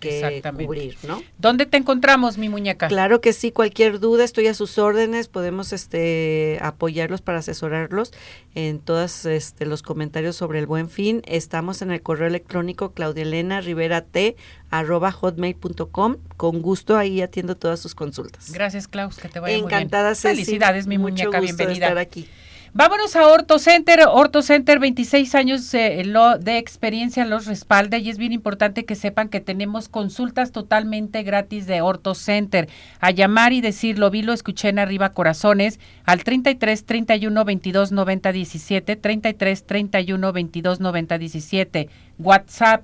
cubrir, 0.55 0.95
¿no? 1.07 1.23
¿Dónde 1.39 1.65
te 1.65 1.77
encontramos, 1.77 2.37
mi 2.37 2.49
muñeca? 2.49 2.87
Claro 2.87 3.21
que 3.21 3.33
sí, 3.33 3.51
cualquier 3.51 3.99
duda 3.99 4.23
estoy 4.23 4.47
a 4.47 4.53
sus 4.53 4.77
órdenes, 4.77 5.27
podemos 5.27 5.73
este 5.73 6.59
apoyarlos 6.61 7.21
para 7.21 7.39
asesorar 7.39 7.62
asesorarlos 7.63 8.11
en 8.55 8.79
todos 8.79 9.25
este, 9.25 9.65
los 9.65 9.81
comentarios 9.81 10.35
sobre 10.35 10.59
el 10.59 10.67
buen 10.67 10.89
fin. 10.89 11.21
Estamos 11.25 11.81
en 11.81 11.91
el 11.91 12.01
correo 12.01 12.27
electrónico 12.27 12.93
claudielena 12.93 13.61
rivera 13.61 14.01
t 14.01 14.35
arroba 14.69 15.11
hotmail.com. 15.11 16.17
Con 16.37 16.61
gusto 16.61 16.97
ahí 16.97 17.21
atiendo 17.21 17.55
todas 17.55 17.79
sus 17.79 17.95
consultas. 17.95 18.51
Gracias, 18.51 18.87
Klaus, 18.87 19.17
que 19.17 19.29
te 19.29 19.39
vaya 19.39 19.55
Encantada, 19.55 20.09
muy 20.09 20.19
bien. 20.21 20.35
Felicidades, 20.35 20.87
mi 20.87 20.97
Mucho 20.97 21.11
muñeca, 21.11 21.39
gusto 21.39 21.41
bienvenida. 21.41 21.85
De 21.85 21.91
estar 21.91 21.97
aquí. 21.97 22.27
Vámonos 22.75 23.15
a 23.15 23.27
Orto 23.27 23.59
Center. 23.59 23.99
Orto 24.11 24.41
Center, 24.41 24.79
26 24.79 25.35
años 25.35 25.71
eh, 25.75 26.01
lo 26.05 26.39
de 26.39 26.57
experiencia 26.57 27.23
los 27.23 27.45
respalda 27.45 27.99
y 27.99 28.09
es 28.09 28.17
bien 28.17 28.33
importante 28.33 28.83
que 28.83 28.95
sepan 28.95 29.29
que 29.29 29.41
tenemos 29.41 29.89
consultas 29.89 30.51
totalmente 30.51 31.21
gratis 31.21 31.67
de 31.67 31.81
Orto 31.81 32.15
Center. 32.15 32.67
A 32.99 33.11
llamar 33.11 33.53
y 33.53 33.61
decirlo, 33.61 34.09
vi, 34.09 34.23
lo 34.23 34.33
escuché 34.33 34.69
en 34.69 34.79
arriba 34.79 35.11
corazones 35.11 35.79
al 36.05 36.23
33 36.23 36.83
31 36.83 37.45
22 37.45 37.91
90 37.91 38.31
17, 38.31 38.95
33 38.95 39.65
31 39.67 40.33
22 40.33 40.79
90 40.79 41.17
17, 41.19 41.89
WhatsApp 42.17 42.83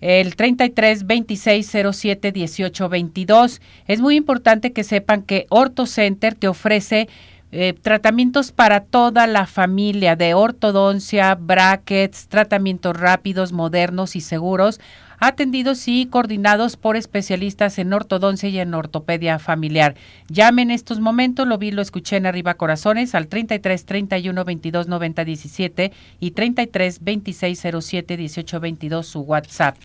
el 0.00 0.34
33 0.34 1.06
26 1.06 1.76
07 1.92 2.32
18 2.32 2.88
22. 2.88 3.60
Es 3.86 4.00
muy 4.00 4.16
importante 4.16 4.72
que 4.72 4.82
sepan 4.82 5.20
que 5.20 5.44
Orto 5.50 5.84
Center 5.84 6.34
te 6.34 6.48
ofrece 6.48 7.08
eh, 7.52 7.72
tratamientos 7.72 8.52
para 8.52 8.80
toda 8.80 9.26
la 9.26 9.46
familia 9.46 10.14
de 10.14 10.34
ortodoncia, 10.34 11.34
brackets, 11.34 12.28
tratamientos 12.28 12.96
rápidos, 12.96 13.52
modernos 13.52 14.14
y 14.14 14.20
seguros, 14.20 14.80
atendidos 15.18 15.86
y 15.86 16.06
coordinados 16.06 16.76
por 16.76 16.96
especialistas 16.96 17.78
en 17.78 17.92
ortodoncia 17.92 18.48
y 18.48 18.58
en 18.58 18.72
ortopedia 18.72 19.38
familiar. 19.38 19.94
Llame 20.28 20.62
en 20.62 20.70
estos 20.70 20.98
momentos, 20.98 21.46
lo 21.46 21.58
vi, 21.58 21.72
lo 21.72 21.82
escuché 21.82 22.16
en 22.16 22.26
Arriba 22.26 22.54
Corazones 22.54 23.14
al 23.14 23.28
33 23.28 23.84
31 23.84 24.44
22 24.44 24.88
90 24.88 25.24
17 25.24 25.92
y 26.20 26.30
33 26.30 27.04
26 27.04 27.66
07 27.80 28.16
18 28.16 28.60
22 28.60 29.06
su 29.06 29.20
WhatsApp. 29.20 29.76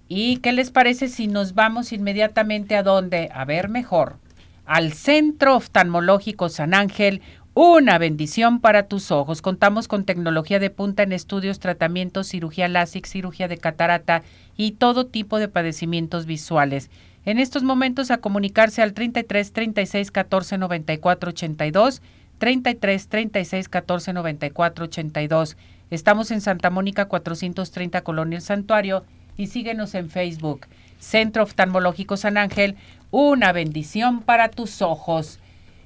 ¿Y 0.08 0.38
qué 0.38 0.54
les 0.54 0.72
parece 0.72 1.10
si 1.10 1.28
nos 1.28 1.54
vamos 1.54 1.92
inmediatamente 1.92 2.78
a 2.78 2.84
dónde? 2.84 3.30
A 3.34 3.44
ver 3.44 3.68
mejor. 3.68 4.26
Al 4.68 4.92
Centro 4.92 5.56
Oftalmológico 5.56 6.50
San 6.50 6.74
Ángel, 6.74 7.22
una 7.54 7.98
bendición 7.98 8.60
para 8.60 8.90
tus 8.90 9.12
ojos. 9.12 9.42
Contamos 9.42 9.88
con 9.88 10.04
tecnología 10.04 10.60
de 10.60 10.70
punta 10.70 11.04
en 11.04 11.14
estudios, 11.14 11.60
tratamientos, 11.60 12.28
cirugía 12.28 12.68
láser, 12.68 13.06
cirugía 13.06 13.48
de 13.48 13.60
catarata 13.60 14.24
y 14.58 14.74
todo 14.74 15.06
tipo 15.06 15.40
de 15.40 15.48
padecimientos 15.48 16.26
visuales. 16.26 16.90
En 17.24 17.40
estos 17.40 17.64
momentos 17.64 18.12
a 18.12 18.18
comunicarse 18.18 18.82
al 18.82 18.92
33 18.92 19.54
36 19.54 20.12
14 20.12 20.58
94 20.58 21.30
82, 21.30 22.02
33 22.38 23.08
36 23.08 23.70
14 23.70 24.12
94 24.12 24.86
82. 24.86 25.56
Estamos 25.92 26.30
en 26.32 26.42
Santa 26.42 26.70
Mónica 26.70 27.06
430 27.06 28.02
Colonia 28.02 28.36
El 28.36 28.44
Santuario 28.44 29.06
y 29.38 29.48
síguenos 29.48 29.96
en 29.96 30.10
Facebook. 30.10 30.68
Centro 31.00 31.44
Oftalmológico 31.44 32.18
San 32.18 32.38
Ángel, 32.38 32.76
una 33.12 33.52
bendición 33.52 34.22
para 34.22 34.50
tus 34.50 34.82
ojos. 34.82 35.40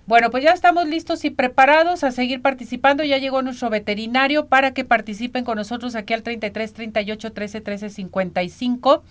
Bueno, 0.08 0.30
pues 0.32 0.44
ya 0.44 0.52
estamos 0.52 0.88
listos 0.88 1.24
y 1.26 1.30
preparados 1.30 2.04
a 2.04 2.12
seguir 2.12 2.42
participando. 2.42 3.04
Ya 3.04 3.18
llegó 3.18 3.42
nuestro 3.42 3.70
veterinario 3.70 4.48
para 4.48 4.74
que 4.74 4.84
participen 4.84 5.46
con 5.46 5.58
nosotros 5.58 5.96
aquí 5.96 6.14
al 6.14 6.24
33 6.24 6.74
38 6.74 7.32
13 7.32 7.62
13 7.62 7.90
55. 7.90 9.04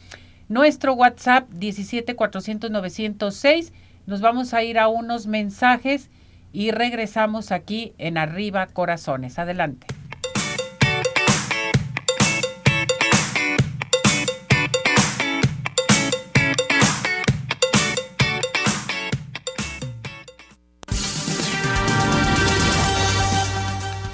Nuestro 0.49 0.95
WhatsApp 0.95 1.49
17 1.51 2.17
400 2.17 2.71
906. 2.71 3.73
Nos 4.07 4.21
vamos 4.21 4.53
a 4.53 4.63
ir 4.63 4.79
a 4.79 4.89
unos 4.89 5.27
mensajes 5.27 6.11
y 6.53 6.73
regresamos 6.73 7.53
aquí 7.53 7.95
en 7.99 8.19
Arriba 8.19 8.67
Corazones. 8.67 9.39
Adelante. 9.39 9.87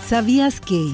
¿Sabías 0.09 0.61
que 0.61 0.93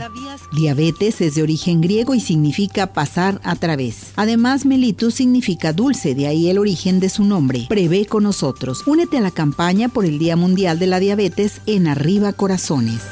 diabetes 0.53 1.21
es 1.21 1.35
de 1.35 1.43
origen 1.43 1.83
griego 1.83 2.15
y 2.15 2.21
significa 2.21 2.95
pasar 2.95 3.43
a 3.45 3.57
través? 3.57 4.13
Además, 4.17 4.65
mellitus 4.65 5.17
significa 5.17 5.75
dulce, 5.75 6.15
de 6.15 6.29
ahí 6.29 6.49
el 6.49 6.57
origen 6.57 6.99
de 6.99 7.11
su 7.11 7.23
nombre. 7.23 7.67
Prevé 7.69 8.07
con 8.07 8.23
nosotros. 8.23 8.87
Únete 8.87 9.19
a 9.19 9.21
la 9.21 9.31
campaña 9.31 9.91
por 9.91 10.07
el 10.07 10.19
Día 10.19 10.35
Mundial 10.37 10.79
de 10.79 10.87
la 10.87 10.99
Diabetes 10.99 11.61
en 11.67 11.89
Arriba 11.89 12.33
Corazones. 12.33 13.03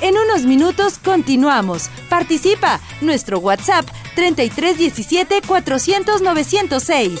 En 0.00 0.16
unos 0.16 0.44
minutos 0.44 0.98
continuamos. 0.98 1.88
Participa. 2.08 2.80
Nuestro 3.00 3.38
WhatsApp 3.38 3.86
3317 4.16 5.40
400 5.46 6.20
906. 6.20 7.20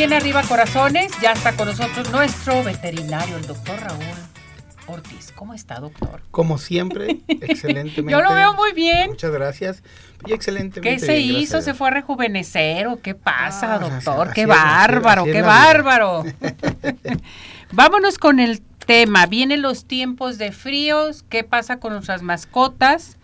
Aquí 0.00 0.04
en 0.04 0.12
Arriba 0.14 0.42
Corazones. 0.42 1.12
Ya 1.20 1.32
está 1.32 1.52
con 1.54 1.68
nosotros 1.68 2.10
nuestro 2.10 2.64
veterinario, 2.64 3.36
el 3.36 3.46
doctor 3.46 3.78
Raúl 3.80 4.00
Ortiz. 4.86 5.30
¿Cómo 5.34 5.52
está, 5.52 5.78
doctor? 5.78 6.22
Como 6.30 6.56
siempre, 6.56 7.18
excelentemente. 7.28 8.10
Yo 8.10 8.22
lo 8.22 8.34
veo 8.34 8.54
muy 8.54 8.72
bien. 8.72 9.10
Muchas 9.10 9.30
gracias. 9.30 9.82
Y 10.26 10.32
excelentemente. 10.32 10.98
¿Qué 11.00 11.06
se 11.06 11.18
bien, 11.18 11.36
hizo? 11.42 11.60
¿Se 11.60 11.74
fue 11.74 11.88
a 11.88 11.90
rejuvenecer 11.90 12.86
o 12.86 13.00
qué 13.02 13.14
pasa, 13.14 13.74
Ah, 13.74 13.78
doctor? 13.78 14.28
así- 14.28 14.34
¡Qué 14.36 14.42
así 14.42 14.48
bárbaro, 14.50 15.26
es 15.26 15.32
qué 15.32 15.42
bárbaro! 15.42 16.24
Vámonos 17.72 18.16
con 18.16 18.40
el 18.40 18.62
tema. 18.86 19.26
Vienen 19.26 19.60
los 19.60 19.84
tiempos 19.84 20.38
de 20.38 20.50
fríos. 20.52 21.24
¿Qué 21.28 21.44
pasa 21.44 21.78
con 21.78 21.92
nuestras 21.92 22.22
mascotas? 22.22 23.18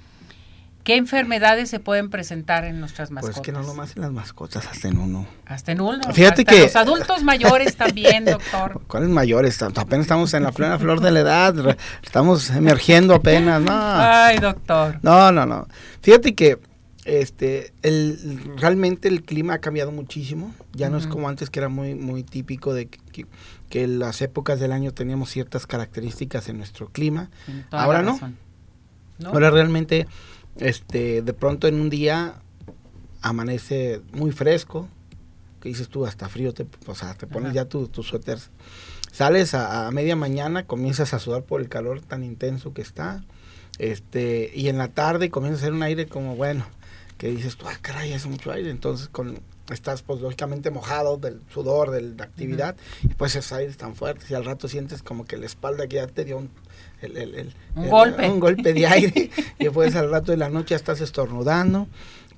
¿Qué 0.87 0.95
enfermedades 0.95 1.69
se 1.69 1.81
pueden 1.81 2.11
presentar 2.11 2.65
en 2.65 2.79
nuestras 2.79 3.09
Pues 3.09 3.25
mascotas? 3.25 3.43
que 3.43 3.51
no 3.51 3.63
nomás 3.65 3.97
en 3.97 4.03
las 4.03 4.13
mascotas, 4.13 4.67
hasta 4.69 4.87
en 4.87 4.99
uno. 4.99 5.27
Hasta 5.45 5.73
en 5.73 5.81
uno. 5.81 6.01
Fíjate 6.13 6.43
hasta 6.43 6.45
que- 6.45 6.63
los 6.63 6.77
adultos 6.77 7.25
mayores 7.25 7.75
también, 7.75 8.25
doctor. 8.25 8.81
¿Cuáles 8.87 9.09
mayores? 9.09 9.61
Apenas 9.63 10.03
estamos 10.05 10.33
en 10.35 10.45
la 10.45 10.53
plena 10.53 10.79
flor 10.79 11.01
de 11.01 11.11
la 11.11 11.21
edad. 11.21 11.77
Estamos 12.05 12.51
emergiendo 12.51 13.17
apenas. 13.17 13.61
No, 13.63 13.73
Ay, 13.75 14.39
doctor. 14.39 15.01
no, 15.03 15.33
no. 15.33 15.45
no. 15.45 15.67
Fíjate 16.03 16.37
que 16.37 16.61
este 17.05 17.73
el 17.83 18.55
realmente 18.57 19.09
el 19.09 19.25
clima 19.25 19.55
ha 19.55 19.59
cambiado 19.59 19.91
muchísimo. 19.91 20.55
Ya 20.73 20.89
no 20.89 20.99
es 20.99 21.09
como 21.09 21.29
antes 21.29 21.51
que 21.51 21.59
era 21.59 21.69
muy 21.69 21.97
muy 21.97 22.23
típico 22.23 22.75
de 22.75 22.87
que, 22.87 22.99
que- 23.13 23.27
que 23.69 23.89
las 23.89 24.23
épocas 24.23 24.61
del 24.61 24.71
año 24.71 24.93
teníamos 24.93 25.31
ciertas 25.31 25.67
características 25.67 26.49
en 26.49 26.59
nuestro 26.59 26.91
clima. 26.91 27.29
Ahora 27.73 28.03
no. 28.03 28.21
¿No? 29.19 29.31
Ahora 29.31 29.51
realmente, 29.51 30.07
este, 30.59 31.23
de 31.23 31.33
pronto 31.33 31.69
en 31.69 31.81
un 31.81 31.91
día 31.91 32.41
amanece 33.23 34.01
muy 34.13 34.33
fresco, 34.33 34.89
que 35.61 35.69
dices 35.69 35.89
tú, 35.89 36.07
hasta 36.07 36.29
frío, 36.29 36.55
te, 36.55 36.67
o 36.87 36.95
sea, 36.95 37.15
te 37.15 37.27
pones 37.27 37.51
Ajá. 37.51 37.55
ya 37.55 37.65
tu, 37.65 37.89
tu 37.89 38.03
suéter. 38.03 38.39
Sales 39.13 39.55
a, 39.55 39.87
a 39.87 39.91
media 39.91 40.17
mañana, 40.17 40.67
comienzas 40.67 41.15
a 41.15 41.19
sudar 41.19 41.43
por 41.43 41.61
el 41.61 41.69
calor 41.69 42.03
tan 42.03 42.23
intenso 42.23 42.73
que 42.73 42.83
está, 42.83 43.25
este, 43.79 44.53
y 44.55 44.69
en 44.69 44.79
la 44.79 44.89
tarde 44.89 45.31
comienza 45.31 45.59
a 45.59 45.63
hacer 45.63 45.73
un 45.73 45.83
aire 45.83 46.07
como, 46.07 46.37
bueno, 46.37 46.67
que 47.19 47.31
dices 47.31 47.57
tú, 47.57 47.67
ah, 47.69 47.79
caray, 47.81 48.13
hace 48.13 48.29
mucho 48.29 48.53
aire, 48.53 48.71
entonces 48.71 49.09
con 49.09 49.39
estás 49.73 50.03
pues 50.03 50.21
lógicamente 50.21 50.71
mojado 50.71 51.17
del 51.17 51.41
sudor, 51.53 51.91
de 51.91 52.03
la 52.03 52.25
actividad, 52.25 52.77
y 53.03 53.09
pues 53.09 53.35
esos 53.35 53.53
aires 53.53 53.77
tan 53.77 53.97
fuertes 53.97 54.31
y 54.31 54.35
al 54.35 54.45
rato 54.45 54.69
sientes 54.69 55.03
como 55.03 55.25
que 55.25 55.37
la 55.37 55.47
espalda 55.47 55.89
que 55.89 55.97
ya 55.97 56.07
te 56.07 56.25
dio 56.25 56.39
un, 56.39 56.51
golpe. 57.75 58.29
un 58.29 58.41
golpe 58.41 58.73
de 58.73 58.87
aire 58.87 59.31
y 59.59 59.65
después 59.65 59.95
al 59.97 60.11
rato 60.11 60.33
de 60.33 60.39
la 60.39 60.49
noche 60.49 60.71
ya 60.71 60.77
estás 60.77 61.01
estornudando 61.01 61.89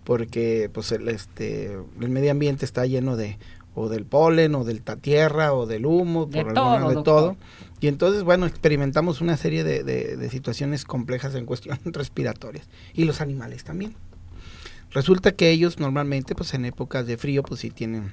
porque 0.05 0.71
pues 0.73 0.91
el, 0.93 1.09
este, 1.09 1.79
el 2.01 2.09
medio 2.09 2.31
ambiente 2.31 2.65
está 2.65 2.87
lleno 2.87 3.17
de 3.17 3.39
o 3.75 3.89
del 3.89 4.05
polen 4.05 4.55
o 4.55 4.65
del 4.65 4.83
tierra 4.83 5.53
o 5.53 5.67
del 5.67 5.87
humo, 5.87 6.27
de 6.27 6.43
por 6.43 6.55
todo, 6.55 6.89
de 6.89 7.03
todo. 7.03 7.37
Y 7.81 7.87
entonces, 7.87 8.25
bueno, 8.25 8.47
experimentamos 8.47 9.21
una 9.21 9.37
serie 9.37 9.63
de, 9.63 9.85
de, 9.85 10.31
situaciones 10.31 10.85
complejas 10.85 11.35
en 11.35 11.47
cuestión 11.47 11.79
respiratorias. 11.85 12.67
Y 12.93 13.05
los 13.05 13.21
animales 13.21 13.65
también. 13.65 13.95
Resulta 14.91 15.33
que 15.33 15.51
ellos 15.51 15.79
normalmente, 15.79 16.35
pues 16.35 16.55
en 16.55 16.65
épocas 16.65 17.07
de 17.07 17.19
frío, 17.19 17.43
pues 17.43 17.61
sí 17.61 17.71
tienen 17.71 18.13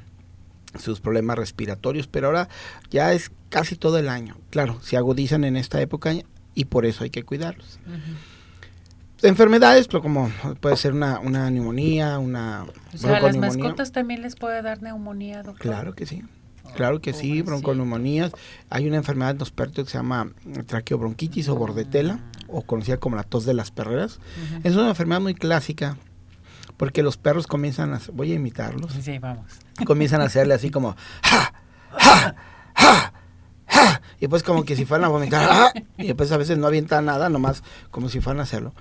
sus 0.77 0.99
problemas 0.99 1.37
respiratorios, 1.37 2.07
pero 2.07 2.27
ahora 2.27 2.49
ya 2.91 3.13
es 3.13 3.31
casi 3.49 3.75
todo 3.75 3.97
el 3.97 4.09
año. 4.09 4.37
Claro, 4.49 4.79
se 4.81 4.97
agudizan 4.97 5.45
en 5.45 5.55
esta 5.55 5.81
época 5.81 6.13
y 6.55 6.65
por 6.65 6.85
eso 6.85 7.03
hay 7.03 7.11
que 7.11 7.23
cuidarlos. 7.23 7.79
Enfermedades, 9.21 9.87
pero 9.87 10.01
como 10.01 10.31
puede 10.59 10.77
ser 10.77 10.93
una, 10.93 11.19
una 11.19 11.49
neumonía, 11.49 12.17
una... 12.17 12.65
O 12.93 12.97
sea, 12.97 13.17
a 13.17 13.21
las 13.21 13.37
mascotas 13.37 13.91
también 13.91 14.21
les 14.21 14.35
puede 14.35 14.61
dar 14.61 14.81
neumonía, 14.81 15.43
doctor. 15.43 15.61
Claro 15.61 15.93
que 15.93 16.05
sí. 16.05 16.23
Claro 16.75 16.99
que 16.99 17.13
sí, 17.13 17.41
bronconeumonías. 17.41 18.31
Hay 18.69 18.87
una 18.87 18.97
enfermedad 18.97 19.31
en 19.31 19.37
los 19.37 19.51
perros 19.51 19.75
que 19.75 19.85
se 19.85 19.97
llama 19.97 20.31
traqueobronquitis 20.65 21.47
o 21.47 21.55
bordetela, 21.55 22.19
o 22.47 22.63
conocida 22.63 22.97
como 22.97 23.15
la 23.15 23.23
tos 23.23 23.45
de 23.45 23.53
las 23.53 23.71
perreras. 23.71 24.19
Es 24.63 24.75
una 24.75 24.89
enfermedad 24.89 25.21
muy 25.21 25.35
clásica, 25.35 25.97
porque 26.77 27.01
los 27.01 27.17
perros 27.17 27.47
comienzan 27.47 27.93
a... 27.93 28.01
Voy 28.11 28.31
a 28.31 28.35
imitarlos. 28.35 28.91
Sí, 29.01 29.19
vamos. 29.19 29.45
Comienzan 29.85 30.21
a 30.21 30.25
hacerle 30.25 30.53
así 30.53 30.69
como... 30.69 30.95
¡Ja! 31.23 31.53
¡Ja! 31.91 32.35
¡Ja! 32.75 33.13
Y 34.25 34.27
pues 34.27 34.41
como 34.41 34.65
que 34.65 34.75
si 34.75 34.85
fueran 34.85 35.05
a 35.05 35.09
vomitar... 35.09 35.47
¡Ja! 35.47 35.73
Y 35.99 36.07
después 36.07 36.31
a 36.31 36.37
veces 36.37 36.57
no 36.57 36.65
avienta 36.65 36.99
nada, 36.99 37.29
nomás 37.29 37.61
como 37.91 38.09
si 38.09 38.21
fueran 38.21 38.39
a 38.39 38.43
hacerlo. 38.43 38.73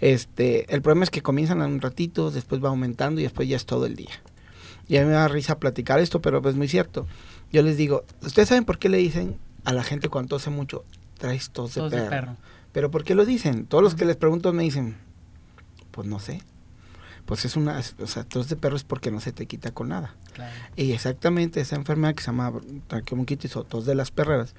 Este, 0.00 0.72
el 0.72 0.82
problema 0.82 1.02
es 1.02 1.10
que 1.10 1.20
comienzan 1.20 1.62
a 1.62 1.66
un 1.66 1.80
ratito, 1.80 2.30
después 2.30 2.62
va 2.62 2.68
aumentando 2.68 3.20
y 3.20 3.24
después 3.24 3.48
ya 3.48 3.56
es 3.56 3.66
todo 3.66 3.86
el 3.86 3.96
día. 3.96 4.22
Y 4.86 4.98
a 4.98 5.00
mí 5.00 5.08
me 5.08 5.14
da 5.14 5.26
risa 5.26 5.58
platicar 5.58 5.98
esto, 5.98 6.22
pero 6.22 6.40
pues 6.40 6.54
muy 6.54 6.68
cierto. 6.68 7.08
Yo 7.52 7.62
les 7.62 7.76
digo, 7.76 8.04
¿ustedes 8.22 8.50
saben 8.50 8.64
por 8.64 8.78
qué 8.78 8.88
le 8.88 8.98
dicen 8.98 9.36
a 9.64 9.72
la 9.72 9.82
gente 9.82 10.08
cuando 10.08 10.28
tose 10.28 10.50
mucho, 10.50 10.84
traes 11.18 11.50
tos, 11.50 11.74
de, 11.74 12.02
perro? 12.02 12.36
Pero 12.70 12.92
¿por 12.92 13.02
qué 13.02 13.16
lo 13.16 13.24
dicen? 13.24 13.66
Todos 13.66 13.82
los 13.82 13.96
que 13.96 14.04
les 14.04 14.14
pregunto 14.14 14.52
me 14.52 14.62
dicen, 14.62 14.96
pues 15.90 16.06
no 16.06 16.20
sé 16.20 16.40
pues 17.26 17.44
es 17.44 17.56
una, 17.56 17.80
o 18.00 18.06
sea, 18.06 18.24
tos 18.24 18.48
de 18.48 18.56
perro 18.56 18.76
es 18.76 18.84
porque 18.84 19.10
no 19.10 19.20
se 19.20 19.32
te 19.32 19.46
quita 19.46 19.70
con 19.70 19.88
nada. 19.88 20.14
Y 20.76 20.92
exactamente 20.92 21.60
esa 21.60 21.76
enfermedad 21.76 22.14
que 22.14 22.22
se 22.22 22.26
llama 22.26 22.52
traqueomonquitis 22.88 23.56
o 23.56 23.64
tos 23.64 23.86
de 23.86 23.94
las 23.94 24.10
perreras, 24.10 24.54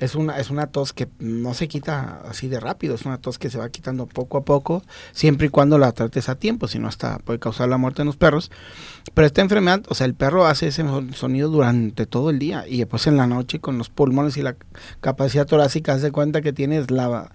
es 0.00 0.14
una, 0.14 0.38
es 0.38 0.50
una 0.50 0.66
tos 0.66 0.92
que 0.92 1.08
no 1.18 1.52
se 1.54 1.68
quita 1.68 2.22
así 2.26 2.48
de 2.48 2.58
rápido, 2.58 2.94
es 2.94 3.04
una 3.04 3.18
tos 3.18 3.38
que 3.38 3.50
se 3.50 3.58
va 3.58 3.68
quitando 3.68 4.06
poco 4.06 4.38
a 4.38 4.44
poco, 4.44 4.82
siempre 5.12 5.48
y 5.48 5.50
cuando 5.50 5.78
la 5.78 5.92
trates 5.92 6.28
a 6.28 6.34
tiempo, 6.34 6.68
si 6.68 6.78
no 6.78 6.88
hasta 6.88 7.18
puede 7.18 7.38
causar 7.38 7.68
la 7.68 7.76
muerte 7.76 8.02
en 8.02 8.06
los 8.06 8.16
perros. 8.16 8.50
Pero 9.14 9.26
esta 9.26 9.42
enfermedad, 9.42 9.82
o 9.88 9.94
sea, 9.94 10.06
el 10.06 10.14
perro 10.14 10.46
hace 10.46 10.68
ese 10.68 10.84
sonido 11.14 11.50
durante 11.50 12.06
todo 12.06 12.30
el 12.30 12.38
día 12.38 12.66
y 12.66 12.78
después 12.78 13.06
en 13.06 13.16
la 13.16 13.26
noche 13.26 13.60
con 13.60 13.78
los 13.78 13.90
pulmones 13.90 14.36
y 14.36 14.42
la 14.42 14.56
capacidad 15.00 15.46
torácica, 15.46 15.92
hace 15.92 16.10
cuenta 16.10 16.40
que 16.40 16.52
tienes 16.52 16.90
la 16.90 17.30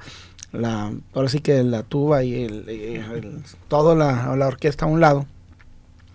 la, 0.51 0.93
ahora 1.13 1.29
sí 1.29 1.39
que 1.39 1.63
la 1.63 1.83
tuba 1.83 2.23
y 2.23 2.43
el, 2.43 3.43
toda 3.67 3.95
la, 3.95 4.35
la, 4.35 4.47
orquesta 4.47 4.85
a 4.85 4.87
un 4.87 4.99
lado 4.99 5.25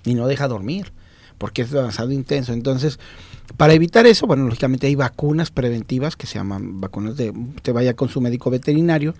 y 0.05 0.15
no 0.15 0.27
deja 0.27 0.49
dormir 0.49 0.93
porque 1.39 1.63
es 1.63 1.71
demasiado 1.71 2.13
intenso. 2.13 2.53
Entonces, 2.53 2.99
para 3.57 3.73
evitar 3.73 4.07
eso, 4.07 4.27
bueno, 4.27 4.45
lógicamente 4.45 4.87
hay 4.87 4.95
vacunas 4.95 5.51
preventivas 5.51 6.15
que 6.15 6.27
se 6.27 6.35
llaman 6.35 6.81
vacunas 6.81 7.17
de, 7.17 7.33
te 7.63 7.73
vaya 7.73 7.95
con 7.95 8.11
su 8.11 8.21
médico 8.21 8.51
veterinario 8.51 9.15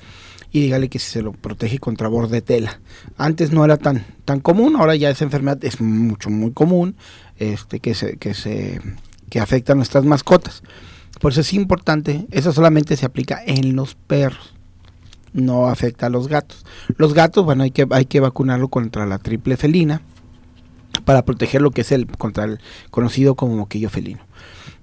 y 0.53 0.61
dígale 0.61 0.89
que 0.89 0.99
se 0.99 1.23
lo 1.23 1.33
protege 1.33 1.79
contra 1.79 2.09
bordetela. 2.09 2.81
Antes 3.17 3.53
no 3.53 3.65
era 3.65 3.79
tan, 3.79 4.05
tan 4.27 4.41
común, 4.41 4.77
ahora 4.77 4.97
ya 4.97 5.09
esa 5.09 5.25
enfermedad 5.25 5.65
es 5.65 5.81
mucho, 5.81 6.29
muy 6.29 6.53
común, 6.53 6.95
este, 7.39 7.81
que 7.81 7.95
se, 7.95 8.19
que 8.19 8.35
se, 8.35 8.81
que 9.31 9.41
afecta 9.41 9.73
a 9.73 9.77
nuestras 9.77 10.05
mascotas. 10.05 10.63
Por 11.21 11.33
eso 11.33 11.41
es 11.41 11.55
importante, 11.55 12.27
eso 12.31 12.53
solamente 12.53 12.97
se 12.97 13.07
aplica 13.07 13.43
en 13.45 13.77
los 13.77 13.95
perros 13.95 14.60
no 15.33 15.67
afecta 15.69 16.07
a 16.07 16.11
los 16.11 16.29
gatos. 16.29 16.65
Los 16.97 17.15
gatos, 17.15 17.45
bueno, 17.45 17.63
hay 17.63 17.71
que, 17.71 17.87
hay 17.91 18.07
que 18.07 18.21
vacunarlo 18.21 18.69
contra 18.69 19.07
la 19.07 19.19
triple 19.19 19.57
felina 19.57 20.01
para 21.05 21.25
proteger 21.25 21.63
lo 21.63 21.71
que 21.71 21.83
es 21.83 21.93
el 21.93 22.07
contra 22.07 22.45
el 22.45 22.61
conocido 22.91 23.35
como 23.35 23.57
moquillo 23.57 23.91
felino. 23.91 24.21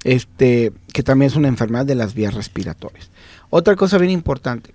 Este, 0.04 0.72
que 0.94 1.04
también 1.04 1.28
es 1.32 1.36
una 1.36 1.48
enfermedad 1.48 1.86
de 1.86 1.96
las 1.96 2.14
vías 2.14 2.34
respiratorias. 2.34 3.10
Otra 3.50 3.76
cosa 3.76 3.98
bien 3.98 4.12
importante, 4.12 4.74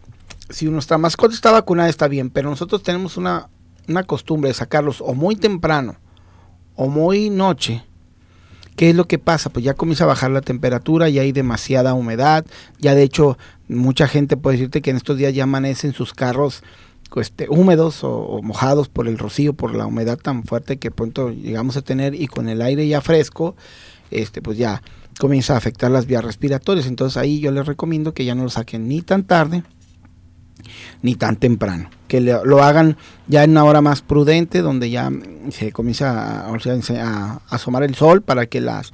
si 0.51 0.67
nuestra 0.67 0.99
mascota 0.99 1.35
está 1.35 1.51
vacunada 1.53 1.89
está 1.89 2.09
bien, 2.09 2.31
pero 2.31 2.51
nosotros 2.51 2.83
tenemos 2.83 3.17
una, 3.17 3.49
una 3.89 4.03
costumbre 4.03 4.49
de 4.49 4.55
sacarlos 4.55 5.01
o 5.01 5.15
muy 5.15 5.37
temprano 5.37 5.97
o 6.75 6.89
muy 6.89 7.31
noche, 7.31 7.85
¿Qué 8.77 8.91
es 8.91 8.97
lo 8.97 9.07
que 9.07 9.19
pasa? 9.19 9.51
Pues 9.51 9.65
ya 9.65 9.75
comienza 9.75 10.05
a 10.05 10.07
bajar 10.07 10.31
la 10.31 10.41
temperatura, 10.41 11.09
ya 11.09 11.23
hay 11.23 11.33
demasiada 11.33 11.95
humedad, 11.95 12.47
ya 12.79 12.95
de 12.95 13.03
hecho 13.03 13.37
mucha 13.77 14.09
gente 14.09 14.37
puede 14.37 14.57
decirte 14.57 14.83
que 14.83 14.91
en 14.91 14.97
estos 14.97 15.17
días 15.17 15.35
ya 15.35 15.45
amanecen 15.45 15.93
sus 15.93 16.13
carros 16.15 16.63
este, 17.17 17.47
húmedos 17.49 18.05
o, 18.05 18.41
mojados 18.43 18.89
por 18.89 19.09
el 19.09 19.19
rocío, 19.19 19.53
por 19.53 19.75
la 19.75 19.87
humedad 19.87 20.19
tan 20.19 20.45
fuerte 20.45 20.79
que 20.79 20.91
pronto 20.91 21.31
llegamos 21.31 21.77
a 21.77 21.83
tener 21.83 22.15
y 22.15 22.27
con 22.27 22.49
el 22.49 22.63
aire 22.63 22.87
ya 22.89 23.01
fresco, 23.01 23.57
este, 24.11 24.41
pues 24.43 24.59
ya 24.59 24.83
comienza 25.19 25.55
a 25.55 25.59
afectar 25.59 25.91
las 25.91 26.07
vías 26.07 26.25
respiratorias. 26.25 26.87
Entonces 26.87 27.17
ahí 27.17 27.41
yo 27.41 27.51
les 27.51 27.67
recomiendo 27.67 28.15
que 28.15 28.25
ya 28.25 28.35
no 28.35 28.45
lo 28.45 28.51
saquen 28.51 28.89
ni 28.89 29.03
tan 29.03 29.25
tarde 29.25 29.63
ni 31.03 31.15
tan 31.15 31.37
temprano. 31.37 31.91
Que 32.09 32.21
lo 32.21 32.63
hagan 32.63 32.97
ya 33.27 33.45
en 33.45 33.51
una 33.53 33.65
hora 33.65 33.81
más 33.81 34.03
prudente, 34.03 34.63
donde 34.63 34.91
ya 34.91 35.11
se 35.51 35.73
comienza 35.73 36.47
a, 36.47 37.43
asomar 37.49 37.83
el 37.83 37.95
sol 37.95 38.23
para 38.23 38.47
que 38.47 38.61
las 38.61 38.93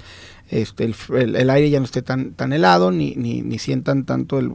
este, 0.51 0.91
el, 1.15 1.51
aire 1.51 1.69
ya 1.69 1.79
no 1.79 1.85
esté 1.85 2.01
tan, 2.01 2.33
tan 2.33 2.53
helado 2.53 2.91
ni, 2.91 3.15
ni, 3.17 3.59
sientan 3.59 4.05
tanto 4.05 4.39
el, 4.39 4.53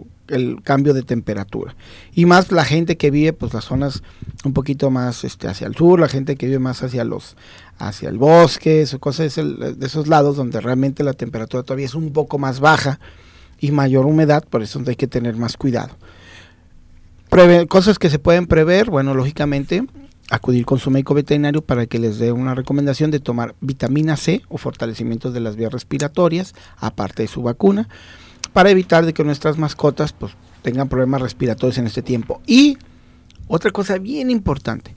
cambio 0.64 0.94
de 0.94 1.04
temperatura. 1.04 1.76
Y 2.14 2.26
más 2.26 2.52
la 2.52 2.66
gente 2.66 2.98
que 2.98 3.12
vive, 3.12 3.34
pues 3.34 3.54
las 3.54 3.66
zonas 3.66 4.04
un 4.46 4.54
poquito 4.54 4.90
más 4.90 5.24
este, 5.24 5.48
hacia 5.48 5.68
el 5.68 5.76
sur, 5.76 6.00
la 6.00 6.08
gente 6.08 6.36
que 6.36 6.46
vive 6.46 6.60
más 6.60 6.84
hacia 6.84 7.04
los 7.04 7.36
hacia 7.78 8.10
el 8.10 8.18
bosque, 8.18 8.86
o 8.94 9.00
cosas 9.00 9.36
de 9.36 9.86
esos 9.86 10.08
lados 10.08 10.38
donde 10.38 10.62
realmente 10.62 11.04
la 11.04 11.14
temperatura 11.14 11.64
todavía 11.64 11.88
es 11.88 11.96
un 11.96 12.14
poco 12.14 12.38
más 12.38 12.60
baja 12.60 13.00
y 13.60 13.72
mayor 13.72 14.06
humedad, 14.06 14.44
por 14.48 14.62
eso 14.62 14.82
hay 14.86 14.96
que 14.96 15.08
tener 15.08 15.36
más 15.36 15.58
cuidado 15.58 15.98
cosas 17.68 17.98
que 17.98 18.10
se 18.10 18.20
pueden 18.20 18.46
prever, 18.46 18.90
bueno, 18.90 19.14
lógicamente 19.16 19.84
acudir 20.30 20.66
con 20.66 20.80
su 20.80 20.92
médico 20.92 21.14
veterinario 21.14 21.62
para 21.62 21.86
que 21.86 22.00
les 22.00 22.20
dé 22.20 22.32
una 22.32 22.56
recomendación 22.56 23.12
de 23.12 23.20
tomar 23.20 23.56
vitamina 23.60 24.18
C 24.18 24.44
o 24.50 24.58
fortalecimiento 24.58 25.32
de 25.32 25.40
las 25.40 25.56
vías 25.56 25.72
respiratorias, 25.72 26.54
aparte 26.78 27.24
de 27.24 27.28
su 27.28 27.42
vacuna, 27.42 27.90
para 28.54 28.70
evitar 28.70 29.06
de 29.06 29.14
que 29.14 29.24
nuestras 29.24 29.58
mascotas 29.58 30.14
pues, 30.14 30.34
tengan 30.62 30.88
problemas 30.88 31.22
respiratorios 31.22 31.78
en 31.78 31.88
este 31.88 32.02
tiempo. 32.02 32.42
Y 32.48 32.78
otra 33.48 33.72
cosa 33.72 33.98
bien 33.98 34.30
importante, 34.30 34.96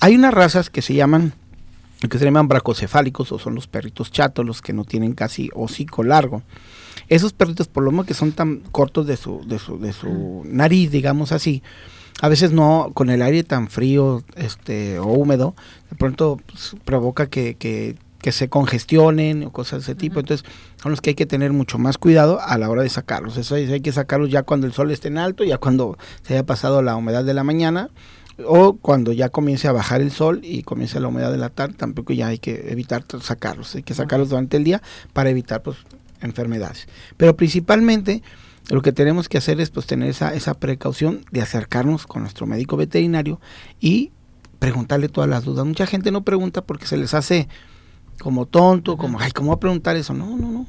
hay 0.00 0.16
unas 0.16 0.34
razas 0.34 0.70
que 0.70 0.82
se 0.82 0.94
llaman 0.94 1.32
que 2.08 2.18
se 2.18 2.24
llaman 2.24 2.48
bracocefálicos 2.48 3.30
o 3.30 3.38
son 3.38 3.54
los 3.54 3.66
perritos 3.66 4.10
chatos, 4.10 4.46
los 4.46 4.62
que 4.62 4.72
no 4.72 4.84
tienen 4.84 5.12
casi 5.12 5.50
hocico 5.54 6.02
largo. 6.02 6.42
Esos 7.08 7.34
perritos, 7.34 7.68
por 7.68 7.82
lo 7.82 7.90
menos 7.90 8.06
que 8.06 8.14
son 8.14 8.32
tan 8.32 8.60
cortos 8.72 9.06
de 9.06 9.18
su, 9.18 9.46
de 9.46 9.58
su, 9.58 9.78
de 9.78 9.92
su 9.92 10.42
nariz, 10.46 10.90
digamos 10.90 11.32
así, 11.32 11.62
a 12.22 12.28
veces 12.28 12.52
no, 12.52 12.92
con 12.94 13.10
el 13.10 13.22
aire 13.22 13.44
tan 13.44 13.68
frío 13.68 14.22
este, 14.36 14.98
o 14.98 15.06
húmedo, 15.06 15.54
de 15.90 15.96
pronto 15.96 16.38
pues, 16.46 16.76
provoca 16.84 17.26
que, 17.26 17.54
que, 17.54 17.96
se 18.32 18.48
congestionen 18.48 19.44
o 19.44 19.52
cosas 19.52 19.80
de 19.80 19.92
ese 19.92 19.94
tipo. 19.94 20.20
Entonces, 20.20 20.46
son 20.82 20.92
los 20.92 21.00
que 21.00 21.10
hay 21.10 21.14
que 21.14 21.26
tener 21.26 21.52
mucho 21.52 21.78
más 21.78 21.98
cuidado 21.98 22.40
a 22.40 22.58
la 22.58 22.68
hora 22.68 22.82
de 22.82 22.88
sacarlos. 22.88 23.36
Eso 23.36 23.54
hay 23.54 23.80
que 23.80 23.92
sacarlos 23.92 24.30
ya 24.30 24.42
cuando 24.42 24.66
el 24.66 24.72
sol 24.72 24.90
esté 24.90 25.08
en 25.08 25.18
alto, 25.18 25.44
ya 25.44 25.58
cuando 25.58 25.96
se 26.22 26.34
haya 26.34 26.44
pasado 26.44 26.82
la 26.82 26.96
humedad 26.96 27.24
de 27.24 27.34
la 27.34 27.44
mañana 27.44 27.90
o 28.46 28.74
cuando 28.74 29.12
ya 29.12 29.28
comience 29.28 29.68
a 29.68 29.72
bajar 29.72 30.00
el 30.00 30.10
sol 30.10 30.40
y 30.42 30.62
comience 30.62 31.00
la 31.00 31.08
humedad 31.08 31.30
de 31.32 31.38
la 31.38 31.50
tarde, 31.50 31.74
tampoco 31.74 32.12
ya 32.12 32.28
hay 32.28 32.38
que 32.38 32.70
evitar 32.70 33.04
sacarlos, 33.20 33.74
hay 33.74 33.82
que 33.82 33.94
sacarlos 33.94 34.30
durante 34.30 34.56
el 34.56 34.64
día 34.64 34.82
para 35.12 35.30
evitar 35.30 35.62
pues 35.62 35.78
enfermedades. 36.20 36.88
Pero 37.16 37.36
principalmente 37.36 38.22
lo 38.70 38.82
que 38.82 38.92
tenemos 38.92 39.28
que 39.28 39.38
hacer 39.38 39.60
es 39.60 39.70
pues 39.70 39.86
tener 39.86 40.10
esa, 40.10 40.34
esa 40.34 40.54
precaución 40.54 41.24
de 41.30 41.42
acercarnos 41.42 42.06
con 42.06 42.22
nuestro 42.22 42.46
médico 42.46 42.76
veterinario 42.76 43.40
y 43.80 44.12
preguntarle 44.58 45.08
todas 45.08 45.28
las 45.28 45.44
dudas. 45.44 45.66
Mucha 45.66 45.86
gente 45.86 46.10
no 46.10 46.22
pregunta 46.22 46.62
porque 46.62 46.86
se 46.86 46.96
les 46.96 47.14
hace 47.14 47.48
como 48.20 48.46
tonto, 48.46 48.96
como, 48.96 49.18
ay, 49.18 49.32
¿cómo 49.32 49.48
voy 49.48 49.56
a 49.56 49.60
preguntar 49.60 49.96
eso? 49.96 50.14
No, 50.14 50.36
no, 50.36 50.50
no. 50.52 50.66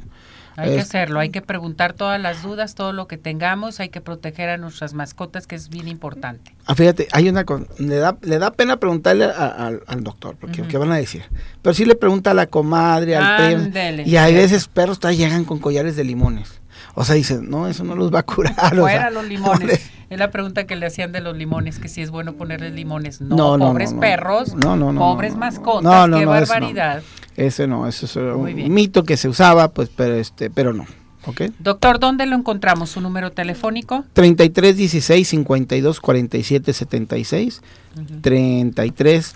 Hay 0.57 0.75
que 0.75 0.81
hacerlo, 0.81 1.19
hay 1.19 1.29
que 1.29 1.41
preguntar 1.41 1.93
todas 1.93 2.21
las 2.21 2.43
dudas, 2.43 2.75
todo 2.75 2.91
lo 2.91 3.07
que 3.07 3.17
tengamos, 3.17 3.79
hay 3.79 3.89
que 3.89 4.01
proteger 4.01 4.49
a 4.49 4.57
nuestras 4.57 4.93
mascotas, 4.93 5.47
que 5.47 5.55
es 5.55 5.69
bien 5.69 5.87
importante. 5.87 6.55
Ah, 6.65 6.75
fíjate, 6.75 7.07
hay 7.13 7.29
una 7.29 7.45
le 7.79 7.95
da, 7.95 8.17
le 8.21 8.37
da 8.37 8.51
pena 8.51 8.77
preguntarle 8.77 9.25
al 9.25 10.03
doctor, 10.03 10.35
porque 10.39 10.63
¿qué 10.63 10.77
van 10.77 10.91
a 10.91 10.97
decir? 10.97 11.23
Pero 11.61 11.73
sí 11.73 11.85
le 11.85 11.95
pregunta 11.95 12.31
a 12.31 12.33
la 12.33 12.47
comadre, 12.47 13.15
al 13.15 13.71
primo, 13.71 14.03
y 14.05 14.17
hay 14.17 14.33
veces 14.35 14.67
perros 14.67 14.99
todavía 14.99 15.27
llegan 15.27 15.45
con 15.45 15.59
collares 15.59 15.95
de 15.95 16.03
limones. 16.03 16.60
O 16.95 17.05
sea, 17.05 17.15
dicen, 17.15 17.49
no, 17.49 17.67
eso 17.67 17.83
no 17.83 17.95
los 17.95 18.13
va 18.13 18.19
a 18.19 18.23
curar. 18.23 18.75
Fuera 18.75 19.09
los 19.09 19.25
limones. 19.27 19.89
Es 20.09 20.19
la 20.19 20.29
pregunta 20.29 20.67
que 20.67 20.75
le 20.75 20.85
hacían 20.85 21.13
de 21.13 21.21
los 21.21 21.37
limones, 21.37 21.79
que 21.79 21.87
si 21.87 22.01
es 22.01 22.11
bueno 22.11 22.33
ponerles 22.33 22.73
limones. 22.73 23.21
No, 23.21 23.57
pobres 23.57 23.93
perros, 23.93 24.53
no, 24.55 24.75
no, 24.75 24.93
pobres 24.99 25.37
mascotas, 25.37 26.09
qué 26.09 26.25
barbaridad. 26.25 27.01
Ese 27.37 27.65
no, 27.65 27.87
eso 27.87 28.05
es 28.05 28.15
un 28.17 28.73
mito 28.73 29.03
que 29.03 29.15
se 29.15 29.29
usaba, 29.29 29.69
pues, 29.69 29.89
pero 29.95 30.15
este, 30.15 30.49
pero 30.49 30.73
no. 30.73 30.85
Okay. 31.25 31.51
Doctor, 31.59 31.99
¿dónde 31.99 32.25
lo 32.25 32.35
encontramos? 32.35 32.89
¿Su 32.89 32.99
número 32.99 33.31
telefónico? 33.31 34.03
33 34.13 34.75
16 34.75 35.27
52 35.27 35.99
47 36.01 36.73
76. 36.73 37.61
33 38.21 39.35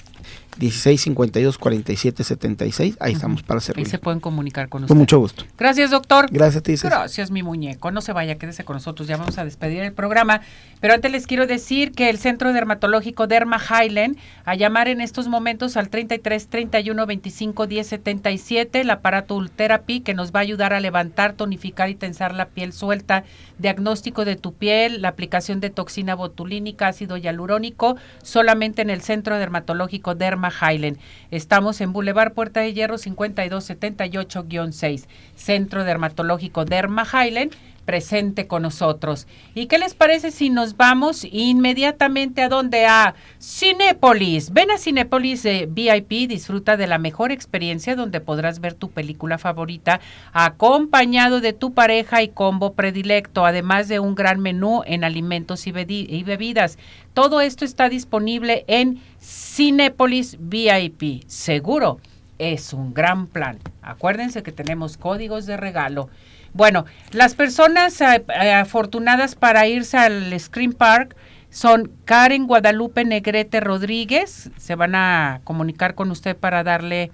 16 0.58 1.02
52 1.02 1.58
47 1.58 2.24
76. 2.24 2.98
Ahí 3.00 3.14
estamos 3.14 3.44
para 3.44 3.60
servir. 3.60 3.86
Ahí 3.86 3.92
se 3.92 4.00
pueden 4.00 4.20
comunicar 4.20 4.70
con 4.70 4.82
nosotros. 4.82 4.96
Con 4.96 4.98
mucho 5.00 5.20
gusto. 5.20 5.44
Gracias, 5.58 5.92
doctor. 5.92 6.28
Gracias 6.32 6.58
a 6.58 6.62
ti. 6.62 6.76
Gracias, 6.76 7.32
mi 7.32 7.44
muñeco. 7.44 7.92
No 7.92 8.02
se 8.02 8.14
vaya, 8.14 8.36
quédese 8.36 8.64
con 8.64 8.76
nosotros. 8.76 9.08
Ya 9.08 9.18
vamos 9.18 9.38
a 9.38 9.46
despedir 9.46 9.84
el 9.84 9.94
programa. 9.94 10.42
Pero 10.80 10.94
antes 10.94 11.12
les 11.12 11.28
quiero 11.28 11.48
decir 11.48 11.92
que 11.92 12.10
el 12.10 12.18
Centro 12.18 12.54
Dermatológico 12.54 13.28
Derma 13.28 13.60
Highland, 13.60 14.18
a 14.46 14.56
llamar 14.56 14.88
en 14.88 15.02
estos 15.02 15.28
momentos 15.28 15.78
al 15.78 15.90
33 15.90 16.48
31 16.48 17.06
25 17.06 17.68
10 17.68 17.88
77, 17.88 18.82
el 18.82 18.90
aparato 18.90 19.36
Ultherapy, 19.36 20.02
que 20.02 20.14
nos 20.14 20.32
va 20.32 20.40
a 20.40 20.44
ayudar 20.44 20.74
a 20.74 20.80
levantar, 20.80 21.34
tonificar 21.34 21.90
y 21.90 21.96
tensar 21.96 22.34
la 22.34 22.48
piel 22.48 22.74
suelta, 22.74 23.24
diagnóstico 23.58 24.26
de 24.26 24.36
tu 24.36 24.54
piel, 24.54 25.02
la 25.02 25.10
aplicación 25.10 25.60
de 25.60 25.70
toxina 25.70 26.16
botulínica, 26.16 26.88
ácido 26.88 27.18
hialurónico, 27.18 27.96
solamente 28.22 28.82
en 28.82 28.90
el 28.90 29.02
Centro 29.02 29.38
Dermatológico 29.38 30.16
Derma 30.16 30.45
Highland. 30.52 31.00
Estamos 31.32 31.82
en 31.82 31.94
Boulevard 31.94 32.34
Puerta 32.34 32.60
de 32.60 32.74
Hierro 32.74 32.98
5278-6, 32.98 35.06
Centro 35.36 35.84
Dermatológico 35.84 36.66
Derma 36.66 37.06
Highland 37.06 37.54
presente 37.86 38.48
con 38.48 38.64
nosotros. 38.64 39.28
¿Y 39.54 39.68
qué 39.68 39.78
les 39.78 39.94
parece 39.94 40.32
si 40.32 40.50
nos 40.50 40.76
vamos 40.76 41.26
inmediatamente 41.32 42.42
a 42.42 42.50
donde? 42.50 42.86
A 42.86 43.16
Cinépolis. 43.40 44.52
Ven 44.52 44.72
a 44.72 44.78
Cinépolis 44.78 45.46
eh, 45.46 45.68
VIP, 45.70 46.28
disfruta 46.28 46.78
de 46.78 46.88
la 46.88 46.98
mejor 46.98 47.32
experiencia 47.32 47.96
donde 47.96 48.20
podrás 48.20 48.60
ver 48.60 48.74
tu 48.74 48.90
película 48.90 49.38
favorita 49.38 50.02
acompañado 50.34 51.42
de 51.42 51.54
tu 51.54 51.74
pareja 51.74 52.24
y 52.24 52.30
combo 52.30 52.74
predilecto, 52.74 53.46
además 53.46 53.88
de 53.88 54.00
un 54.00 54.16
gran 54.16 54.40
menú 54.40 54.82
en 54.86 55.04
alimentos 55.04 55.68
y, 55.68 55.74
y 55.88 56.24
bebidas. 56.24 56.78
Todo 57.14 57.42
esto 57.42 57.64
está 57.64 57.88
disponible 57.88 58.66
en 58.68 59.00
Cinépolis 59.22 60.38
VIP. 60.40 61.24
Seguro, 61.28 62.00
es 62.40 62.74
un 62.74 62.94
gran 62.94 63.28
plan. 63.28 63.60
Acuérdense 63.82 64.44
que 64.44 64.52
tenemos 64.52 64.98
códigos 64.98 65.46
de 65.46 65.58
regalo. 65.58 66.10
Bueno, 66.56 66.86
las 67.12 67.36
personas 67.36 68.00
eh, 68.00 68.24
eh, 68.30 68.54
afortunadas 68.54 69.36
para 69.36 69.68
irse 69.68 69.98
al 69.98 70.40
Screen 70.40 70.72
Park 70.72 71.14
son 71.50 71.92
Karen 72.06 72.48
Guadalupe 72.48 73.04
Negrete 73.04 73.60
Rodríguez, 73.60 74.52
se 74.56 74.76
van 74.76 74.96
a 74.96 75.42
comunicar 75.44 75.96
con 75.96 76.12
usted 76.12 76.34
para 76.34 76.64
darle 76.64 77.12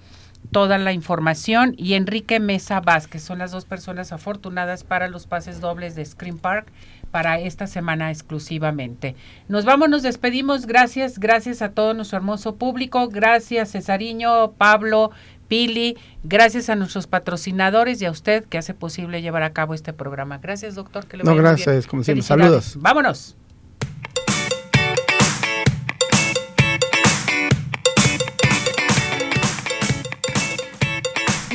toda 0.52 0.78
la 0.78 0.94
información, 0.94 1.74
y 1.76 1.96
Enrique 1.96 2.40
Mesa 2.40 2.82
Vázquez, 2.82 3.24
son 3.24 3.40
las 3.40 3.50
dos 3.50 3.66
personas 3.66 4.12
afortunadas 4.12 4.84
para 4.84 5.08
los 5.08 5.26
pases 5.26 5.60
dobles 5.60 5.96
de 5.96 6.06
Screen 6.06 6.38
Park 6.38 6.68
para 7.10 7.40
esta 7.40 7.66
semana 7.66 8.12
exclusivamente. 8.12 9.16
Nos 9.48 9.66
vamos, 9.66 9.90
nos 9.90 10.04
despedimos, 10.04 10.68
gracias, 10.68 11.18
gracias 11.18 11.64
a 11.64 11.72
todo 11.72 11.96
nuestro 11.96 12.18
hermoso 12.18 12.58
público, 12.58 13.10
gracias 13.10 13.72
Cesariño, 13.72 14.52
Pablo, 14.52 15.12
Pili, 15.52 15.98
gracias 16.24 16.70
a 16.70 16.76
nuestros 16.76 17.08
patrocinadores 17.08 18.02
y 18.02 18.06
a 18.06 18.12
usted 18.12 18.46
que 18.46 18.58
hace 18.58 18.74
posible 18.74 19.22
llevar 19.22 19.44
a 19.44 19.52
cabo 19.52 19.74
este 19.74 19.92
programa. 19.92 20.38
Gracias, 20.38 20.76
doctor. 20.76 21.06
Que 21.08 21.18
le 21.18 21.26
no, 21.26 21.36
gracias, 21.36 21.88
como 21.88 22.06
siempre. 22.06 22.24
Saludos. 22.24 22.78
Vámonos. 22.80 23.36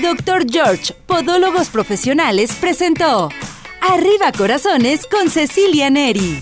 Doctor 0.02 0.44
George, 0.46 0.92
Podólogos 1.06 1.70
Profesionales, 1.70 2.54
presentó 2.60 3.30
Arriba 3.80 4.30
Corazones 4.36 5.06
con 5.06 5.30
Cecilia 5.30 5.88
Neri. 5.88 6.38